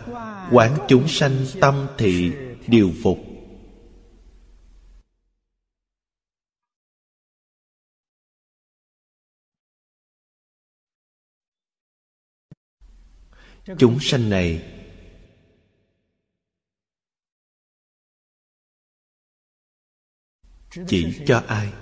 quán 0.53 0.79
chúng 0.89 1.09
sanh 1.09 1.33
tâm 1.61 1.87
thị 1.99 2.33
điều 2.67 2.91
phục. 3.03 3.28
Chúng 13.79 13.99
sanh 14.01 14.31
này 14.31 14.75
chỉ 20.87 21.23
cho 21.27 21.43
ai? 21.47 21.73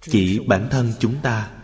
Chỉ 0.00 0.40
bản 0.48 0.68
thân 0.70 0.92
chúng 1.00 1.20
ta. 1.22 1.54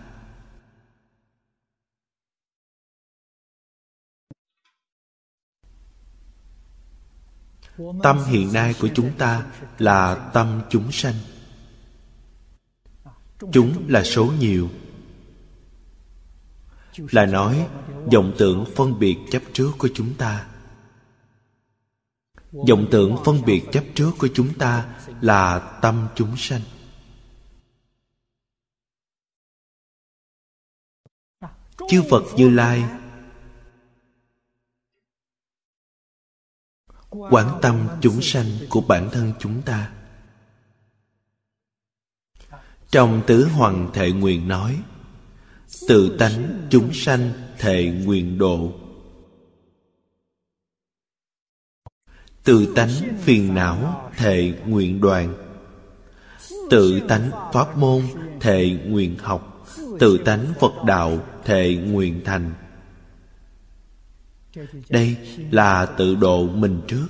Tâm 8.03 8.25
hiện 8.27 8.53
nay 8.53 8.75
của 8.81 8.89
chúng 8.95 9.19
ta 9.19 9.53
là 9.79 10.31
tâm 10.35 10.63
chúng 10.71 10.93
sanh. 10.93 11.15
Chúng 13.53 13.85
là 13.89 14.05
số 14.05 14.33
nhiều 14.39 14.71
là 16.97 17.27
nói, 17.27 17.69
vọng 18.13 18.35
tưởng 18.39 18.65
phân 18.77 18.99
biệt 18.99 19.19
chấp 19.31 19.43
trước 19.53 19.71
của 19.79 19.89
chúng 19.95 20.15
ta. 20.15 20.47
Vọng 22.53 22.87
tưởng 22.91 23.17
phân 23.25 23.43
biệt 23.47 23.65
chấp 23.73 23.85
trước 23.95 24.11
của 24.19 24.29
chúng 24.35 24.59
ta 24.59 24.97
là 25.21 25.79
tâm 25.83 26.09
chúng 26.15 26.37
sanh. 26.37 26.61
Chư 31.89 32.03
phật 32.11 32.23
như 32.37 32.51
lai, 32.51 32.85
quán 37.11 37.59
tâm 37.63 37.89
chúng 38.01 38.23
sanh 38.23 38.47
của 38.71 38.81
bản 38.81 39.09
thân 39.13 39.33
chúng 39.39 39.63
ta. 39.63 39.93
Trong 42.91 43.23
tứ 43.27 43.49
hoàng 43.49 43.91
thệ 43.95 44.13
nguyện 44.13 44.49
nói 44.49 44.83
tự 45.89 46.17
tánh 46.19 46.67
chúng 46.71 46.91
sanh 46.93 47.33
thệ 47.59 47.85
nguyện 48.05 48.39
độ. 48.39 48.73
Tự 52.45 52.73
tánh 52.77 53.19
phiền 53.21 53.55
não 53.55 54.11
thệ 54.17 54.55
nguyện 54.67 55.01
đoàn. 55.01 55.35
Tự 56.71 57.01
tánh 57.09 57.31
pháp 57.53 57.77
môn 57.77 58.03
thệ 58.41 58.71
nguyện 58.87 59.17
học. 59.19 59.67
Tự 60.01 60.19
tánh 60.19 60.53
phật 60.61 60.85
đạo 60.87 61.27
thệ 61.45 61.77
nguyện 61.77 62.21
thành. 62.25 62.53
Đây 64.89 65.17
là 65.51 65.87
tự 65.87 66.15
độ 66.15 66.47
mình 66.47 66.81
trước. 66.89 67.07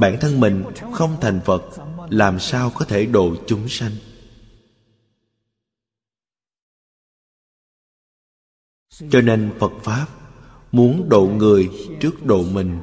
Bản 0.00 0.16
thân 0.20 0.40
mình 0.40 0.64
không 0.92 1.16
thành 1.20 1.40
phật 1.44 1.62
làm 2.12 2.40
sao 2.40 2.72
có 2.74 2.84
thể 2.84 3.06
độ 3.06 3.36
chúng 3.46 3.68
sanh? 3.68 3.92
Cho 9.10 9.20
nên 9.20 9.52
phật 9.58 9.72
pháp 9.82 10.06
muốn 10.72 11.08
độ 11.08 11.26
người 11.26 11.70
trước 12.00 12.26
độ 12.26 12.42
mình. 12.42 12.80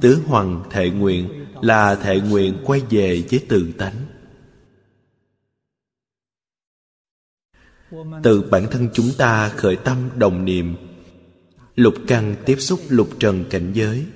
Tứ 0.00 0.22
hoàng 0.26 0.64
thệ 0.70 0.90
nguyện 0.90 1.46
là 1.62 1.94
thệ 1.94 2.20
nguyện 2.20 2.58
quay 2.64 2.80
về 2.90 3.24
với 3.30 3.46
tự 3.48 3.72
tánh. 3.78 4.06
Từ 8.22 8.42
bản 8.50 8.66
thân 8.70 8.88
chúng 8.94 9.10
ta 9.18 9.48
khởi 9.48 9.76
tâm 9.76 10.10
đồng 10.16 10.44
niệm, 10.44 10.76
lục 11.74 11.94
căn 12.06 12.36
tiếp 12.46 12.56
xúc 12.58 12.80
lục 12.88 13.08
trần 13.18 13.44
cảnh 13.50 13.72
giới. 13.74 14.06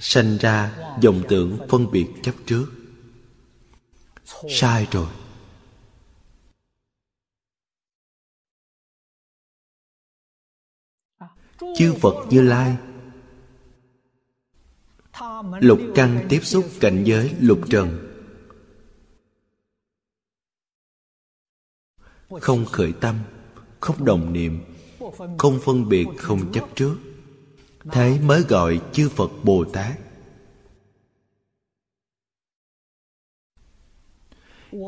Sanh 0.00 0.38
ra 0.40 0.76
dòng 1.00 1.22
tưởng 1.28 1.58
phân 1.68 1.90
biệt 1.90 2.06
chấp 2.22 2.34
trước. 2.46 2.66
Sai 4.48 4.88
rồi. 4.90 5.08
Chư 11.76 11.94
phật 12.00 12.14
như 12.30 12.42
lai. 12.42 12.76
Lục 15.60 15.80
căn 15.94 16.26
tiếp 16.28 16.40
xúc 16.42 16.64
cảnh 16.80 17.04
giới 17.06 17.34
lục 17.40 17.60
trần. 17.70 18.12
Không 22.40 22.64
khởi 22.64 22.92
tâm, 23.00 23.18
không 23.80 24.04
đồng 24.04 24.32
niệm, 24.32 24.64
không 25.38 25.58
phân 25.64 25.88
biệt, 25.88 26.06
không 26.18 26.52
chấp 26.52 26.68
trước 26.74 26.96
thế 27.92 28.18
mới 28.22 28.42
gọi 28.42 28.80
chư 28.92 29.08
phật 29.08 29.30
bồ 29.42 29.64
tát. 29.72 29.98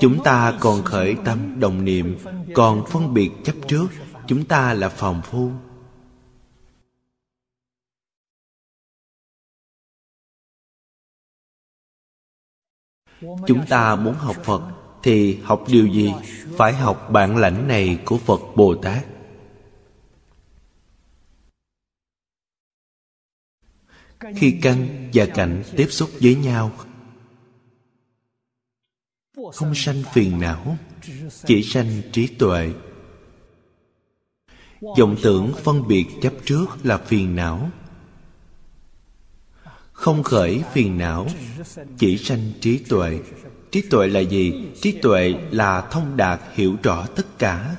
Chúng 0.00 0.22
ta 0.24 0.58
còn 0.60 0.84
khởi 0.84 1.16
tâm 1.24 1.60
đồng 1.60 1.84
niệm, 1.84 2.18
còn 2.54 2.86
phân 2.86 3.14
biệt 3.14 3.30
chấp 3.44 3.54
trước, 3.68 3.88
chúng 4.26 4.44
ta 4.44 4.74
là 4.74 4.88
phòng 4.88 5.22
phu. 5.24 5.50
Chúng 13.20 13.66
ta 13.68 13.96
muốn 13.96 14.14
học 14.14 14.36
phật 14.44 14.62
thì 15.02 15.40
học 15.42 15.64
điều 15.68 15.86
gì? 15.86 16.12
Phải 16.56 16.72
học 16.72 17.08
bản 17.12 17.36
lãnh 17.36 17.68
này 17.68 17.98
của 18.04 18.18
phật 18.18 18.40
bồ 18.56 18.74
tát. 18.74 19.06
Khi 24.36 24.58
căn 24.62 25.08
và 25.14 25.26
cảnh 25.26 25.62
tiếp 25.76 25.86
xúc 25.90 26.10
với 26.20 26.34
nhau. 26.34 26.72
Không 29.52 29.74
sanh 29.74 30.02
phiền 30.12 30.40
não, 30.40 30.76
chỉ 31.46 31.62
sanh 31.62 32.02
trí 32.12 32.26
tuệ. 32.26 32.70
Vọng 34.80 35.16
tưởng 35.22 35.52
phân 35.64 35.88
biệt 35.88 36.06
chấp 36.22 36.32
trước 36.44 36.66
là 36.82 36.98
phiền 36.98 37.36
não. 37.36 37.70
Không 39.92 40.22
khởi 40.22 40.62
phiền 40.72 40.98
não, 40.98 41.26
chỉ 41.98 42.18
sanh 42.18 42.52
trí 42.60 42.78
tuệ. 42.78 43.20
Trí 43.70 43.82
tuệ 43.82 44.06
là 44.06 44.20
gì? 44.20 44.68
Trí 44.80 44.92
tuệ 44.92 45.34
là 45.50 45.80
thông 45.80 46.16
đạt 46.16 46.40
hiểu 46.54 46.76
rõ 46.82 47.06
tất 47.06 47.38
cả. 47.38 47.76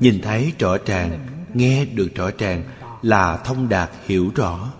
Nhìn 0.00 0.20
thấy 0.22 0.52
rõ 0.58 0.76
ràng, 0.86 1.26
nghe 1.54 1.84
được 1.84 2.08
rõ 2.14 2.30
ràng 2.38 2.64
là 3.02 3.42
thông 3.44 3.68
đạt 3.68 3.90
hiểu 4.04 4.32
rõ. 4.34 4.72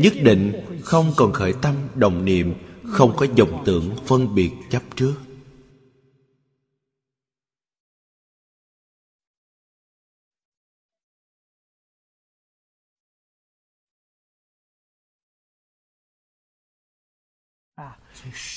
Nhất 0.00 0.12
định 0.22 0.52
không 0.82 1.12
còn 1.16 1.32
khởi 1.32 1.54
tâm 1.62 1.74
đồng 1.94 2.24
niệm, 2.24 2.54
không 2.84 3.16
có 3.16 3.26
vọng 3.38 3.62
tưởng 3.66 3.96
phân 4.06 4.34
biệt 4.34 4.50
chấp 4.70 4.82
trước. 4.96 5.14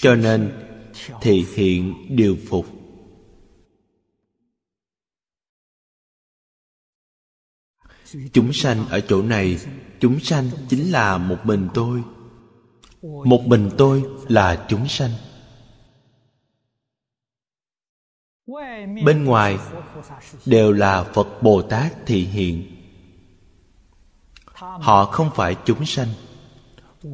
Cho 0.02 0.16
nên 0.16 0.75
thể 1.22 1.44
hiện 1.56 1.94
điều 2.10 2.38
phục. 2.48 2.66
Chúng 8.34 8.54
sanh 8.54 8.88
ở 8.88 9.02
chỗ 9.02 9.22
này, 9.22 9.60
chúng 10.00 10.20
sanh 10.20 10.50
chính 10.70 10.92
là 10.92 11.18
một 11.18 11.38
mình 11.44 11.68
tôi. 11.74 12.04
Một 13.02 13.42
mình 13.46 13.70
tôi 13.78 14.04
là 14.28 14.66
chúng 14.70 14.88
sanh. 14.88 15.12
Bên 19.06 19.24
ngoài 19.26 19.58
đều 20.46 20.72
là 20.72 21.04
phật 21.04 21.28
bồ 21.42 21.62
tát 21.62 21.94
thị 22.06 22.26
hiện. 22.26 22.72
Họ 24.56 25.06
không 25.06 25.30
phải 25.36 25.56
chúng 25.66 25.86
sanh, 25.86 26.08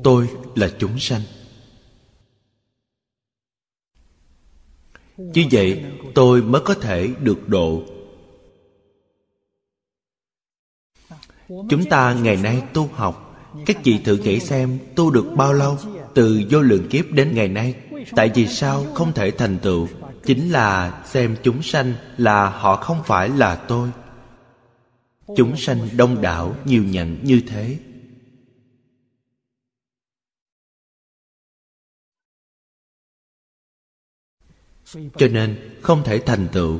tôi 0.03 0.29
là 0.55 0.71
chúng 0.79 0.99
sanh. 0.99 1.21
Như 5.33 5.45
vậy, 5.51 5.83
tôi 6.15 6.41
mới 6.41 6.61
có 6.61 6.73
thể 6.73 7.09
được 7.21 7.49
độ. 7.49 7.83
Chúng 11.49 11.85
ta 11.89 12.13
ngày 12.13 12.35
nay 12.35 12.63
tu 12.73 12.89
học. 12.93 13.27
Các 13.65 13.83
chị 13.83 13.99
thử 14.03 14.17
nghĩ 14.17 14.39
xem 14.39 14.79
tu 14.95 15.11
được 15.11 15.25
bao 15.35 15.53
lâu, 15.53 15.77
từ 16.13 16.41
vô 16.49 16.61
lượng 16.61 16.89
kiếp 16.89 17.11
đến 17.11 17.31
ngày 17.35 17.47
nay. 17.47 17.75
Tại 18.15 18.31
vì 18.35 18.47
sao 18.47 18.85
không 18.93 19.13
thể 19.13 19.31
thành 19.31 19.57
tựu? 19.57 19.87
Chính 20.25 20.49
là 20.49 21.01
xem 21.05 21.35
chúng 21.43 21.61
sanh 21.61 21.93
là 22.17 22.49
họ 22.49 22.75
không 22.75 23.03
phải 23.05 23.29
là 23.29 23.55
tôi. 23.55 23.89
Chúng 25.37 25.57
sanh 25.57 25.89
đông 25.97 26.21
đảo, 26.21 26.55
nhiều 26.65 26.83
nhận 26.83 27.17
như 27.23 27.41
thế. 27.47 27.77
Cho 34.93 35.27
nên 35.27 35.79
không 35.81 36.03
thể 36.03 36.23
thành 36.25 36.47
tựu. 36.53 36.79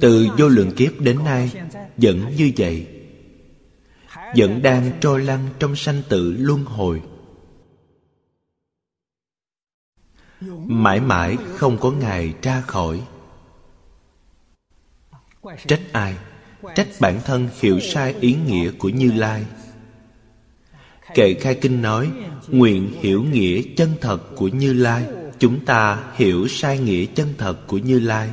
Từ 0.00 0.28
vô 0.38 0.48
lượng 0.48 0.70
kiếp 0.76 0.92
đến 1.00 1.24
nay, 1.24 1.52
vẫn 1.96 2.36
như 2.36 2.52
vậy. 2.56 2.92
Vẫn 4.36 4.62
đang 4.62 4.98
trôi 5.00 5.24
lăn 5.24 5.48
trong 5.58 5.76
sanh 5.76 6.02
tử 6.08 6.36
luân 6.38 6.64
hồi. 6.64 7.02
Mãi 10.66 11.00
mãi 11.00 11.36
không 11.54 11.78
có 11.80 11.90
ngày 11.90 12.34
ra 12.42 12.60
khỏi. 12.60 13.06
Trách 15.66 15.82
ai? 15.92 16.18
Trách 16.74 16.88
bản 17.00 17.20
thân 17.24 17.48
hiểu 17.60 17.80
sai 17.80 18.14
ý 18.20 18.36
nghĩa 18.46 18.70
của 18.78 18.88
như 18.88 19.12
lai. 19.12 19.44
Kệ 21.14 21.34
khai 21.34 21.58
kinh 21.60 21.82
nói, 21.82 22.10
nguyện 22.48 22.92
hiểu 23.00 23.22
nghĩa 23.22 23.62
chân 23.76 23.90
thật 24.00 24.18
của 24.36 24.48
như 24.48 24.72
lai, 24.72 25.06
chúng 25.38 25.64
ta 25.64 26.12
hiểu 26.14 26.48
sai 26.48 26.78
nghĩa 26.78 27.06
chân 27.06 27.34
thật 27.38 27.66
của 27.66 27.78
như 27.78 27.98
lai. 27.98 28.30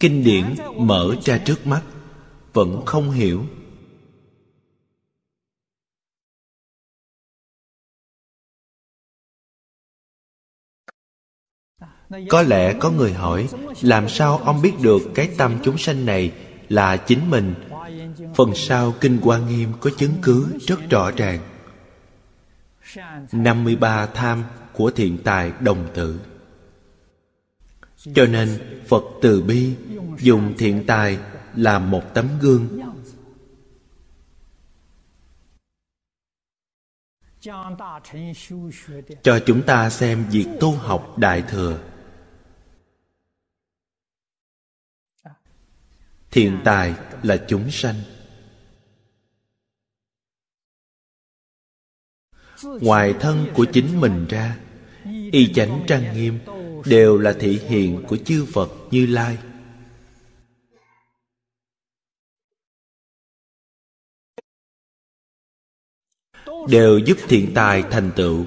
Kinh 0.00 0.24
điển 0.24 0.44
mở 0.76 1.14
ra 1.24 1.38
trước 1.38 1.66
mắt, 1.66 1.82
vẫn 2.52 2.82
không 2.86 3.10
hiểu. 3.10 3.44
Có 12.28 12.42
lẽ 12.42 12.72
có 12.80 12.90
người 12.90 13.12
hỏi, 13.12 13.48
làm 13.82 14.08
sao 14.08 14.38
ông 14.38 14.62
biết 14.62 14.72
được 14.82 15.02
cái 15.14 15.30
tâm 15.38 15.58
chúng 15.64 15.78
sanh 15.78 16.06
này 16.06 16.32
là 16.68 16.96
chính 16.96 17.30
mình? 17.30 17.54
Phần 18.34 18.54
sau 18.54 18.94
kinh 19.00 19.18
quan 19.22 19.48
nghiêm 19.48 19.72
có 19.80 19.90
chứng 19.98 20.12
cứ 20.22 20.46
rất 20.66 20.90
rõ 20.90 21.10
ràng. 21.10 21.38
53 23.32 24.06
tham 24.06 24.44
của 24.72 24.90
thiện 24.90 25.18
tài 25.24 25.52
đồng 25.60 25.88
tử. 25.94 26.20
Cho 28.14 28.26
nên 28.26 28.48
phật 28.88 29.04
từ 29.22 29.42
bi 29.42 29.74
dùng 30.18 30.54
thiện 30.58 30.86
tài 30.86 31.18
làm 31.54 31.90
một 31.90 32.14
tấm 32.14 32.26
gương. 32.40 32.80
Cho 39.22 39.38
chúng 39.46 39.62
ta 39.62 39.90
xem 39.90 40.24
việc 40.30 40.46
tu 40.60 40.72
học 40.72 41.18
đại 41.18 41.42
thừa. 41.42 41.78
Thiện 46.36 46.58
tài 46.64 46.94
là 47.22 47.44
chúng 47.48 47.70
sanh. 47.70 47.94
Ngoài 52.62 53.14
thân 53.20 53.46
của 53.54 53.64
chính 53.72 54.00
mình 54.00 54.26
ra, 54.28 54.58
y 55.32 55.52
chánh 55.54 55.84
trang 55.88 56.14
nghiêm 56.14 56.38
đều 56.86 57.18
là 57.18 57.34
thị 57.40 57.60
hiện 57.68 58.04
của 58.08 58.16
chư 58.16 58.46
phật 58.52 58.70
như 58.90 59.06
lai. 59.06 59.38
Đều 66.68 66.98
giúp 66.98 67.16
thiện 67.28 67.52
tài 67.54 67.82
thành 67.82 68.10
tựu. 68.16 68.46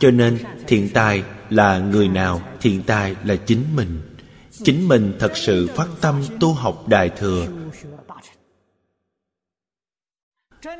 Cho 0.00 0.10
nên 0.10 0.38
thiện 0.66 0.88
tài 0.94 1.22
là 1.50 1.78
người 1.78 2.08
nào, 2.08 2.42
thiện 2.60 2.82
tài 2.82 3.16
là 3.24 3.36
chính 3.36 3.64
mình. 3.76 4.00
Chính 4.50 4.88
mình 4.88 5.16
thật 5.18 5.36
sự 5.36 5.68
phát 5.76 5.88
tâm 6.00 6.22
tu 6.40 6.52
học 6.52 6.88
đại 6.88 7.10
thừa. 7.18 7.46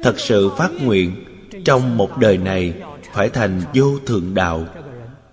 Thật 0.02 0.14
sự 0.20 0.50
phát 0.58 0.70
nguyện, 0.80 1.24
trong 1.64 1.96
một 1.96 2.18
đời 2.18 2.38
này 2.38 2.82
phải 3.12 3.28
thành 3.28 3.62
vô 3.74 3.98
thượng 4.06 4.34
đạo. 4.34 4.66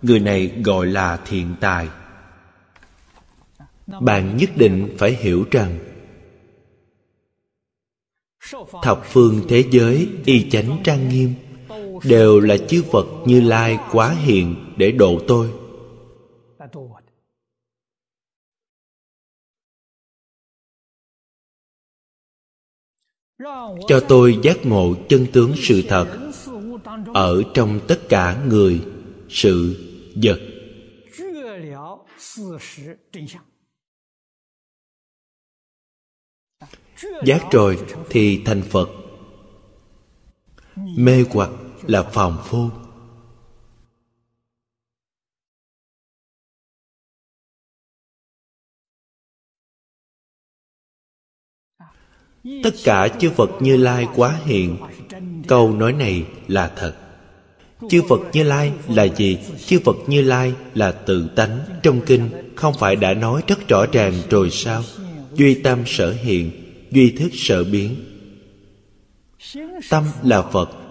Người 0.02 0.20
này 0.20 0.52
gọi 0.64 0.88
là 0.88 1.20
thiện 1.26 1.56
tài. 1.60 1.88
Bạn 4.02 4.38
nhất 4.38 4.50
định 4.56 4.96
phải 4.98 5.12
hiểu 5.12 5.46
rằng, 5.52 5.80
thập 8.84 9.02
phương 9.06 9.42
thế 9.50 9.64
giới 9.72 10.10
y 10.26 10.50
chánh 10.50 10.82
trang 10.84 11.10
nghiêm 11.10 11.34
đều 12.04 12.40
là 12.40 12.58
chư 12.70 12.84
phật 12.92 13.06
như 13.26 13.42
lai 13.42 13.80
quá 13.92 14.10
hiện 14.10 14.74
để 14.78 14.92
độ 14.92 15.20
tôi. 15.28 15.52
Cho 23.88 24.00
tôi 24.10 24.40
giác 24.44 24.58
ngộ 24.64 24.96
chân 25.10 25.26
tướng 25.34 25.54
sự 25.58 25.84
thật 25.88 26.32
ở 27.14 27.44
trong 27.54 27.80
tất 27.88 28.00
cả 28.10 28.44
người, 28.48 28.82
sự, 29.30 29.76
vật. 30.24 30.40
Giác 37.26 37.42
rồi 37.52 37.80
thì 38.10 38.42
thành 38.46 38.62
phật. 38.62 38.90
Mê 40.76 41.24
hoặc 41.34 41.50
là 41.88 42.04
phàm 42.04 42.38
phu. 42.46 42.70
Tất 52.64 52.72
cả 52.84 53.08
chư 53.20 53.30
phật 53.30 53.50
như 53.60 53.78
lai 53.78 54.08
quá 54.16 54.40
hiện. 54.46 54.78
Câu 55.48 55.74
nói 55.74 55.94
này 55.94 56.26
là 56.48 56.74
thật. 56.76 56.96
Chư 57.90 58.02
phật 58.10 58.20
như 58.34 58.44
lai 58.44 58.72
là 58.88 59.04
gì? 59.04 59.38
Chư 59.66 59.80
phật 59.86 59.96
như 60.08 60.22
lai 60.22 60.54
là 60.74 60.92
tự 60.92 61.30
tánh. 61.36 61.60
Trong 61.84 62.02
kinh 62.06 62.30
không 62.56 62.74
phải 62.80 62.96
đã 62.96 63.14
nói 63.14 63.44
rất 63.48 63.68
rõ 63.68 63.86
ràng 63.92 64.14
rồi 64.30 64.50
sao? 64.52 64.84
Duy 65.34 65.62
tâm 65.62 65.84
sở 65.86 66.14
hiện, 66.14 66.52
duy 66.92 67.12
thức 67.12 67.30
sở 67.34 67.64
biến. 67.64 67.96
Tâm 69.90 70.04
là 70.24 70.42
phật 70.42 70.87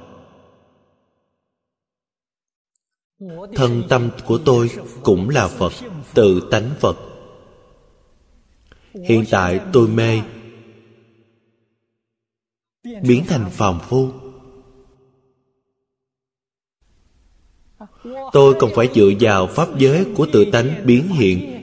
thân 3.55 3.83
tâm 3.89 4.11
của 4.27 4.39
tôi 4.45 4.71
cũng 5.03 5.29
là 5.29 5.49
phật, 5.49 5.73
tự 6.15 6.49
tánh 6.51 6.71
phật. 6.81 6.97
Hiện 8.93 9.25
tại 9.31 9.61
tôi 9.73 9.89
mê. 9.89 10.21
Biến 13.03 13.25
thành 13.29 13.51
phàm 13.51 13.81
phu. 13.81 14.11
Tôi 18.33 18.55
còn 18.59 18.71
phải 18.75 18.89
dựa 18.95 19.11
vào 19.21 19.47
pháp 19.47 19.79
giới 19.79 20.07
của 20.17 20.27
tự 20.33 20.45
tánh 20.53 20.83
biến 20.85 21.09
hiện. 21.09 21.63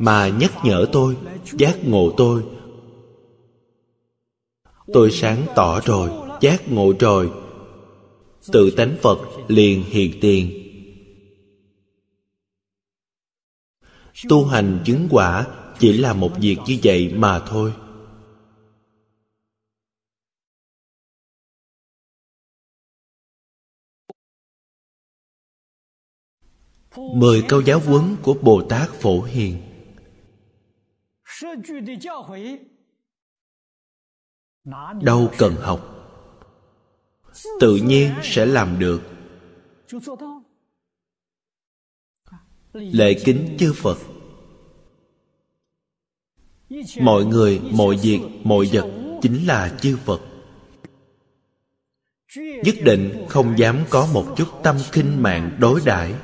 Mà 0.00 0.28
nhắc 0.28 0.52
nhở 0.64 0.86
tôi, 0.92 1.16
giác 1.44 1.78
ngộ 1.84 2.14
tôi. 2.16 2.44
Tôi 4.92 5.10
sáng 5.10 5.46
tỏ 5.54 5.80
rồi, 5.80 6.10
giác 6.40 6.72
ngộ 6.72 6.92
rồi 7.00 7.43
tự 8.52 8.70
tánh 8.76 8.96
phật 9.02 9.18
liền 9.48 9.82
hiện 9.82 10.18
tiền. 10.20 10.60
Tu 14.28 14.46
hành 14.46 14.82
chứng 14.84 15.08
quả 15.10 15.46
chỉ 15.78 15.92
là 15.92 16.12
một 16.12 16.32
việc 16.40 16.56
như 16.66 16.78
vậy 16.82 17.12
mà 17.14 17.40
thôi. 17.48 17.74
Mười 26.96 27.44
câu 27.48 27.62
giáo 27.62 27.80
huấn 27.80 28.16
của 28.22 28.34
bồ 28.42 28.62
tát 28.68 28.88
phổ 28.90 29.22
hiền. 29.22 29.62
Đâu 35.02 35.30
cần 35.38 35.54
học 35.54 36.03
tự 37.60 37.76
nhiên 37.76 38.10
sẽ 38.22 38.46
làm 38.46 38.78
được. 38.78 39.02
Lễ 42.72 43.14
kính 43.24 43.56
chư 43.58 43.72
phật. 43.72 43.98
Mọi 47.00 47.24
người, 47.24 47.60
mọi 47.70 47.96
việc, 48.02 48.20
mọi 48.44 48.68
vật 48.72 48.90
chính 49.22 49.46
là 49.46 49.76
chư 49.80 49.96
phật. 49.96 50.20
Nhất 52.36 52.74
định 52.84 53.26
không 53.28 53.58
dám 53.58 53.78
có 53.90 54.08
một 54.12 54.34
chút 54.36 54.48
tâm 54.62 54.76
khinh 54.92 55.22
mạng 55.22 55.56
đối 55.60 55.80
đãi. 55.84 56.14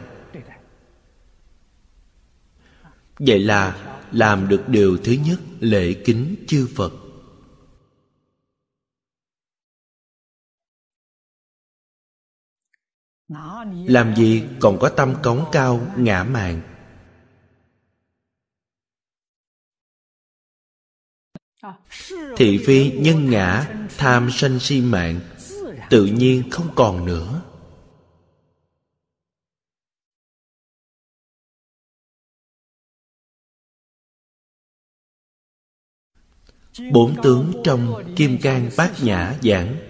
Vậy 3.19 3.39
là 3.39 3.95
làm 4.12 4.49
được 4.49 4.69
điều 4.69 4.99
thứ 5.05 5.12
nhất, 5.27 5.41
lễ 5.61 5.93
kính 5.93 6.35
chư 6.47 6.69
phật. 6.74 6.93
Làm 13.86 14.16
gì 14.16 14.43
còn 14.61 14.78
có 14.78 14.89
tâm 14.89 15.15
cống 15.23 15.44
cao, 15.52 15.86
ngã 15.97 16.24
mạn? 16.24 16.61
Thị 22.36 22.59
phi, 22.66 22.93
nhân 22.93 23.31
ngã, 23.31 23.66
tham 23.98 24.28
sân 24.32 24.61
si 24.61 24.81
mạng, 24.81 25.20
tự 25.90 26.05
nhiên 26.05 26.51
không 26.51 26.69
còn 26.74 27.07
nữa. 27.07 27.43
Bốn 36.93 37.23
tướng 37.23 37.52
trong 37.65 38.15
kim 38.16 38.39
cang 38.43 38.70
bát 38.77 38.93
nhã 39.02 39.35
giảng 39.43 39.90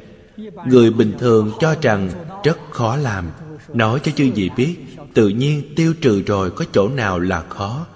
người 0.67 0.91
bình 0.91 1.15
thường 1.19 1.53
cho 1.61 1.75
rằng 1.83 2.11
rất 2.45 2.59
khó 2.71 2.97
làm. 2.97 3.31
Nói 3.69 4.01
cho 4.03 4.13
chư 4.13 4.33
vị 4.35 4.51
biết, 4.57 4.77
tự 5.15 5.29
nhiên 5.29 5.73
tiêu 5.77 5.95
trừ 6.01 6.23
rồi 6.23 6.51
có 6.51 6.65
chỗ 6.73 6.89
nào 6.89 7.19
là 7.19 7.43
khó? 7.49 7.87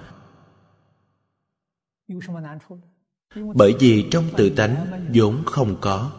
Bởi 3.54 3.74
vì 3.80 4.08
trong 4.10 4.24
tự 4.36 4.50
tánh 4.50 5.06
vốn 5.14 5.42
không 5.46 5.76
có. 5.80 6.10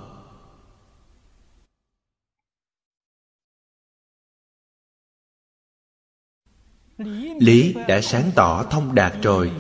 Lý 7.39 7.75
đã 7.87 8.01
sáng 8.01 8.31
tỏ 8.35 8.63
thông 8.63 8.95
đạt 8.95 9.13
rồi, 9.21 9.51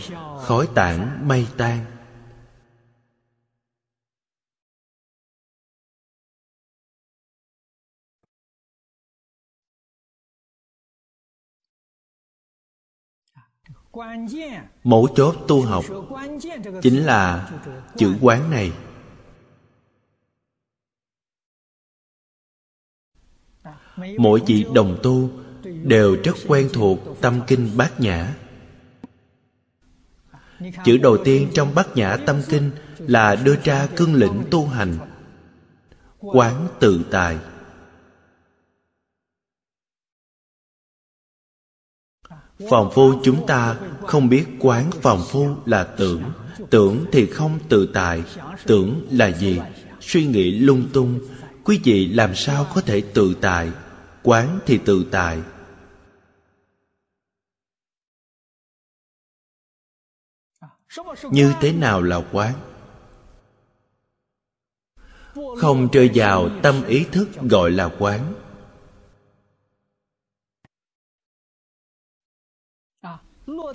khói 0.41 0.67
tản 0.75 1.27
mây 1.27 1.47
tan. 1.57 1.94
Mấu 14.83 15.07
chốt 15.15 15.35
tu 15.47 15.61
học 15.61 15.85
chính 16.81 17.05
là 17.05 17.51
chữ 17.97 18.13
quán 18.21 18.51
này. 18.51 18.71
Mỗi 24.17 24.41
vị 24.47 24.65
đồng 24.73 24.97
tu 25.03 25.29
đều 25.83 26.17
rất 26.23 26.35
quen 26.47 26.69
thuộc 26.73 26.99
tâm 27.21 27.41
kinh 27.47 27.77
bát 27.77 27.99
nhã. 27.99 28.35
Chữ 30.85 30.97
đầu 30.97 31.17
tiên 31.23 31.49
trong 31.53 31.75
bát 31.75 31.87
nhã 31.95 32.17
tâm 32.17 32.41
kinh 32.49 32.71
là 32.97 33.35
đưa 33.35 33.55
ra 33.63 33.87
cương 33.95 34.15
lĩnh 34.15 34.43
tu 34.51 34.67
hành, 34.67 34.97
quán 36.19 36.67
tự 36.79 37.05
tại. 37.11 37.37
Phòng 42.69 42.91
phu 42.93 43.13
chúng 43.23 43.47
ta 43.47 43.75
không 44.07 44.29
biết 44.29 44.45
quán 44.59 44.91
phòng 45.01 45.23
phu 45.29 45.47
là 45.65 45.83
tưởng. 45.83 46.23
Tưởng 46.69 47.05
thì 47.11 47.25
không 47.25 47.59
tự 47.69 47.89
tại. 47.93 48.23
Tưởng 48.65 49.07
là 49.11 49.31
gì? 49.31 49.59
Suy 50.01 50.25
nghĩ 50.25 50.51
lung 50.51 50.89
tung. 50.93 51.19
Quý 51.63 51.79
vị 51.83 52.07
làm 52.07 52.35
sao 52.35 52.67
có 52.75 52.81
thể 52.81 53.01
tự 53.13 53.35
tại? 53.41 53.71
Quán 54.23 54.59
thì 54.65 54.79
tự 54.85 55.05
tại. 55.11 55.39
Như 61.31 61.53
thế 61.61 61.71
nào 61.73 62.01
là 62.01 62.21
quán? 62.31 62.53
Không 65.57 65.87
rơi 65.91 66.09
vào 66.13 66.49
tâm 66.63 66.85
ý 66.87 67.05
thức 67.11 67.29
gọi 67.41 67.71
là 67.71 67.89
quán. 67.99 68.33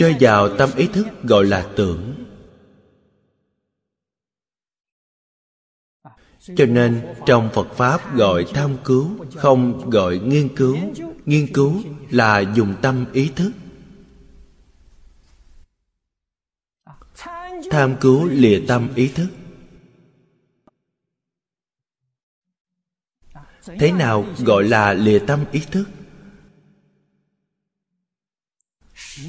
Rơi 0.00 0.16
vào 0.20 0.56
tâm 0.56 0.70
ý 0.76 0.86
thức 0.86 1.06
gọi 1.22 1.44
là 1.44 1.70
tưởng. 1.76 2.14
Cho 6.56 6.66
nên 6.66 7.14
trong 7.26 7.50
phật 7.54 7.66
pháp 7.74 8.16
gọi 8.16 8.46
tham 8.54 8.76
cứu, 8.84 9.10
không 9.36 9.90
gọi 9.90 10.18
nghiên 10.18 10.56
cứu. 10.56 10.76
Nghiên 11.24 11.52
cứu 11.54 11.82
là 12.10 12.40
dùng 12.40 12.74
tâm 12.82 13.04
ý 13.12 13.32
thức. 13.36 13.52
Tham 17.70 17.96
cứu 18.00 18.28
lìa 18.28 18.60
tâm 18.68 18.88
ý 18.94 19.08
thức. 19.08 19.28
Thế 23.64 23.92
nào 23.92 24.26
gọi 24.38 24.64
là 24.64 24.92
lìa 24.92 25.18
tâm 25.18 25.44
ý 25.52 25.60
thức? 25.70 25.84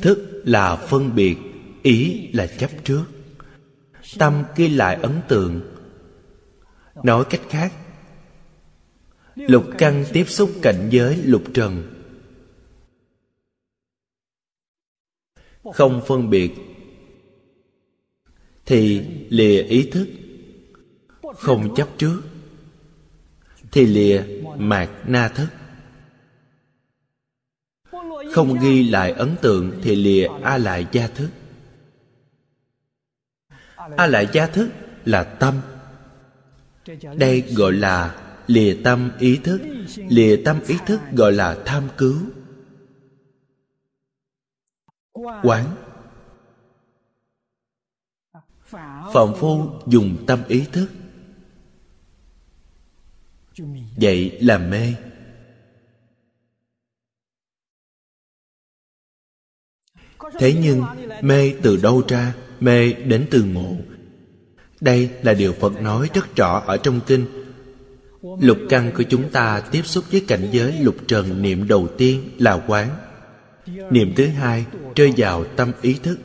Thức 0.01 0.41
là 0.45 0.75
phân 0.75 1.15
biệt, 1.15 1.37
ý 1.83 2.27
là 2.33 2.47
chấp 2.47 2.69
trước. 2.83 3.05
Tâm 4.17 4.43
ghi 4.55 4.69
lại 4.69 4.95
ấn 5.01 5.21
tượng. 5.27 5.61
Nói 7.03 7.25
cách 7.29 7.41
khác, 7.49 7.73
lục 9.35 9.65
căn 9.77 10.05
tiếp 10.13 10.29
xúc 10.29 10.51
cảnh 10.61 10.87
giới 10.91 11.15
lục 11.15 11.43
trần. 11.53 11.93
Không 15.73 16.01
phân 16.07 16.29
biệt, 16.29 16.51
thì 18.65 19.01
lìa 19.29 19.63
ý 19.63 19.89
thức. 19.91 20.07
Không 21.21 21.75
chấp 21.75 21.87
trước, 21.97 22.21
thì 23.71 23.85
lìa 23.85 24.23
mạt 24.57 24.89
na 25.05 25.27
thức 25.27 25.47
không 28.31 28.59
ghi 28.59 28.89
lại 28.89 29.11
ấn 29.11 29.35
tượng 29.41 29.79
thì 29.83 29.95
lìa 29.95 30.27
a 30.43 30.57
lại 30.57 30.87
gia 30.91 31.07
thức. 31.07 31.29
A 33.97 34.07
lại 34.07 34.27
gia 34.33 34.47
thức 34.47 34.69
là 35.05 35.23
tâm. 35.23 35.61
Đây 37.15 37.41
gọi 37.41 37.73
là 37.73 38.21
lìa 38.47 38.77
tâm 38.83 39.11
ý 39.19 39.37
thức. 39.43 39.61
Lìa 39.95 40.41
tâm 40.45 40.59
ý 40.67 40.75
thức 40.85 40.99
gọi 41.11 41.31
là 41.31 41.57
tham 41.65 41.87
cứu. 41.97 42.17
Quán. 45.43 45.75
Phạm 49.13 49.33
phu 49.39 49.65
dùng 49.87 50.23
tâm 50.27 50.39
ý 50.47 50.65
thức. 50.71 50.87
Vậy 53.95 54.37
là 54.41 54.57
mê. 54.57 54.93
Thế 60.41 60.53
nhưng, 60.61 60.83
mê 61.21 61.53
từ 61.61 61.77
đâu 61.77 62.03
ra, 62.07 62.33
mê 62.59 62.93
đến 62.93 63.27
từ 63.31 63.43
ngộ. 63.43 63.75
Đây 64.79 65.09
là 65.21 65.33
điều 65.33 65.53
phật 65.53 65.81
nói 65.81 66.09
rất 66.13 66.35
rõ 66.35 66.63
ở 66.65 66.77
trong 66.77 66.99
kinh. 67.07 67.25
Lục 68.21 68.57
căn 68.69 68.91
của 68.97 69.03
chúng 69.03 69.29
ta 69.29 69.63
tiếp 69.71 69.81
xúc 69.85 70.03
với 70.11 70.25
cảnh 70.27 70.49
giới 70.51 70.73
lục 70.73 70.95
trần 71.07 71.41
niệm 71.41 71.67
đầu 71.67 71.87
tiên 71.97 72.29
là 72.37 72.63
quán. 72.67 72.89
Niệm 73.91 74.13
thứ 74.15 74.27
hai, 74.27 74.65
rơi 74.95 75.13
vào 75.17 75.45
tâm 75.55 75.71
ý 75.81 75.93
thức. 75.93 76.19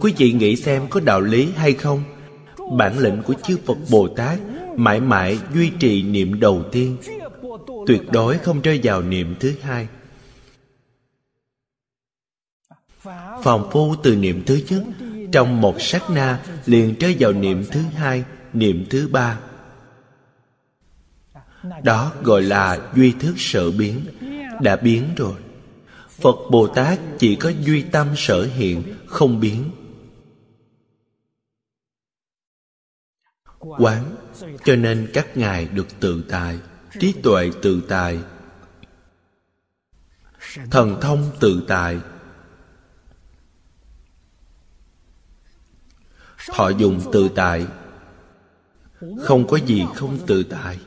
Quý 0.00 0.14
vị 0.18 0.32
nghĩ 0.32 0.56
xem 0.56 0.86
có 0.90 1.00
đạo 1.00 1.20
lý 1.20 1.52
hay 1.56 1.72
không? 1.72 2.02
Bản 2.78 2.98
lĩnh 2.98 3.22
của 3.26 3.34
chư 3.34 3.56
phật 3.66 3.78
bồ 3.90 4.08
tát 4.08 4.38
mãi 4.78 5.00
mãi 5.00 5.38
duy 5.54 5.70
trì 5.80 6.02
niệm 6.02 6.40
đầu 6.40 6.64
tiên. 6.72 6.96
Tuyệt 7.86 8.02
đối 8.12 8.38
không 8.38 8.60
rơi 8.60 8.80
vào 8.82 9.02
niệm 9.02 9.34
thứ 9.40 9.54
hai. 9.62 9.88
Phòng 13.42 13.68
phu 13.72 13.94
từ 14.02 14.16
niệm 14.16 14.42
thứ 14.46 14.60
nhất, 14.68 14.82
trong 15.32 15.60
một 15.60 15.76
sát 15.80 16.10
na 16.10 16.44
liền 16.66 16.94
rơi 17.00 17.16
vào 17.18 17.32
niệm 17.32 17.64
thứ 17.70 17.80
hai, 17.80 18.24
niệm 18.52 18.86
thứ 18.90 19.08
ba. 19.08 19.40
Đó 21.82 22.12
gọi 22.22 22.42
là 22.42 22.92
duy 22.96 23.12
thức 23.12 23.34
sở 23.36 23.70
biến, 23.70 24.00
đã 24.60 24.76
biến 24.76 25.04
rồi. 25.16 25.34
Phật 26.08 26.36
bồ 26.50 26.66
tát 26.66 26.98
chỉ 27.18 27.36
có 27.36 27.52
duy 27.60 27.82
tâm 27.82 28.08
sở 28.16 28.44
hiện, 28.44 28.82
không 29.06 29.40
biến. 29.40 29.70
Quán 33.58 34.16
cho 34.64 34.76
nên 34.76 35.10
các 35.14 35.36
ngài 35.36 35.68
được 35.68 36.00
tự 36.00 36.24
tại, 36.28 36.58
trí 37.00 37.12
tuệ 37.22 37.50
tự 37.62 37.82
tại. 37.88 38.18
Thần 40.70 40.98
thông 41.00 41.30
tự 41.40 41.64
tại. 41.68 42.00
Họ 46.48 46.68
dùng 46.68 47.00
tự 47.12 47.28
tại. 47.34 47.66
Không 49.22 49.46
có 49.48 49.56
gì 49.56 49.84
không 49.94 50.18
tự 50.26 50.42
tại. 50.42 50.78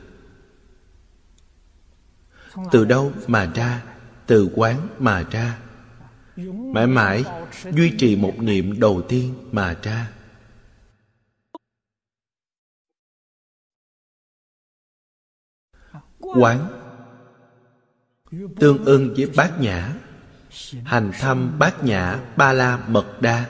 Từ 2.72 2.84
đâu 2.84 3.12
mà 3.26 3.50
ra? 3.54 3.82
Từ 4.26 4.48
quán 4.54 4.88
mà 4.98 5.24
ra. 5.30 5.58
Mãi 6.74 6.86
mãi 6.86 7.24
duy 7.72 7.92
trì 7.98 8.16
một 8.16 8.34
niệm 8.38 8.80
đầu 8.80 9.02
tiên 9.08 9.34
mà 9.52 9.76
ra. 9.82 10.08
Quán. 16.38 16.68
Tương 18.60 18.84
ưng 18.84 19.14
với 19.16 19.30
bát 19.36 19.60
nhã, 19.60 19.94
hành 20.84 21.12
thăm 21.12 21.58
bát 21.58 21.84
nhã 21.84 22.18
ba 22.36 22.52
la 22.52 22.84
mật 22.88 23.20
đa 23.20 23.46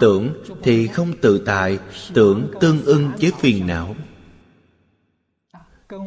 tưởng 0.00 0.34
thì 0.62 0.86
không 0.86 1.12
tự 1.20 1.38
tại, 1.46 1.78
tưởng 2.14 2.50
tương 2.60 2.84
ưng 2.84 3.12
với 3.20 3.32
phiền 3.40 3.66
não. 3.66 3.96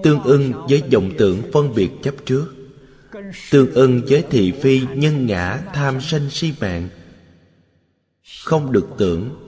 Tương 0.03 0.23
ưng 0.23 0.53
với 0.69 0.83
vọng 0.91 1.11
tưởng 1.17 1.41
phân 1.53 1.75
biệt 1.75 1.89
chấp 2.03 2.15
trước. 2.25 2.53
Tương 3.51 3.71
ưng 3.71 4.01
với 4.07 4.23
thị 4.29 4.53
phi 4.61 4.81
nhân 4.95 5.25
ngã 5.25 5.59
tham 5.73 6.01
sân 6.01 6.29
si 6.29 6.53
mạng. 6.61 6.89
Không 8.43 8.71
được 8.71 8.87
tưởng 8.97 9.46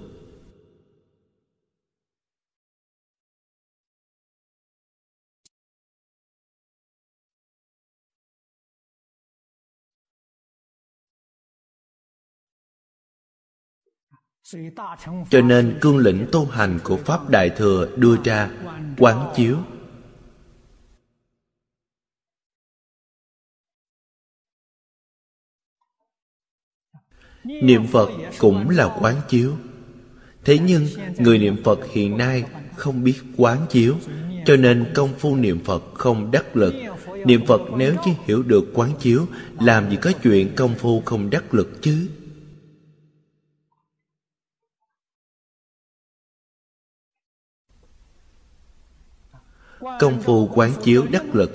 cho 15.30 15.42
nên 15.42 15.78
cương 15.82 15.98
lĩnh 15.98 16.26
tu 16.32 16.46
hành 16.46 16.80
của 16.84 16.98
pháp 16.98 17.30
đại 17.30 17.50
thừa 17.50 17.90
đưa 17.96 18.16
ra 18.24 18.50
quán 18.98 19.32
chiếu. 19.36 19.58
Niệm 27.44 27.88
phật 27.88 28.10
cũng 28.40 28.70
là 28.70 28.98
quán 29.02 29.16
chiếu. 29.30 29.56
Thế 30.46 30.60
nhưng 30.60 30.88
người 31.18 31.38
niệm 31.38 31.64
phật 31.64 31.80
hiện 31.92 32.18
nay 32.18 32.44
không 32.76 33.04
biết 33.04 33.16
quán 33.38 33.66
chiếu 33.70 33.96
cho 34.46 34.56
nên 34.56 34.92
công 34.96 35.14
phu 35.20 35.36
niệm 35.36 35.60
phật 35.66 35.84
không 35.94 36.32
đắc 36.32 36.56
lực. 36.56 36.74
Niệm 37.26 37.46
phật 37.46 37.62
nếu 37.78 37.96
chỉ 38.06 38.12
hiểu 38.26 38.44
được 38.44 38.64
quán 38.74 38.92
chiếu 39.00 39.26
làm 39.60 39.90
gì 39.90 39.98
có 40.02 40.12
chuyện 40.24 40.56
công 40.56 40.76
phu 40.76 41.02
không 41.06 41.30
đắc 41.30 41.54
lực 41.54 41.82
chứ 41.82 42.08
công 50.00 50.22
phu 50.22 50.50
quán 50.54 50.72
chiếu 50.84 51.06
đắc 51.12 51.36
lực. 51.36 51.52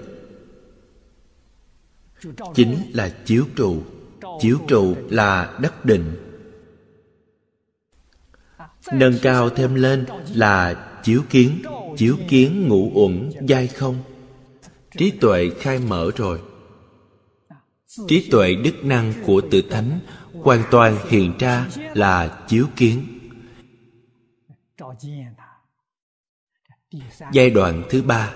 Chính 2.54 2.76
là 2.92 3.08
chiếu 3.24 3.44
trụ. 3.56 3.82
Chiếu 4.40 4.58
trụ 4.68 4.96
là 5.08 5.58
đắc 5.62 5.84
định. 5.84 6.16
Nâng 8.92 9.14
cao 9.22 9.50
thêm 9.50 9.74
lên 9.74 10.06
là 10.34 10.90
chiếu 11.04 11.22
kiến. 11.30 11.62
Chiếu 11.96 12.16
kiến 12.28 12.68
ngũ 12.68 12.90
uẩn 12.94 13.30
dai 13.48 13.66
không. 13.66 13.96
Trí 14.98 15.10
tuệ 15.10 15.50
khai 15.60 15.78
mở 15.78 16.10
rồi. 16.16 16.40
Trí 18.08 18.28
tuệ 18.30 18.54
đức 18.54 18.84
năng 18.84 19.12
của 19.26 19.40
tự 19.50 19.62
thánh 19.70 20.00
hoàn 20.42 20.62
toàn 20.70 20.96
hiện 21.08 21.32
ra 21.38 21.68
là 21.94 22.44
chiếu 22.48 22.66
kiến 22.76 23.04
giai 27.32 27.50
đoạn 27.50 27.82
thứ 27.90 28.02
ba. 28.02 28.34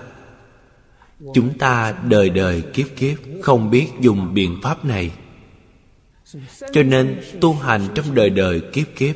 Chúng 1.33 1.57
ta 1.57 1.95
đời 2.03 2.29
đời 2.29 2.61
kiếp 2.73 2.87
kiếp 2.97 3.17
không 3.41 3.69
biết 3.69 3.87
dùng 3.99 4.33
biện 4.33 4.59
pháp 4.63 4.85
này. 4.85 5.11
Cho 6.73 6.83
nên 6.83 7.21
tu 7.41 7.53
hành 7.53 7.87
trong 7.95 8.15
đời 8.15 8.29
đời 8.29 8.61
kiếp 8.73 8.87
kiếp. 8.95 9.15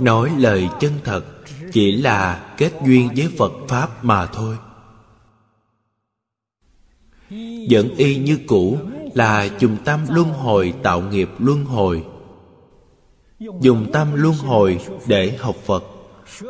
Nói 0.00 0.30
lời 0.38 0.68
chân 0.80 0.92
thật 1.04 1.24
chỉ 1.72 1.92
là 1.92 2.54
kết 2.56 2.72
duyên 2.86 3.08
với 3.16 3.28
phật 3.38 3.52
pháp 3.68 4.04
mà 4.04 4.26
thôi. 4.26 4.56
Vẫn 7.70 7.88
y 7.96 8.16
như 8.16 8.38
cũ 8.46 8.78
là 9.14 9.48
dùng 9.58 9.76
tâm 9.84 10.00
luân 10.10 10.28
hồi 10.28 10.74
tạo 10.82 11.00
nghiệp 11.00 11.28
luân 11.38 11.64
hồi. 11.64 12.04
Dùng 13.38 13.92
tâm 13.92 14.08
luân 14.14 14.34
hồi 14.34 14.78
để 15.06 15.36
học 15.36 15.56
phật 15.64 15.84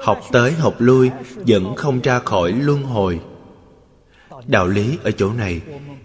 học 0.03 0.21
tới 0.33 0.53
học 0.53 0.75
lui, 0.79 1.11
vẫn 1.35 1.75
không 1.77 2.01
ra 2.01 2.19
khỏi 2.19 2.53
luân 2.53 2.83
hồi. 2.83 3.21
Đạo 4.47 4.67
lý 4.67 4.99
ở 5.03 5.11
chỗ 5.11 5.33
này, 5.33 5.61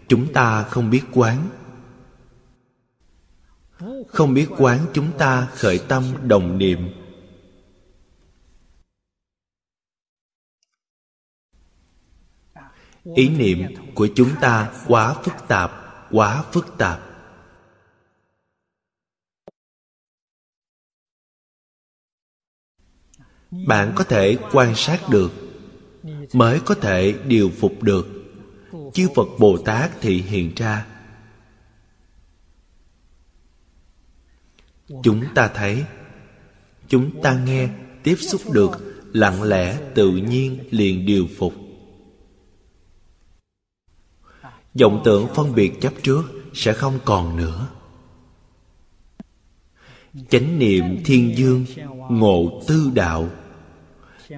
chúng 0.07 0.33
ta 0.33 0.63
không 0.63 0.89
biết 0.89 1.01
quán. 1.13 1.49
Không 4.07 4.33
biết 4.33 4.47
quán 4.57 4.79
chúng 4.93 5.11
ta 5.17 5.47
khởi 5.55 5.79
tâm 5.87 6.03
đồng 6.27 6.57
niệm. 6.57 6.89
Ý 13.15 13.29
niệm 13.29 13.75
của 13.95 14.07
chúng 14.15 14.29
ta 14.41 14.71
quá 14.87 15.13
phức 15.13 15.33
tạp, 15.47 15.71
quá 16.11 16.43
phức 16.51 16.77
tạp. 16.77 17.10
Bạn 23.51 23.93
có 23.95 24.03
thể 24.03 24.37
quan 24.51 24.75
sát 24.75 25.09
được, 25.09 25.31
mới 26.33 26.59
có 26.59 26.75
thể 26.75 27.15
điều 27.25 27.51
phục 27.59 27.83
được. 27.83 28.07
Chư 28.93 29.07
phật 29.15 29.27
bồ 29.39 29.57
tát 29.57 30.01
thị 30.01 30.21
hiện 30.21 30.51
ra. 30.55 30.85
Chúng 35.03 35.23
ta 35.35 35.47
thấy, 35.47 35.83
chúng 36.87 37.21
ta 37.21 37.39
nghe, 37.45 37.69
tiếp 38.03 38.15
xúc 38.15 38.41
được, 38.51 38.71
lặng 39.13 39.43
lẽ, 39.43 39.79
tự 39.95 40.11
nhiên 40.11 40.59
liền 40.71 41.05
điều 41.05 41.27
phục. 41.37 41.53
Vọng 44.79 45.01
tưởng 45.05 45.27
phân 45.35 45.55
biệt 45.55 45.81
chấp 45.81 45.93
trước 46.03 46.23
sẽ 46.53 46.73
không 46.73 46.99
còn 47.05 47.37
nữa. 47.37 47.67
Chánh 50.29 50.59
niệm 50.59 51.03
thiên 51.05 51.37
dương, 51.37 51.65
ngộ 52.09 52.61
tư 52.67 52.91
đạo 52.93 53.29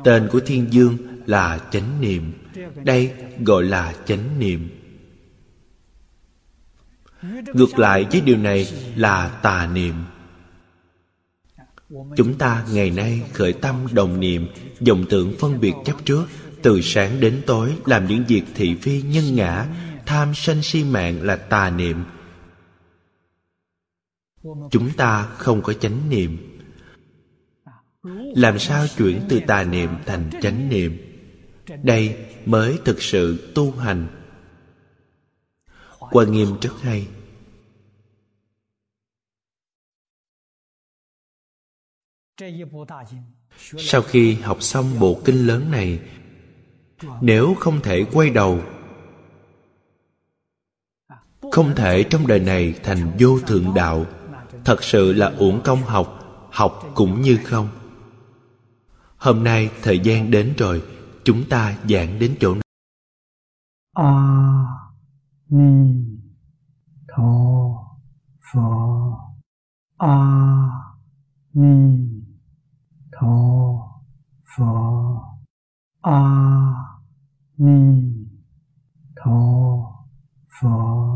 tên 0.04 0.28
của 0.32 0.40
thiên 0.40 0.68
dương 0.74 0.98
là 1.26 1.68
chánh 1.72 2.02
niệm. 2.02 2.34
Đây 2.84 3.12
gọi 3.46 3.64
là 3.64 3.94
chánh 4.06 4.40
niệm. 4.40 4.70
Ngược 7.54 7.80
lại 7.80 8.06
với 8.12 8.22
điều 8.22 8.38
này 8.38 8.68
là 8.96 9.28
tà 9.28 9.70
niệm. 9.74 9.94
Chúng 12.18 12.38
ta 12.38 12.66
ngày 12.72 12.90
nay 12.90 13.22
khởi 13.34 13.54
tâm 13.54 13.76
đồng 13.92 14.20
niệm 14.20 14.48
dòng 14.80 15.06
tưởng 15.10 15.34
phân 15.40 15.60
biệt 15.60 15.74
chấp 15.86 16.06
trước, 16.06 16.26
từ 16.62 16.82
sáng 16.82 17.20
đến 17.20 17.42
tối 17.46 17.76
làm 17.86 18.08
những 18.08 18.24
việc 18.28 18.44
thị 18.56 18.76
phi 18.82 19.02
nhân 19.02 19.36
ngã, 19.36 19.68
tham 20.06 20.32
sân 20.36 20.62
si 20.62 20.84
mạng 20.84 21.22
là 21.22 21.36
tà 21.36 21.70
niệm. 21.70 22.04
Chúng 24.72 24.90
ta 24.98 25.28
không 25.38 25.62
có 25.62 25.74
chánh 25.74 26.10
niệm 26.10 26.53
làm 28.36 28.60
sao 28.60 28.86
chuyển 28.98 29.22
từ 29.30 29.40
tà 29.48 29.64
niệm 29.64 29.90
thành 30.06 30.30
chánh 30.42 30.70
niệm? 30.70 30.98
Đây 31.84 32.26
mới 32.46 32.80
thực 32.86 33.02
sự 33.02 33.52
tu 33.56 33.72
hành. 33.72 34.08
Quan 36.00 36.32
nghiêm 36.32 36.48
rất 36.62 36.74
hay. 36.82 37.08
Sau 43.78 44.02
khi 44.02 44.34
học 44.34 44.64
xong 44.64 45.00
bộ 45.00 45.22
kinh 45.26 45.48
lớn 45.48 45.72
này, 45.72 46.00
nếu 47.22 47.56
không 47.60 47.82
thể 47.82 48.06
quay 48.14 48.30
đầu, 48.30 48.62
không 51.52 51.76
thể 51.76 52.04
trong 52.04 52.28
đời 52.28 52.40
này 52.40 52.80
thành 52.84 53.12
vô 53.20 53.40
thượng 53.40 53.74
đạo, 53.76 54.06
thật 54.66 54.84
sự 54.84 55.14
là 55.14 55.28
uổng 55.38 55.62
công 55.64 55.82
học 55.82 56.20
học 56.52 56.92
cũng 56.96 57.22
như 57.22 57.40
không. 57.44 57.70
Hôm 59.24 59.44
nay 59.44 59.72
thời 59.82 60.00
gian 60.00 60.32
đến 60.32 60.54
rồi, 60.58 60.84
chúng 61.24 61.44
ta 61.50 61.78
giảng 61.90 62.20
đến 62.20 62.36
chỗ 62.40 62.54
này. 62.54 62.64
A 63.94 64.14
Ni 65.50 66.04
Tho 67.08 67.24
Phở 68.54 68.60
A 69.98 70.18
Ni 71.54 72.08
Tho 73.12 73.38
Phở 74.58 74.66
A 76.02 76.22
Ni 77.58 78.04
Tho 79.16 79.32
Phở 80.62 81.14